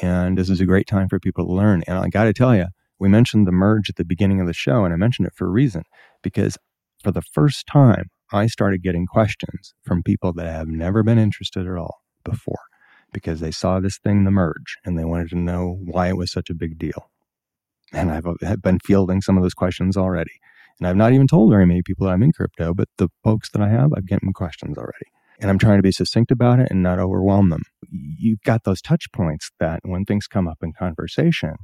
And 0.00 0.38
this 0.38 0.50
is 0.50 0.60
a 0.60 0.66
great 0.66 0.86
time 0.86 1.08
for 1.08 1.18
people 1.18 1.46
to 1.46 1.52
learn. 1.52 1.82
And 1.86 1.98
I 1.98 2.08
got 2.08 2.24
to 2.24 2.32
tell 2.32 2.54
you, 2.54 2.66
we 2.98 3.08
mentioned 3.08 3.46
the 3.46 3.52
merge 3.52 3.88
at 3.88 3.96
the 3.96 4.04
beginning 4.04 4.40
of 4.40 4.46
the 4.46 4.52
show, 4.52 4.84
and 4.84 4.92
I 4.92 4.96
mentioned 4.96 5.26
it 5.26 5.34
for 5.34 5.46
a 5.46 5.50
reason 5.50 5.82
because 6.22 6.56
for 7.02 7.12
the 7.12 7.22
first 7.22 7.66
time, 7.66 8.10
I 8.32 8.46
started 8.46 8.82
getting 8.82 9.06
questions 9.06 9.74
from 9.84 10.02
people 10.02 10.32
that 10.34 10.46
have 10.46 10.68
never 10.68 11.02
been 11.02 11.18
interested 11.18 11.66
at 11.66 11.76
all 11.76 12.02
before 12.24 12.60
because 13.12 13.40
they 13.40 13.50
saw 13.50 13.80
this 13.80 13.98
thing, 13.98 14.24
the 14.24 14.30
merge, 14.30 14.76
and 14.84 14.98
they 14.98 15.04
wanted 15.04 15.30
to 15.30 15.38
know 15.38 15.78
why 15.84 16.08
it 16.08 16.16
was 16.16 16.30
such 16.30 16.50
a 16.50 16.54
big 16.54 16.78
deal. 16.78 17.10
And 17.92 18.10
I've, 18.10 18.26
I've 18.46 18.60
been 18.60 18.80
fielding 18.80 19.22
some 19.22 19.38
of 19.38 19.42
those 19.42 19.54
questions 19.54 19.96
already. 19.96 20.32
And 20.78 20.86
I've 20.86 20.96
not 20.96 21.12
even 21.12 21.26
told 21.26 21.50
very 21.50 21.64
many 21.64 21.82
people 21.82 22.06
that 22.06 22.12
I'm 22.12 22.22
in 22.22 22.32
crypto, 22.32 22.74
but 22.74 22.88
the 22.98 23.08
folks 23.24 23.50
that 23.50 23.62
I 23.62 23.68
have, 23.68 23.92
I've 23.96 24.06
gotten 24.06 24.32
questions 24.32 24.76
already. 24.76 25.06
And 25.40 25.50
I'm 25.50 25.58
trying 25.58 25.78
to 25.78 25.82
be 25.82 25.92
succinct 25.92 26.30
about 26.30 26.58
it 26.58 26.68
and 26.70 26.82
not 26.82 26.98
overwhelm 26.98 27.50
them. 27.50 27.62
You've 27.90 28.42
got 28.44 28.64
those 28.64 28.82
touch 28.82 29.06
points 29.12 29.50
that 29.60 29.80
when 29.84 30.04
things 30.04 30.26
come 30.26 30.48
up 30.48 30.58
in 30.62 30.72
conversation, 30.72 31.54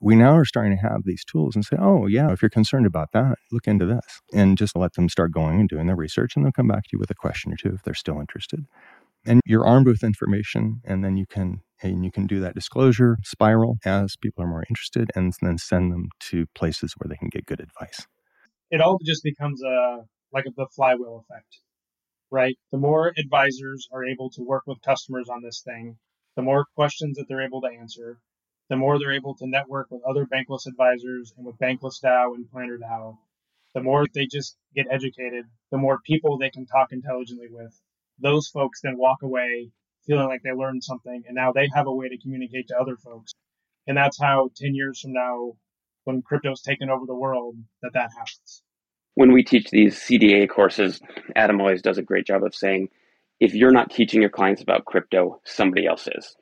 we 0.00 0.14
now 0.16 0.36
are 0.36 0.44
starting 0.44 0.76
to 0.76 0.82
have 0.82 1.02
these 1.04 1.24
tools 1.24 1.54
and 1.54 1.64
say, 1.64 1.76
oh, 1.78 2.06
yeah, 2.06 2.32
if 2.32 2.40
you're 2.40 2.48
concerned 2.48 2.86
about 2.86 3.08
that, 3.12 3.34
look 3.52 3.66
into 3.66 3.84
this. 3.84 4.20
And 4.32 4.56
just 4.56 4.76
let 4.76 4.94
them 4.94 5.08
start 5.08 5.32
going 5.32 5.60
and 5.60 5.68
doing 5.68 5.86
their 5.86 5.96
research. 5.96 6.36
And 6.36 6.44
they'll 6.44 6.52
come 6.52 6.68
back 6.68 6.84
to 6.84 6.88
you 6.92 6.98
with 6.98 7.10
a 7.10 7.14
question 7.14 7.52
or 7.52 7.56
two 7.56 7.74
if 7.74 7.82
they're 7.82 7.94
still 7.94 8.20
interested 8.20 8.64
and 9.26 9.40
you're 9.44 9.66
armed 9.66 9.86
with 9.86 10.02
information 10.02 10.80
and 10.84 11.04
then 11.04 11.16
you 11.16 11.26
can 11.26 11.60
and 11.82 12.04
you 12.04 12.10
can 12.10 12.26
do 12.26 12.40
that 12.40 12.54
disclosure 12.54 13.18
spiral 13.22 13.76
as 13.84 14.16
people 14.16 14.42
are 14.42 14.48
more 14.48 14.64
interested 14.68 15.10
and 15.14 15.34
then 15.40 15.58
send 15.58 15.92
them 15.92 16.08
to 16.18 16.46
places 16.54 16.94
where 16.96 17.08
they 17.08 17.16
can 17.16 17.28
get 17.28 17.46
good 17.46 17.60
advice 17.60 18.06
it 18.70 18.80
all 18.80 18.98
just 19.04 19.22
becomes 19.22 19.62
a 19.62 19.98
like 20.32 20.44
a, 20.46 20.50
the 20.56 20.66
flywheel 20.74 21.24
effect 21.24 21.58
right? 22.30 22.58
The 22.72 22.78
more 22.78 23.12
advisors 23.16 23.88
are 23.92 24.04
able 24.04 24.30
to 24.30 24.42
work 24.42 24.64
with 24.66 24.82
customers 24.82 25.28
on 25.28 25.42
this 25.42 25.62
thing 25.62 25.98
the 26.36 26.42
more 26.42 26.66
questions 26.76 27.16
that 27.16 27.26
they're 27.28 27.44
able 27.44 27.60
to 27.60 27.66
answer 27.80 28.20
the 28.68 28.76
more 28.76 28.96
they're 28.98 29.12
able 29.12 29.34
to 29.34 29.48
network 29.48 29.90
with 29.90 30.04
other 30.04 30.24
bankless 30.24 30.66
advisors 30.68 31.32
and 31.36 31.44
with 31.44 31.58
bankless 31.58 32.00
dao 32.00 32.34
and 32.36 32.48
planner 32.50 32.78
dao 32.78 33.18
the 33.74 33.82
more 33.82 34.06
they 34.14 34.26
just 34.26 34.56
get 34.74 34.86
educated 34.88 35.44
the 35.72 35.78
more 35.78 36.00
people 36.06 36.38
they 36.38 36.50
can 36.50 36.64
talk 36.64 36.92
intelligently 36.92 37.48
with. 37.50 37.80
Those 38.20 38.48
folks 38.48 38.80
then 38.82 38.96
walk 38.96 39.22
away 39.22 39.70
feeling 40.06 40.28
like 40.28 40.42
they 40.42 40.52
learned 40.52 40.84
something 40.84 41.24
and 41.26 41.34
now 41.34 41.52
they 41.52 41.68
have 41.74 41.88
a 41.88 41.94
way 41.94 42.08
to 42.08 42.18
communicate 42.18 42.68
to 42.68 42.78
other 42.78 42.96
folks. 42.96 43.32
And 43.88 43.96
that's 43.96 44.20
how 44.20 44.50
10 44.54 44.74
years 44.76 45.00
from 45.00 45.14
now 45.14 45.54
when 46.04 46.22
crypto's 46.22 46.62
taken 46.62 46.88
over 46.88 47.04
the 47.04 47.14
world 47.14 47.56
that 47.82 47.94
that 47.94 48.10
happens 48.16 48.62
when 49.18 49.32
we 49.32 49.42
teach 49.42 49.70
these 49.70 49.96
cda 49.96 50.48
courses 50.48 51.00
adam 51.36 51.60
always 51.60 51.82
does 51.82 51.98
a 51.98 52.02
great 52.02 52.26
job 52.26 52.44
of 52.44 52.54
saying 52.54 52.88
if 53.40 53.54
you're 53.54 53.72
not 53.72 53.90
teaching 53.90 54.20
your 54.20 54.30
clients 54.30 54.62
about 54.62 54.84
crypto 54.84 55.40
somebody 55.44 55.86
else 55.86 56.08
is 56.16 56.36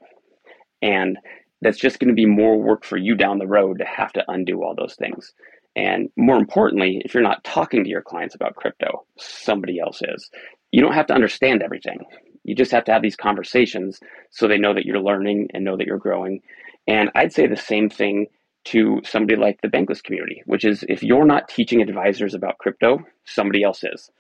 and 0.82 1.18
that's 1.62 1.78
just 1.78 1.98
going 1.98 2.08
to 2.08 2.14
be 2.14 2.26
more 2.26 2.60
work 2.60 2.84
for 2.84 2.98
you 2.98 3.14
down 3.14 3.38
the 3.38 3.46
road 3.46 3.78
to 3.78 3.86
have 3.86 4.12
to 4.12 4.24
undo 4.28 4.62
all 4.62 4.74
those 4.76 4.94
things 4.96 5.32
and 5.76 6.08
more 6.16 6.38
importantly, 6.38 7.02
if 7.04 7.12
you're 7.12 7.22
not 7.22 7.44
talking 7.44 7.84
to 7.84 7.90
your 7.90 8.02
clients 8.02 8.34
about 8.34 8.56
crypto, 8.56 9.04
somebody 9.18 9.78
else 9.78 10.00
is 10.02 10.30
you 10.72 10.80
don't 10.82 10.94
have 10.94 11.06
to 11.08 11.14
understand 11.14 11.62
everything. 11.62 12.04
You 12.44 12.54
just 12.54 12.72
have 12.72 12.84
to 12.84 12.92
have 12.92 13.02
these 13.02 13.16
conversations 13.16 14.00
so 14.30 14.48
they 14.48 14.58
know 14.58 14.72
that 14.74 14.86
you're 14.86 15.00
learning 15.00 15.48
and 15.52 15.64
know 15.64 15.76
that 15.76 15.86
you're 15.86 15.98
growing. 15.98 16.40
And 16.88 17.10
I'd 17.14 17.32
say 17.32 17.46
the 17.46 17.56
same 17.56 17.90
thing 17.90 18.26
to 18.66 19.00
somebody 19.04 19.36
like 19.36 19.60
the 19.60 19.68
bankless 19.68 20.02
community, 20.02 20.42
which 20.46 20.64
is 20.64 20.84
if 20.88 21.02
you're 21.02 21.24
not 21.24 21.48
teaching 21.48 21.80
advisors 21.80 22.34
about 22.34 22.58
crypto, 22.58 22.98
somebody 23.24 23.62
else 23.62 23.84
is. 23.84 24.10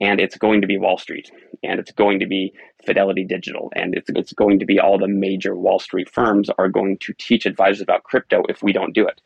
And 0.00 0.20
it's 0.20 0.36
going 0.36 0.60
to 0.60 0.66
be 0.66 0.76
Wall 0.76 0.98
Street, 0.98 1.30
and 1.62 1.78
it's 1.78 1.92
going 1.92 2.18
to 2.20 2.26
be 2.26 2.52
Fidelity 2.84 3.24
Digital, 3.24 3.72
and 3.76 3.94
it's, 3.94 4.10
it's 4.10 4.32
going 4.32 4.58
to 4.58 4.66
be 4.66 4.80
all 4.80 4.98
the 4.98 5.08
major 5.08 5.54
Wall 5.54 5.78
Street 5.78 6.10
firms 6.10 6.50
are 6.58 6.68
going 6.68 6.98
to 6.98 7.14
teach 7.16 7.46
advisors 7.46 7.80
about 7.80 8.02
crypto 8.02 8.42
if 8.48 8.62
we 8.62 8.72
don't 8.72 8.92
do 8.92 9.06
it. 9.06 9.20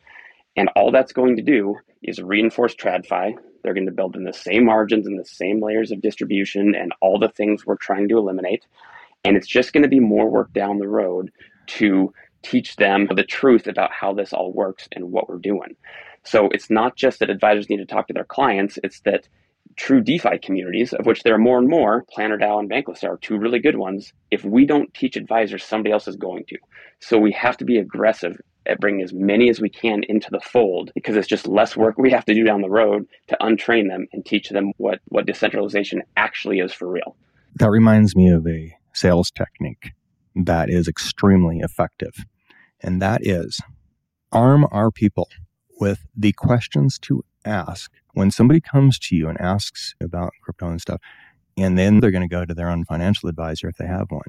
And 0.55 0.69
all 0.75 0.91
that's 0.91 1.11
going 1.11 1.35
to 1.37 1.41
do 1.41 1.75
is 2.03 2.21
reinforce 2.21 2.75
TradFi, 2.75 3.33
they're 3.63 3.73
going 3.73 3.87
to 3.87 3.91
build 3.91 4.15
in 4.15 4.23
the 4.23 4.33
same 4.33 4.65
margins 4.65 5.05
and 5.05 5.19
the 5.19 5.25
same 5.25 5.61
layers 5.61 5.91
of 5.91 6.01
distribution 6.01 6.75
and 6.75 6.93
all 7.01 7.19
the 7.19 7.29
things 7.29 7.65
we're 7.65 7.75
trying 7.75 8.07
to 8.09 8.17
eliminate. 8.17 8.65
And 9.25 9.35
it's 9.35 9.47
just 9.47 9.73
going 9.73 9.83
to 9.83 9.89
be 9.89 9.99
more 9.99 10.29
work 10.29 10.53
down 10.53 10.79
the 10.79 10.87
road 10.87 11.31
to 11.67 12.13
teach 12.41 12.75
them 12.77 13.07
the 13.13 13.23
truth 13.23 13.67
about 13.67 13.91
how 13.91 14.13
this 14.13 14.33
all 14.33 14.51
works 14.53 14.87
and 14.91 15.11
what 15.11 15.29
we're 15.29 15.39
doing. 15.39 15.75
So 16.23 16.49
it's 16.51 16.69
not 16.69 16.95
just 16.95 17.19
that 17.19 17.29
advisors 17.29 17.69
need 17.69 17.77
to 17.77 17.85
talk 17.85 18.07
to 18.07 18.13
their 18.13 18.25
clients, 18.25 18.77
it's 18.83 18.99
that 19.01 19.27
true 19.75 20.01
DeFi 20.01 20.37
communities, 20.39 20.93
of 20.93 21.05
which 21.05 21.23
there 21.23 21.33
are 21.33 21.39
more 21.39 21.57
and 21.57 21.67
more, 21.67 22.05
PlannerDAO 22.15 22.59
and 22.59 22.69
Bankless 22.69 23.03
are 23.03 23.17
two 23.17 23.37
really 23.37 23.59
good 23.59 23.77
ones. 23.77 24.13
If 24.29 24.43
we 24.43 24.65
don't 24.65 24.93
teach 24.93 25.15
advisors, 25.15 25.63
somebody 25.63 25.91
else 25.91 26.07
is 26.07 26.17
going 26.17 26.43
to. 26.49 26.57
So 26.99 27.17
we 27.17 27.31
have 27.31 27.57
to 27.57 27.65
be 27.65 27.77
aggressive 27.77 28.37
at 28.65 28.79
bringing 28.79 29.01
as 29.01 29.13
many 29.13 29.49
as 29.49 29.61
we 29.61 29.69
can 29.69 30.03
into 30.09 30.29
the 30.31 30.39
fold 30.41 30.91
because 30.93 31.15
it's 31.15 31.27
just 31.27 31.47
less 31.47 31.77
work 31.77 31.97
we 31.97 32.11
have 32.11 32.25
to 32.25 32.33
do 32.33 32.43
down 32.43 32.61
the 32.61 32.69
road 32.69 33.07
to 33.27 33.37
untrain 33.41 33.87
them 33.87 34.05
and 34.11 34.25
teach 34.25 34.49
them 34.49 34.73
what, 34.77 34.99
what 35.07 35.25
decentralization 35.25 36.01
actually 36.17 36.59
is 36.59 36.73
for 36.73 36.89
real. 36.89 37.15
That 37.55 37.71
reminds 37.71 38.15
me 38.15 38.29
of 38.29 38.45
a 38.45 38.75
sales 38.93 39.31
technique 39.31 39.93
that 40.35 40.69
is 40.69 40.87
extremely 40.87 41.59
effective. 41.59 42.13
And 42.81 43.01
that 43.01 43.25
is 43.25 43.59
arm 44.31 44.67
our 44.71 44.91
people 44.91 45.27
with 45.79 45.99
the 46.15 46.31
questions 46.33 46.99
to 46.99 47.23
ask 47.45 47.91
when 48.13 48.31
somebody 48.31 48.61
comes 48.61 48.99
to 48.99 49.15
you 49.15 49.27
and 49.29 49.39
asks 49.39 49.95
about 50.01 50.31
crypto 50.43 50.67
and 50.67 50.81
stuff, 50.81 50.99
and 51.57 51.77
then 51.77 51.99
they're 51.99 52.11
going 52.11 52.27
to 52.27 52.33
go 52.33 52.45
to 52.45 52.53
their 52.53 52.69
own 52.69 52.85
financial 52.85 53.29
advisor 53.29 53.67
if 53.69 53.77
they 53.77 53.87
have 53.87 54.07
one. 54.09 54.21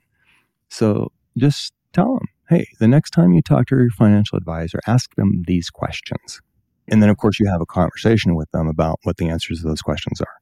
So 0.68 1.12
just 1.36 1.72
tell 1.92 2.14
them, 2.14 2.26
hey, 2.48 2.66
the 2.78 2.88
next 2.88 3.10
time 3.10 3.32
you 3.32 3.42
talk 3.42 3.66
to 3.66 3.76
your 3.76 3.90
financial 3.90 4.38
advisor, 4.38 4.80
ask 4.86 5.14
them 5.16 5.42
these 5.46 5.70
questions. 5.70 6.40
And 6.88 7.02
then, 7.02 7.10
of 7.10 7.16
course, 7.16 7.38
you 7.38 7.46
have 7.46 7.60
a 7.60 7.66
conversation 7.66 8.34
with 8.34 8.50
them 8.52 8.66
about 8.66 8.98
what 9.04 9.16
the 9.16 9.28
answers 9.28 9.60
to 9.60 9.68
those 9.68 9.82
questions 9.82 10.20
are. 10.20 10.34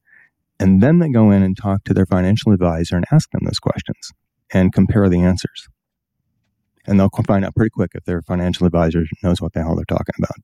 And 0.60 0.82
then 0.82 0.98
they 0.98 1.10
go 1.10 1.30
in 1.30 1.42
and 1.42 1.56
talk 1.56 1.84
to 1.84 1.94
their 1.94 2.06
financial 2.06 2.52
advisor 2.52 2.96
and 2.96 3.04
ask 3.12 3.30
them 3.30 3.42
those 3.44 3.60
questions 3.60 4.12
and 4.52 4.72
compare 4.72 5.08
the 5.08 5.20
answers. 5.20 5.68
And 6.86 6.98
they'll 6.98 7.10
find 7.26 7.44
out 7.44 7.54
pretty 7.54 7.70
quick 7.70 7.92
if 7.94 8.04
their 8.04 8.22
financial 8.22 8.66
advisor 8.66 9.04
knows 9.22 9.40
what 9.40 9.52
the 9.52 9.62
hell 9.62 9.76
they're 9.76 9.84
talking 9.84 10.14
about. 10.18 10.36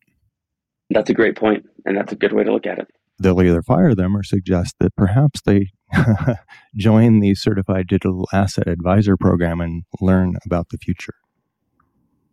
That's 0.90 1.10
a 1.10 1.14
great 1.14 1.36
point, 1.36 1.64
and 1.86 1.96
that's 1.96 2.12
a 2.12 2.16
good 2.16 2.32
way 2.32 2.44
to 2.44 2.52
look 2.52 2.66
at 2.66 2.78
it. 2.78 2.88
They'll 3.18 3.40
either 3.42 3.62
fire 3.62 3.94
them 3.94 4.16
or 4.16 4.22
suggest 4.22 4.74
that 4.80 4.94
perhaps 4.96 5.40
they 5.42 5.70
join 6.76 7.20
the 7.20 7.34
Certified 7.34 7.86
Digital 7.86 8.28
Asset 8.32 8.68
Advisor 8.68 9.16
program 9.16 9.60
and 9.60 9.84
learn 10.00 10.34
about 10.44 10.68
the 10.70 10.78
future 10.78 11.14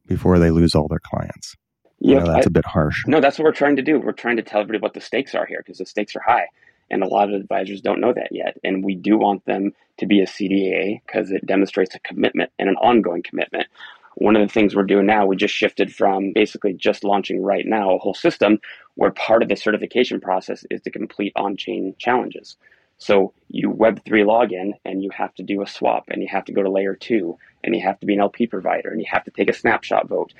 before 0.08 0.40
they 0.40 0.52
lose 0.52 0.76
all 0.76 0.88
their 0.88 1.00
clients. 1.00 1.56
Yeah, 2.00 2.24
that's 2.24 2.48
I, 2.48 2.50
a 2.50 2.52
bit 2.52 2.66
harsh. 2.66 3.04
No, 3.06 3.22
that's 3.22 3.38
what 3.38 3.46
we're 3.46 3.52
trying 3.52 3.76
to 3.76 3.84
do. 3.84 4.00
We're 4.00 4.12
trying 4.12 4.38
to 4.38 4.44
tell 4.44 4.62
everybody 4.62 4.82
what 4.82 4.96
the 4.96 5.02
stakes 5.02 5.36
are 5.36 5.46
here 5.46 5.62
because 5.64 5.78
the 5.78 5.86
stakes 5.86 6.16
are 6.16 6.24
high. 6.26 6.48
And 6.92 7.02
a 7.02 7.08
lot 7.08 7.30
of 7.30 7.42
advisors 7.42 7.82
don't 7.82 8.02
know 8.02 8.14
that 8.14 8.30
yet. 8.32 8.58
And 8.64 8.84
we 8.84 8.96
do 8.96 9.18
want 9.18 9.46
them 9.46 9.72
to 9.98 10.06
be 10.06 10.22
a 10.22 10.28
CDA 10.28 11.02
because 11.06 11.32
it 11.32 11.46
demonstrates 11.46 11.96
a 11.96 12.00
commitment 12.00 12.52
and 12.60 12.70
an 12.70 12.76
ongoing 12.76 13.24
commitment. 13.24 13.68
One 14.16 14.36
of 14.36 14.46
the 14.46 14.54
things 14.54 14.76
we're 14.76 14.84
doing 14.84 15.06
now, 15.06 15.26
we 15.26 15.36
just 15.38 15.56
shifted 15.56 15.96
from 15.96 16.34
basically 16.34 16.74
just 16.74 17.04
launching 17.04 17.42
right 17.42 17.66
now 17.66 17.96
a 17.96 17.98
whole 17.98 18.14
system 18.14 18.60
where 18.96 19.12
part 19.12 19.42
of 19.42 19.50
the 19.50 19.56
certification 19.56 20.20
process 20.20 20.66
is 20.70 20.82
to 20.82 20.92
complete 20.92 21.32
on 21.36 21.56
chain 21.56 21.96
challenges. 21.98 22.58
So 22.98 23.34
you 23.50 23.72
Web3 23.72 24.26
login 24.26 24.74
and 24.86 25.02
you 25.02 25.10
have 25.12 25.34
to 25.36 25.44
do 25.44 25.64
a 25.64 25.68
swap 25.68 26.06
and 26.10 26.22
you 26.22 26.28
have 26.30 26.46
to 26.46 26.52
go 26.52 26.62
to 26.62 26.70
layer 26.70 26.94
two 26.94 27.38
and 27.64 27.76
you 27.76 27.82
have 27.82 28.00
to 28.02 28.06
be 28.06 28.14
an 28.14 28.20
LP 28.20 28.48
provider 28.48 28.90
and 28.90 29.00
you 29.00 29.08
have 29.10 29.24
to 29.24 29.32
take 29.32 29.50
a 29.50 29.54
snapshot 29.54 30.08
vote. 30.08 30.34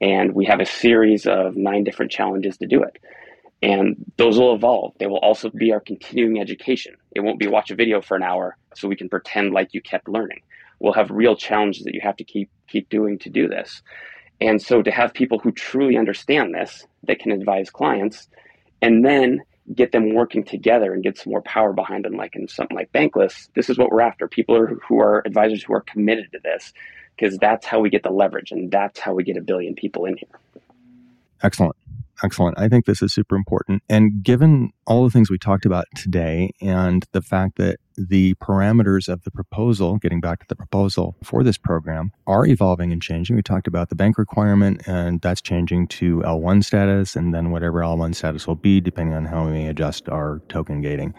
And 0.00 0.34
we 0.34 0.46
have 0.46 0.60
a 0.60 0.66
series 0.66 1.26
of 1.26 1.54
nine 1.54 1.84
different 1.84 2.10
challenges 2.10 2.56
to 2.58 2.66
do 2.66 2.82
it. 2.82 2.98
And 3.62 3.96
those 4.16 4.38
will 4.38 4.54
evolve. 4.54 4.94
They 4.98 5.06
will 5.06 5.18
also 5.18 5.50
be 5.50 5.72
our 5.72 5.80
continuing 5.80 6.40
education. 6.40 6.94
It 7.14 7.20
won't 7.20 7.40
be 7.40 7.48
watch 7.48 7.70
a 7.70 7.74
video 7.74 8.00
for 8.00 8.16
an 8.16 8.22
hour 8.22 8.56
so 8.74 8.86
we 8.86 8.96
can 8.96 9.08
pretend 9.08 9.52
like 9.52 9.74
you 9.74 9.82
kept 9.82 10.08
learning. 10.08 10.42
We'll 10.78 10.92
have 10.92 11.10
real 11.10 11.34
challenges 11.34 11.82
that 11.84 11.94
you 11.94 12.00
have 12.02 12.16
to 12.18 12.24
keep 12.24 12.50
keep 12.68 12.88
doing 12.88 13.18
to 13.20 13.30
do 13.30 13.48
this. 13.48 13.82
And 14.40 14.62
so 14.62 14.82
to 14.82 14.90
have 14.90 15.12
people 15.12 15.38
who 15.38 15.50
truly 15.50 15.96
understand 15.96 16.54
this 16.54 16.86
that 17.04 17.18
can 17.18 17.32
advise 17.32 17.70
clients 17.70 18.28
and 18.80 19.04
then 19.04 19.40
get 19.74 19.92
them 19.92 20.14
working 20.14 20.44
together 20.44 20.94
and 20.94 21.02
get 21.02 21.18
some 21.18 21.30
more 21.30 21.42
power 21.42 21.72
behind 21.72 22.04
them, 22.04 22.14
like 22.14 22.36
in 22.36 22.46
something 22.48 22.76
like 22.76 22.92
Bankless, 22.92 23.48
this 23.54 23.68
is 23.68 23.76
what 23.76 23.90
we're 23.90 24.00
after. 24.00 24.28
People 24.28 24.56
are, 24.56 24.66
who 24.66 25.00
are 25.00 25.22
advisors 25.26 25.62
who 25.62 25.74
are 25.74 25.80
committed 25.80 26.30
to 26.32 26.38
this 26.42 26.72
because 27.16 27.36
that's 27.38 27.66
how 27.66 27.80
we 27.80 27.90
get 27.90 28.02
the 28.02 28.10
leverage 28.10 28.52
and 28.52 28.70
that's 28.70 29.00
how 29.00 29.12
we 29.12 29.24
get 29.24 29.36
a 29.36 29.42
billion 29.42 29.74
people 29.74 30.04
in 30.04 30.16
here. 30.16 30.62
Excellent. 31.42 31.76
Excellent. 32.22 32.58
I 32.58 32.68
think 32.68 32.86
this 32.86 33.02
is 33.02 33.12
super 33.12 33.36
important. 33.36 33.82
And 33.88 34.22
given 34.22 34.70
all 34.86 35.04
the 35.04 35.10
things 35.10 35.30
we 35.30 35.38
talked 35.38 35.64
about 35.64 35.84
today 35.94 36.50
and 36.60 37.04
the 37.12 37.22
fact 37.22 37.56
that 37.58 37.78
the 37.98 38.34
parameters 38.34 39.08
of 39.08 39.24
the 39.24 39.30
proposal, 39.30 39.98
getting 39.98 40.20
back 40.20 40.40
to 40.40 40.46
the 40.48 40.56
proposal 40.56 41.16
for 41.22 41.42
this 41.42 41.58
program, 41.58 42.12
are 42.26 42.46
evolving 42.46 42.92
and 42.92 43.02
changing. 43.02 43.36
We 43.36 43.42
talked 43.42 43.66
about 43.66 43.88
the 43.88 43.94
bank 43.94 44.18
requirement, 44.18 44.86
and 44.86 45.20
that's 45.20 45.40
changing 45.40 45.88
to 45.88 46.18
L1 46.20 46.64
status, 46.64 47.16
and 47.16 47.34
then 47.34 47.50
whatever 47.50 47.80
L1 47.80 48.14
status 48.14 48.46
will 48.46 48.54
be, 48.54 48.80
depending 48.80 49.14
on 49.14 49.24
how 49.24 49.48
we 49.48 49.66
adjust 49.66 50.08
our 50.08 50.40
token 50.48 50.80
gating. 50.80 51.14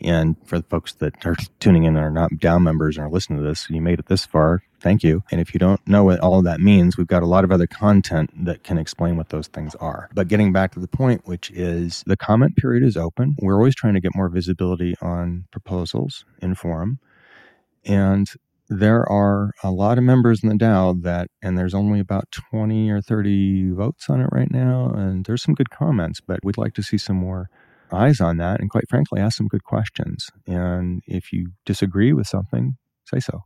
And 0.00 0.36
for 0.44 0.58
the 0.58 0.64
folks 0.64 0.94
that 0.94 1.24
are 1.24 1.36
tuning 1.60 1.84
in 1.84 1.96
and 1.96 2.04
are 2.04 2.10
not 2.10 2.30
DAO 2.32 2.60
members 2.60 2.96
and 2.96 3.06
are 3.06 3.10
listening 3.10 3.38
to 3.38 3.44
this, 3.44 3.68
you 3.70 3.80
made 3.80 3.98
it 3.98 4.06
this 4.06 4.26
far. 4.26 4.62
Thank 4.80 5.02
you. 5.02 5.22
And 5.30 5.40
if 5.40 5.54
you 5.54 5.58
don't 5.58 5.80
know 5.88 6.04
what 6.04 6.20
all 6.20 6.38
of 6.38 6.44
that 6.44 6.60
means, 6.60 6.98
we've 6.98 7.06
got 7.06 7.22
a 7.22 7.26
lot 7.26 7.42
of 7.42 7.50
other 7.50 7.66
content 7.66 8.30
that 8.44 8.64
can 8.64 8.76
explain 8.76 9.16
what 9.16 9.30
those 9.30 9.46
things 9.46 9.74
are. 9.76 10.10
But 10.12 10.28
getting 10.28 10.52
back 10.52 10.72
to 10.72 10.80
the 10.80 10.88
point, 10.88 11.22
which 11.24 11.50
is 11.52 12.04
the 12.06 12.18
comment 12.18 12.56
period 12.56 12.82
is 12.82 12.96
open. 12.96 13.34
We're 13.38 13.54
always 13.54 13.74
trying 13.74 13.94
to 13.94 14.00
get 14.00 14.14
more 14.14 14.28
visibility 14.28 14.94
on 15.00 15.46
proposals 15.52 16.23
in 16.40 16.54
forum. 16.54 16.98
And 17.84 18.28
there 18.68 19.08
are 19.10 19.52
a 19.62 19.70
lot 19.70 19.98
of 19.98 20.04
members 20.04 20.42
in 20.42 20.48
the 20.48 20.54
DAO 20.54 21.02
that, 21.02 21.28
and 21.42 21.56
there's 21.56 21.74
only 21.74 22.00
about 22.00 22.30
20 22.30 22.90
or 22.90 23.00
30 23.00 23.72
votes 23.72 24.08
on 24.08 24.20
it 24.20 24.28
right 24.32 24.50
now. 24.50 24.90
And 24.90 25.24
there's 25.26 25.42
some 25.42 25.54
good 25.54 25.70
comments, 25.70 26.20
but 26.20 26.40
we'd 26.42 26.56
like 26.56 26.74
to 26.74 26.82
see 26.82 26.98
some 26.98 27.16
more 27.16 27.50
eyes 27.92 28.20
on 28.20 28.36
that 28.38 28.60
and 28.60 28.70
quite 28.70 28.88
frankly 28.88 29.20
ask 29.20 29.36
some 29.36 29.48
good 29.48 29.64
questions 29.64 30.30
and 30.46 31.02
if 31.06 31.32
you 31.32 31.52
disagree 31.64 32.12
with 32.12 32.26
something 32.26 32.76
say 33.04 33.20
so 33.20 33.42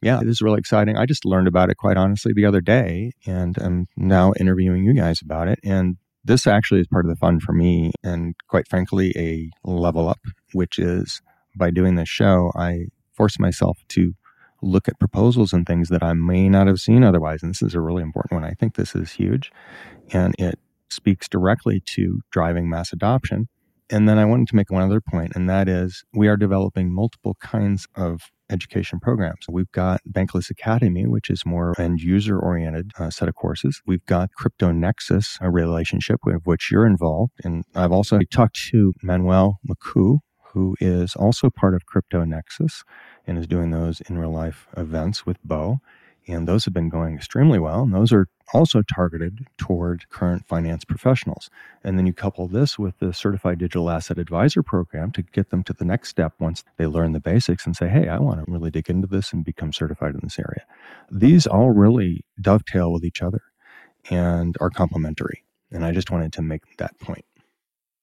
yeah 0.00 0.20
this 0.20 0.36
is 0.36 0.42
really 0.42 0.58
exciting 0.58 0.96
i 0.96 1.06
just 1.06 1.24
learned 1.24 1.48
about 1.48 1.70
it 1.70 1.76
quite 1.76 1.96
honestly 1.96 2.32
the 2.34 2.44
other 2.44 2.60
day 2.60 3.12
and 3.26 3.56
i'm 3.58 3.86
now 3.96 4.32
interviewing 4.38 4.84
you 4.84 4.94
guys 4.94 5.20
about 5.22 5.48
it 5.48 5.58
and 5.64 5.96
this 6.24 6.46
actually 6.46 6.80
is 6.80 6.86
part 6.86 7.04
of 7.04 7.08
the 7.08 7.16
fun 7.16 7.40
for 7.40 7.52
me 7.52 7.90
and 8.02 8.34
quite 8.48 8.68
frankly 8.68 9.12
a 9.16 9.50
level 9.68 10.08
up 10.08 10.20
which 10.52 10.78
is 10.78 11.20
by 11.56 11.70
doing 11.70 11.96
this 11.96 12.08
show 12.08 12.52
i 12.56 12.86
force 13.12 13.38
myself 13.38 13.78
to 13.88 14.14
look 14.64 14.88
at 14.88 14.98
proposals 14.98 15.52
and 15.52 15.66
things 15.66 15.88
that 15.88 16.02
i 16.02 16.12
may 16.12 16.48
not 16.48 16.66
have 16.66 16.80
seen 16.80 17.02
otherwise 17.02 17.42
and 17.42 17.50
this 17.50 17.62
is 17.62 17.74
a 17.74 17.80
really 17.80 18.02
important 18.02 18.40
one 18.40 18.48
i 18.48 18.54
think 18.54 18.74
this 18.74 18.94
is 18.94 19.12
huge 19.12 19.50
and 20.12 20.34
it 20.38 20.58
speaks 20.92 21.28
directly 21.28 21.80
to 21.86 22.20
driving 22.30 22.68
mass 22.68 22.92
adoption. 22.92 23.48
And 23.90 24.08
then 24.08 24.18
I 24.18 24.24
wanted 24.24 24.48
to 24.48 24.56
make 24.56 24.70
one 24.70 24.82
other 24.82 25.00
point, 25.00 25.32
and 25.34 25.50
that 25.50 25.68
is 25.68 26.04
we 26.14 26.28
are 26.28 26.36
developing 26.36 26.94
multiple 26.94 27.36
kinds 27.40 27.86
of 27.94 28.30
education 28.48 29.00
programs. 29.00 29.46
We've 29.50 29.70
got 29.72 30.00
Bankless 30.10 30.50
Academy, 30.50 31.06
which 31.06 31.28
is 31.28 31.44
more 31.44 31.78
end 31.78 32.00
user 32.00 32.38
oriented 32.38 32.92
uh, 32.98 33.10
set 33.10 33.28
of 33.28 33.34
courses. 33.34 33.82
We've 33.86 34.04
got 34.06 34.32
Crypto 34.34 34.72
Nexus, 34.72 35.38
a 35.40 35.50
relationship 35.50 36.20
with 36.24 36.42
which 36.44 36.70
you're 36.70 36.86
involved. 36.86 37.32
And 37.44 37.64
I've 37.74 37.92
also 37.92 38.18
talked 38.30 38.56
to 38.70 38.94
Manuel 39.02 39.58
Maku, 39.68 40.18
who 40.52 40.76
is 40.80 41.16
also 41.16 41.50
part 41.50 41.74
of 41.74 41.86
Crypto 41.86 42.24
Nexus 42.24 42.84
and 43.26 43.38
is 43.38 43.46
doing 43.46 43.70
those 43.70 44.00
in 44.02 44.18
real 44.18 44.32
life 44.32 44.66
events 44.76 45.24
with 45.24 45.42
Bo. 45.44 45.80
And 46.28 46.46
those 46.46 46.64
have 46.66 46.74
been 46.74 46.88
going 46.88 47.16
extremely 47.16 47.58
well. 47.58 47.82
And 47.82 47.92
those 47.92 48.12
are 48.12 48.28
also 48.54 48.82
targeted 48.82 49.46
toward 49.56 50.08
current 50.10 50.46
finance 50.46 50.84
professionals. 50.84 51.50
And 51.82 51.98
then 51.98 52.06
you 52.06 52.12
couple 52.12 52.46
this 52.46 52.78
with 52.78 52.98
the 52.98 53.12
Certified 53.12 53.58
Digital 53.58 53.90
Asset 53.90 54.18
Advisor 54.18 54.62
program 54.62 55.10
to 55.12 55.22
get 55.22 55.50
them 55.50 55.64
to 55.64 55.72
the 55.72 55.84
next 55.84 56.10
step 56.10 56.34
once 56.38 56.62
they 56.76 56.86
learn 56.86 57.12
the 57.12 57.20
basics 57.20 57.66
and 57.66 57.74
say, 57.74 57.88
hey, 57.88 58.08
I 58.08 58.18
want 58.18 58.44
to 58.44 58.52
really 58.52 58.70
dig 58.70 58.88
into 58.88 59.08
this 59.08 59.32
and 59.32 59.44
become 59.44 59.72
certified 59.72 60.14
in 60.14 60.20
this 60.22 60.38
area. 60.38 60.64
These 61.10 61.46
all 61.46 61.70
really 61.70 62.24
dovetail 62.40 62.92
with 62.92 63.04
each 63.04 63.22
other 63.22 63.42
and 64.10 64.56
are 64.60 64.70
complementary. 64.70 65.44
And 65.72 65.84
I 65.84 65.92
just 65.92 66.10
wanted 66.10 66.32
to 66.34 66.42
make 66.42 66.76
that 66.76 66.98
point. 67.00 67.24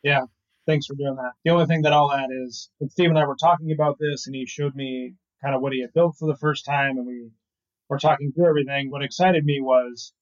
Yeah, 0.03 0.23
thanks 0.69 0.85
for 0.85 0.93
doing 0.93 1.15
that. 1.15 1.31
The 1.43 1.51
only 1.51 1.65
thing 1.65 1.81
that 1.81 1.93
I'll 1.93 2.13
add 2.13 2.29
is 2.45 2.69
when 2.77 2.91
Steve 2.91 3.09
and 3.09 3.17
I 3.17 3.25
were 3.25 3.35
talking 3.35 3.71
about 3.71 3.97
this 3.99 4.27
and 4.27 4.35
he 4.35 4.45
showed 4.45 4.75
me 4.75 5.15
kind 5.41 5.55
of 5.55 5.61
what 5.61 5.73
he 5.73 5.81
had 5.81 5.93
built 5.93 6.15
for 6.17 6.27
the 6.27 6.37
first 6.37 6.63
time 6.63 6.97
and 6.97 7.07
we 7.07 7.31
were 7.89 7.97
talking 7.97 8.31
through 8.31 8.47
everything, 8.47 8.91
what 8.91 9.01
excited 9.01 9.43
me 9.43 9.59
was 9.61 10.13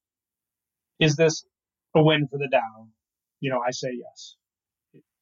is 0.99 1.17
this 1.17 1.45
a 1.95 2.01
win 2.01 2.27
for 2.29 2.37
the 2.37 2.49
DAO? 2.51 2.87
You 3.41 3.51
know, 3.51 3.59
I 3.59 3.71
say 3.71 3.89
yes. 3.93 4.35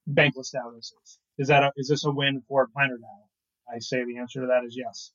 Bankless 0.07 0.53
DAO 0.53 0.75
this 0.75 0.93
is. 1.03 1.19
Is 1.39 1.47
that 1.47 1.63
a, 1.63 1.71
is 1.75 1.87
this 1.87 2.05
a 2.05 2.11
win 2.11 2.43
for 2.47 2.67
Planner 2.67 2.97
DAO? 2.97 3.73
I 3.73 3.79
say 3.79 4.05
the 4.05 4.19
answer 4.19 4.41
to 4.41 4.47
that 4.47 4.63
is 4.63 4.77
yes. 4.77 5.11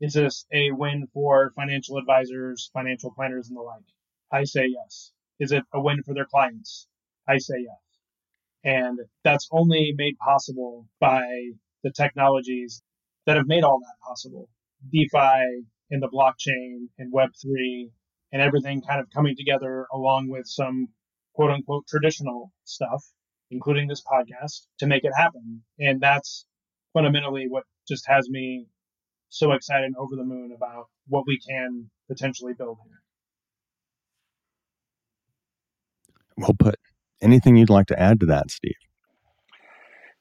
Is 0.00 0.14
this 0.14 0.46
a 0.52 0.72
win 0.72 1.06
for 1.14 1.52
financial 1.54 1.96
advisors, 1.96 2.70
financial 2.74 3.12
planners, 3.12 3.48
and 3.48 3.56
the 3.56 3.62
like? 3.62 3.84
I 4.32 4.42
say 4.42 4.66
yes. 4.66 5.12
Is 5.38 5.52
it 5.52 5.62
a 5.72 5.80
win 5.80 6.02
for 6.02 6.12
their 6.12 6.26
clients? 6.26 6.88
I 7.28 7.38
say 7.38 7.54
yes. 7.60 7.83
And 8.64 8.98
that's 9.22 9.48
only 9.52 9.92
made 9.96 10.16
possible 10.18 10.88
by 10.98 11.22
the 11.82 11.92
technologies 11.92 12.82
that 13.26 13.36
have 13.36 13.46
made 13.46 13.62
all 13.62 13.78
that 13.78 14.06
possible. 14.06 14.48
DeFi 14.90 15.64
and 15.90 16.02
the 16.02 16.08
blockchain 16.08 16.88
and 16.98 17.12
Web3 17.12 17.90
and 18.32 18.42
everything 18.42 18.82
kind 18.82 19.00
of 19.00 19.10
coming 19.14 19.36
together 19.36 19.86
along 19.92 20.28
with 20.28 20.46
some 20.46 20.88
quote 21.34 21.50
unquote 21.50 21.86
traditional 21.86 22.52
stuff, 22.64 23.04
including 23.50 23.86
this 23.86 24.02
podcast, 24.02 24.66
to 24.78 24.86
make 24.86 25.04
it 25.04 25.12
happen. 25.16 25.62
And 25.78 26.00
that's 26.00 26.46
fundamentally 26.94 27.46
what 27.48 27.64
just 27.86 28.06
has 28.08 28.28
me 28.28 28.66
so 29.28 29.52
excited 29.52 29.86
and 29.86 29.96
over 29.96 30.16
the 30.16 30.24
moon 30.24 30.52
about 30.56 30.86
what 31.08 31.24
we 31.26 31.38
can 31.38 31.90
potentially 32.08 32.54
build 32.56 32.78
here. 32.84 33.02
Well 36.36 36.54
put. 36.58 36.78
Anything 37.24 37.56
you'd 37.56 37.70
like 37.70 37.86
to 37.86 37.98
add 37.98 38.20
to 38.20 38.26
that, 38.26 38.50
Steve? 38.50 38.76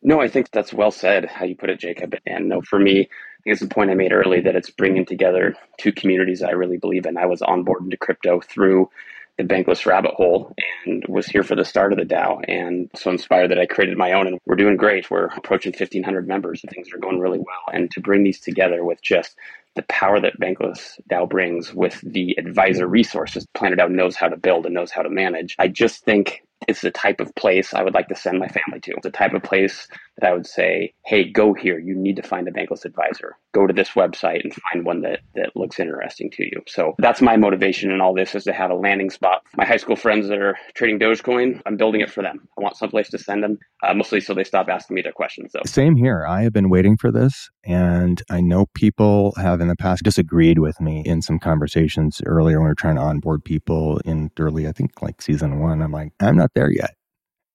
No, 0.02 0.22
I 0.22 0.30
think 0.30 0.52
that's 0.52 0.74
well 0.74 0.92
said, 0.92 1.26
how 1.26 1.46
you 1.46 1.56
put 1.56 1.70
it, 1.70 1.80
Jacob. 1.80 2.16
And 2.26 2.48
no, 2.48 2.62
for 2.62 2.80
me, 2.80 3.02
I 3.02 3.04
think 3.04 3.54
it's 3.54 3.62
the 3.62 3.68
point 3.68 3.92
I 3.92 3.94
made 3.94 4.14
early 4.14 4.40
that 4.42 4.56
it's 4.56 4.70
bringing 4.70 5.06
together 5.06 5.54
two 5.78 5.92
communities 5.92 6.42
I 6.42 6.52
really 6.52 6.78
believe 6.78 7.06
in. 7.06 7.18
I 7.18 7.26
was 7.26 7.42
on 7.42 7.64
board 7.64 7.84
into 7.84 7.98
crypto 7.98 8.40
through 8.40 8.90
the 9.38 9.44
bankless 9.44 9.86
rabbit 9.86 10.14
hole 10.14 10.54
and 10.86 11.04
was 11.10 11.26
here 11.26 11.44
for 11.44 11.56
the 11.56 11.66
start 11.66 11.92
of 11.92 11.98
the 11.98 12.06
DAO 12.06 12.44
and 12.48 12.90
so 12.96 13.10
inspired 13.10 13.50
that 13.50 13.60
I 13.60 13.66
created 13.66 13.98
my 13.98 14.14
own 14.14 14.28
and 14.28 14.40
we're 14.46 14.56
doing 14.56 14.78
great. 14.78 15.10
We're 15.10 15.26
approaching 15.26 15.72
1500 15.72 16.28
members 16.28 16.62
and 16.64 16.72
things 16.72 16.90
are 16.94 17.00
going 17.00 17.20
really 17.20 17.40
well. 17.40 17.74
And 17.74 17.90
to 17.92 18.00
bring 18.00 18.24
these 18.24 18.40
together 18.40 18.86
with 18.86 19.02
just 19.02 19.36
the 19.76 19.82
power 19.84 20.20
that 20.20 20.40
Bankless 20.40 21.00
DAO 21.10 21.28
brings 21.28 21.74
with 21.74 22.00
the 22.04 22.36
advisor 22.38 22.88
resources 22.88 23.48
Planner 23.56 23.76
DAO 23.76 23.90
knows 23.90 24.16
how 24.16 24.28
to 24.28 24.38
build 24.38 24.66
and 24.66 24.76
knows 24.76 24.92
how 24.92 25.02
to 25.02 25.10
manage, 25.10 25.56
I 25.58 25.68
just 25.68 26.04
think 26.04 26.44
it's 26.68 26.82
the 26.82 26.92
type 26.92 27.20
of 27.20 27.34
place 27.36 27.74
I 27.74 27.84
would 27.84 27.94
like 27.94 28.08
to 28.10 28.16
send 28.16 28.40
my 28.40 28.48
family 28.48 28.80
to. 28.82 28.92
It's 28.92 29.04
the 29.04 29.12
type 29.12 29.34
of 29.34 29.44
place 29.44 29.88
that 30.18 30.30
I 30.30 30.34
would 30.34 30.46
say, 30.46 30.94
hey, 31.06 31.30
go 31.30 31.54
here. 31.54 31.80
You 31.80 31.96
need 31.96 32.16
to 32.18 32.24
find 32.24 32.48
a 32.48 32.52
bankless 32.52 32.86
advisor. 32.86 33.36
Go 33.54 33.66
to 33.66 33.74
this 33.74 33.90
website 33.90 34.44
and 34.44 34.54
find 34.54 34.86
one 34.86 35.02
that, 35.02 35.20
that 35.36 35.56
looks 35.56 35.80
interesting 35.80 36.30
to 36.32 36.44
you. 36.44 36.62
So 36.68 36.94
that's 37.00 37.22
my 37.22 37.38
motivation 37.38 37.92
in 37.92 38.02
all 38.02 38.14
this 38.14 38.36
is 38.36 38.44
to 38.44 38.54
have 38.54 38.70
a 38.70 38.76
landing 38.76 39.10
spot. 39.10 39.42
My 39.58 39.66
high 39.66 39.78
school 39.78 39.96
friends 39.96 40.28
that 40.28 40.40
are 40.40 40.58
trading 40.76 41.00
Dogecoin, 41.00 41.62
I'm 41.66 41.78
building 41.78 42.02
it 42.02 42.12
for 42.12 42.22
them. 42.22 42.48
I 42.58 42.62
want 42.62 42.78
someplace 42.78 43.10
to 43.10 43.18
send 43.18 43.44
them, 43.44 43.58
uh, 43.84 43.94
mostly 43.94 44.22
so 44.22 44.34
they 44.34 44.44
stop 44.44 44.68
asking 44.70 44.96
me 44.96 45.02
their 45.02 45.12
questions. 45.12 45.52
So. 45.52 45.62
Same 45.66 45.96
here. 45.96 46.26
I 46.28 46.44
have 46.44 46.54
been 46.54 46.70
waiting 46.70 46.98
for 46.98 47.12
this. 47.12 47.50
And 47.66 48.22
I 48.30 48.42
know 48.42 48.68
people 48.76 49.34
have 49.38 49.62
in 49.62 49.68
the 49.68 49.76
past 49.76 50.04
disagreed 50.04 50.60
with 50.60 50.80
me 50.82 51.02
in 51.06 51.22
some 51.22 51.40
conversations 51.40 52.22
earlier 52.26 52.58
when 52.58 52.66
we 52.66 52.72
were 52.72 52.76
trying 52.76 52.96
to 52.96 53.02
onboard 53.02 53.44
people 53.46 54.00
in 54.06 54.32
early, 54.40 54.68
I 54.68 54.74
think 54.74 55.02
like 55.02 55.22
season 55.22 55.60
one. 55.60 55.82
I'm 55.82 55.92
like, 55.92 56.12
I'm 56.20 56.36
not 56.36 56.53
there 56.56 56.72
yet. 56.72 56.92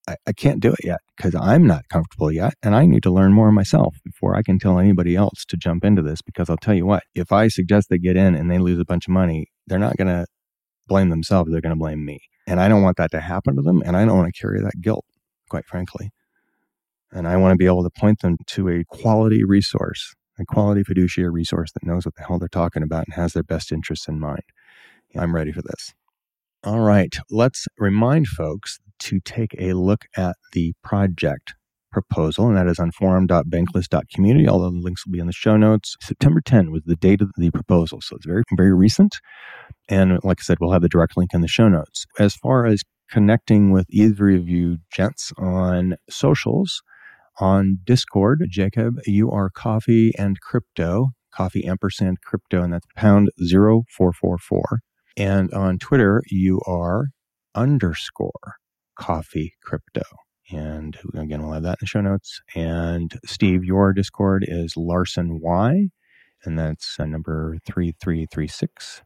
I, 0.09 0.17
I 0.27 0.33
can't 0.33 0.61
do 0.61 0.73
it 0.73 0.85
yet 0.85 1.01
because 1.17 1.35
I'm 1.35 1.67
not 1.67 1.89
comfortable 1.89 2.33
yet. 2.33 2.55
And 2.63 2.75
I 2.75 2.87
need 2.87 3.03
to 3.03 3.11
learn 3.11 3.33
more 3.33 3.53
myself 3.53 3.97
before 4.05 4.35
I 4.35 4.43
can 4.43 4.59
tell 4.59 4.79
anybody 4.79 5.15
else 5.15 5.45
to 5.49 5.57
jump 5.57 5.85
into 5.85 6.03
this. 6.03 6.23
Because 6.23 6.49
I'll 6.49 6.57
tell 6.57 6.75
you 6.75 6.87
what, 6.87 7.03
if 7.15 7.31
I 7.31 7.49
suggest 7.49 7.89
they 7.89 7.99
get 7.99 8.17
in 8.17 8.35
and 8.35 8.51
they 8.51 8.59
lose 8.59 8.81
a 8.81 8.85
bunch 8.85 9.07
of 9.07 9.13
money, 9.13 9.49
they're 9.67 9.79
not 9.79 9.97
going 9.97 10.09
to 10.09 10.27
blame 10.87 11.11
themselves. 11.11 11.51
They're 11.51 11.61
going 11.61 11.75
to 11.75 11.79
blame 11.79 12.05
me. 12.05 12.21
And 12.47 12.61
I 12.61 12.69
don't 12.69 12.83
want 12.83 12.97
that 12.97 13.11
to 13.11 13.21
happen 13.21 13.57
to 13.57 13.63
them. 13.63 13.83
And 13.85 13.97
I 13.97 14.05
don't 14.07 14.17
want 14.17 14.33
to 14.33 14.41
carry 14.41 14.61
that 14.63 14.81
guilt, 14.81 15.05
quite 15.51 15.67
frankly. 15.67 16.11
And 17.13 17.29
I 17.29 17.37
want 17.37 17.53
to 17.53 17.57
be 17.57 17.67
able 17.67 17.85
to 17.85 17.91
point 17.91 18.21
them 18.21 18.37
to 18.47 18.69
a 18.69 18.85
quality 18.89 19.45
resource, 19.45 20.15
a 20.39 20.45
quality 20.47 20.83
fiduciary 20.83 21.31
resource 21.31 21.71
that 21.73 21.85
knows 21.87 22.07
what 22.07 22.15
the 22.17 22.23
hell 22.23 22.39
they're 22.39 22.49
talking 22.49 22.83
about 22.83 23.05
and 23.07 23.15
has 23.15 23.35
their 23.35 23.43
best 23.43 23.73
interests 23.73 24.09
in 24.09 24.19
mind. 24.19 24.43
I'm 25.17 25.35
ready 25.35 25.53
for 25.53 25.63
this. 25.63 25.95
All 26.65 26.81
right, 26.81 27.15
let's 27.31 27.67
remind 27.79 28.27
folks 28.27 28.79
to 29.01 29.21
take 29.21 29.55
a 29.59 29.73
look 29.75 30.07
at 30.17 30.37
the 30.53 30.73
project 30.83 31.55
proposal, 31.91 32.49
and 32.49 32.57
that 32.57 32.67
is 32.67 32.79
on 32.79 32.91
forum.bankless.community. 32.93 34.47
All 34.49 34.61
the 34.61 34.69
links 34.69 35.07
will 35.07 35.13
be 35.13 35.19
in 35.19 35.27
the 35.27 35.33
show 35.33 35.57
notes. 35.57 35.97
September 36.01 36.41
10 36.41 36.71
was 36.71 36.83
the 36.85 36.97
date 36.97 37.21
of 37.21 37.31
the 37.37 37.51
proposal, 37.51 38.01
so 38.01 38.17
it's 38.17 38.27
very, 38.27 38.43
very 38.57 38.75
recent. 38.75 39.17
And 39.89 40.19
like 40.23 40.39
I 40.41 40.43
said, 40.43 40.59
we'll 40.61 40.73
have 40.73 40.83
the 40.83 40.89
direct 40.89 41.17
link 41.17 41.33
in 41.33 41.41
the 41.41 41.49
show 41.49 41.69
notes. 41.69 42.07
As 42.19 42.35
far 42.37 42.67
as 42.67 42.83
connecting 43.11 43.71
with 43.71 43.87
either 43.89 44.29
of 44.31 44.49
you 44.49 44.79
gents 44.93 45.33
on 45.39 45.97
socials, 46.11 46.83
on 47.41 47.79
Discord, 47.85 48.47
Jacob, 48.51 48.97
you 49.07 49.31
are 49.31 49.49
coffee 49.49 50.13
and 50.19 50.41
crypto, 50.41 51.09
coffee 51.33 51.67
ampersand 51.67 52.19
crypto, 52.23 52.63
and 52.63 52.73
that's 52.73 52.87
pound 52.97 53.31
0444. 53.39 54.81
And 55.17 55.53
on 55.53 55.79
Twitter, 55.79 56.23
you 56.29 56.61
are 56.67 57.07
underscore 57.55 58.57
coffee 58.99 59.55
crypto. 59.63 60.03
And 60.51 60.97
again, 61.15 61.43
we'll 61.43 61.53
have 61.53 61.63
that 61.63 61.73
in 61.73 61.79
the 61.81 61.87
show 61.87 62.01
notes. 62.01 62.41
And 62.55 63.13
Steve, 63.25 63.65
your 63.65 63.93
Discord 63.93 64.45
is 64.47 64.77
Larson 64.77 65.41
Y, 65.41 65.89
and 66.45 66.59
that's 66.59 66.99
uh, 66.99 67.05
number 67.05 67.57
3336. 67.67 69.03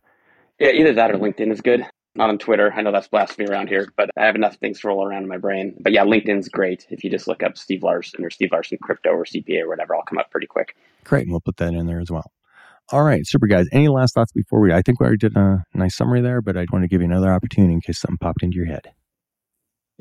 Yeah, 0.58 0.70
either 0.70 0.92
that 0.94 1.10
or 1.10 1.18
LinkedIn 1.18 1.50
is 1.50 1.60
good. 1.60 1.86
Not 2.14 2.28
on 2.28 2.38
Twitter. 2.38 2.72
I 2.72 2.82
know 2.82 2.92
that's 2.92 3.08
blasphemy 3.08 3.48
around 3.48 3.68
here, 3.68 3.88
but 3.96 4.10
I 4.18 4.26
have 4.26 4.34
enough 4.34 4.56
things 4.56 4.80
to 4.80 4.88
roll 4.88 5.04
around 5.04 5.22
in 5.22 5.28
my 5.28 5.38
brain. 5.38 5.74
But 5.80 5.92
yeah, 5.92 6.04
LinkedIn's 6.04 6.48
great. 6.48 6.86
If 6.90 7.02
you 7.02 7.10
just 7.10 7.26
look 7.26 7.42
up 7.42 7.56
Steve 7.56 7.82
Larsen 7.82 8.22
or 8.22 8.30
Steve 8.30 8.50
Larsen 8.52 8.78
Crypto 8.82 9.10
or 9.10 9.24
CPA 9.24 9.62
or 9.62 9.68
whatever, 9.68 9.96
I'll 9.96 10.02
come 10.02 10.18
up 10.18 10.30
pretty 10.30 10.46
quick. 10.46 10.76
Great. 11.04 11.22
And 11.22 11.30
we'll 11.30 11.40
put 11.40 11.56
that 11.56 11.72
in 11.72 11.86
there 11.86 12.00
as 12.00 12.10
well. 12.10 12.30
All 12.90 13.04
right, 13.04 13.22
super 13.24 13.46
guys. 13.46 13.66
Any 13.72 13.88
last 13.88 14.14
thoughts 14.14 14.32
before 14.32 14.60
we? 14.60 14.72
I 14.72 14.82
think 14.82 15.00
we 15.00 15.06
already 15.06 15.18
did 15.18 15.36
a 15.36 15.64
nice 15.72 15.96
summary 15.96 16.20
there, 16.20 16.42
but 16.42 16.58
I 16.58 16.66
want 16.70 16.82
to 16.82 16.88
give 16.88 17.00
you 17.00 17.06
another 17.06 17.32
opportunity 17.32 17.72
in 17.72 17.80
case 17.80 17.98
something 17.98 18.18
popped 18.18 18.42
into 18.42 18.56
your 18.56 18.66
head. 18.66 18.92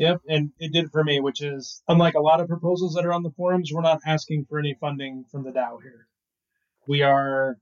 Yep, 0.01 0.21
and 0.27 0.51
it 0.57 0.73
did 0.73 0.89
for 0.91 1.03
me, 1.03 1.19
which 1.19 1.43
is 1.43 1.83
unlike 1.87 2.15
a 2.15 2.19
lot 2.19 2.41
of 2.41 2.47
proposals 2.47 2.95
that 2.95 3.05
are 3.05 3.13
on 3.13 3.21
the 3.21 3.29
forums, 3.37 3.69
we're 3.71 3.83
not 3.83 3.99
asking 4.03 4.47
for 4.49 4.57
any 4.57 4.75
funding 4.81 5.25
from 5.31 5.43
the 5.43 5.51
DAO 5.51 5.79
here. 5.79 6.07
We 6.87 7.03
are 7.03 7.59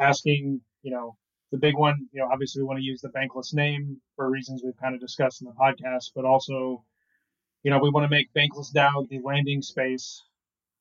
asking, 0.00 0.62
you 0.80 0.90
know, 0.90 1.18
the 1.52 1.58
big 1.58 1.76
one, 1.76 2.08
you 2.12 2.22
know, 2.22 2.30
obviously 2.32 2.62
we 2.62 2.66
want 2.66 2.78
to 2.78 2.82
use 2.82 3.02
the 3.02 3.10
bankless 3.10 3.52
name 3.52 4.00
for 4.14 4.30
reasons 4.30 4.62
we've 4.64 4.80
kind 4.80 4.94
of 4.94 5.02
discussed 5.02 5.42
in 5.42 5.48
the 5.48 5.52
podcast, 5.52 6.12
but 6.14 6.24
also, 6.24 6.82
you 7.62 7.70
know, 7.70 7.78
we 7.78 7.90
want 7.90 8.04
to 8.04 8.08
make 8.08 8.32
Bankless 8.32 8.72
DAO 8.72 9.06
the 9.10 9.20
landing 9.22 9.60
space 9.60 10.24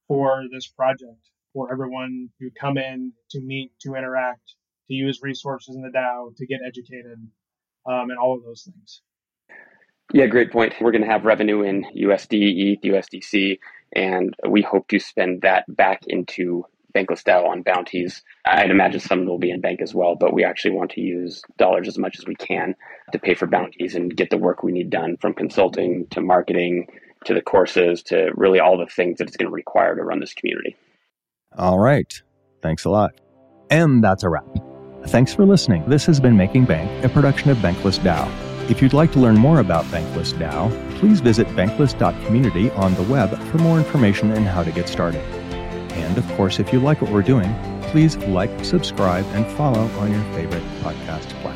for 0.08 0.46
this 0.50 0.66
project 0.66 1.30
for 1.52 1.70
everyone 1.74 2.30
to 2.40 2.50
come 2.58 2.78
in, 2.78 3.12
to 3.32 3.42
meet, 3.42 3.74
to 3.82 3.96
interact, 3.96 4.54
to 4.88 4.94
use 4.94 5.20
resources 5.22 5.76
in 5.76 5.82
the 5.82 5.90
DAO, 5.90 6.34
to 6.38 6.46
get 6.46 6.62
educated, 6.66 7.20
um, 7.86 8.10
and 8.12 8.18
all 8.18 8.34
of 8.34 8.46
those 8.46 8.64
things. 8.64 9.02
Yeah, 10.14 10.28
great 10.28 10.52
point. 10.52 10.74
We're 10.80 10.92
going 10.92 11.04
to 11.04 11.10
have 11.10 11.26
revenue 11.26 11.62
in 11.64 11.86
USD, 11.96 12.34
ETH, 12.34 12.82
USDC, 12.82 13.60
and 13.94 14.36
we 14.48 14.62
hope 14.62 14.88
to 14.90 15.00
spend 15.00 15.42
that 15.42 15.64
back 15.68 16.04
into 16.08 16.66
Bankless 16.96 17.24
DAO 17.24 17.48
on 17.48 17.62
bounties. 17.62 18.24
I'd 18.46 18.72
imagine 18.72 19.02
some 19.02 19.26
will 19.26 19.38
be 19.38 19.52
in 19.52 19.60
bank 19.62 19.82
as 19.82 19.94
well, 19.94 20.16
but 20.16 20.34
we 20.34 20.46
actually 20.46 20.72
want 20.72 20.92
to 20.92 21.02
use 21.02 21.42
dollars 21.58 21.88
as 21.88 21.98
much 21.98 22.18
as 22.18 22.26
we 22.26 22.36
can 22.36 22.76
to 23.12 23.20
pay 23.20 23.34
for 23.34 23.48
bounties 23.48 23.96
and 23.96 24.16
get 24.16 24.30
the 24.30 24.38
work 24.38 24.64
we 24.64 24.72
need 24.72 24.90
done 24.90 25.18
from 25.18 25.34
consulting 25.34 26.08
to 26.12 26.22
marketing 26.22 26.88
to 27.26 27.34
the 27.34 27.42
courses 27.42 28.02
to 28.04 28.30
really 28.36 28.60
all 28.60 28.78
the 28.78 28.86
things 28.86 29.18
that 29.18 29.28
it's 29.28 29.36
going 29.36 29.50
to 29.50 29.54
require 29.54 29.96
to 29.96 30.04
run 30.04 30.20
this 30.20 30.34
community. 30.34 30.76
All 31.58 31.80
right. 31.80 32.22
Thanks 32.62 32.86
a 32.86 32.90
lot. 32.90 33.20
And 33.70 34.04
that's 34.04 34.24
a 34.24 34.30
wrap. 34.30 34.46
Thanks 35.08 35.34
for 35.34 35.46
listening. 35.46 35.88
This 35.90 36.06
has 36.06 36.20
been 36.20 36.38
Making 36.38 36.66
Bank, 36.66 37.04
a 37.04 37.10
production 37.10 37.50
of 37.50 37.58
Bankless 37.58 38.00
DAO. 38.00 38.55
If 38.68 38.82
you'd 38.82 38.94
like 38.94 39.12
to 39.12 39.20
learn 39.20 39.38
more 39.38 39.60
about 39.60 39.86
Bankless 39.86 40.34
DAO, 40.34 40.72
please 40.98 41.20
visit 41.20 41.48
bankless.community 41.50 42.72
on 42.72 42.96
the 42.96 43.04
web 43.04 43.38
for 43.52 43.60
more 43.60 43.78
information 43.78 44.32
and 44.32 44.48
how 44.48 44.64
to 44.64 44.72
get 44.72 44.90
started. 44.90 45.22
And 45.94 46.18
of 46.18 46.28
course, 46.34 46.60
if 46.60 46.74
you 46.74 46.80
like 46.80 47.00
what 47.00 47.12
we're 47.12 47.22
doing, 47.22 47.54
please 47.84 48.18
like, 48.18 48.66
subscribe, 48.66 49.24
and 49.34 49.46
follow 49.56 49.84
on 50.00 50.12
your 50.12 50.24
favorite 50.34 50.64
podcast 50.82 51.30
platform. 51.42 51.55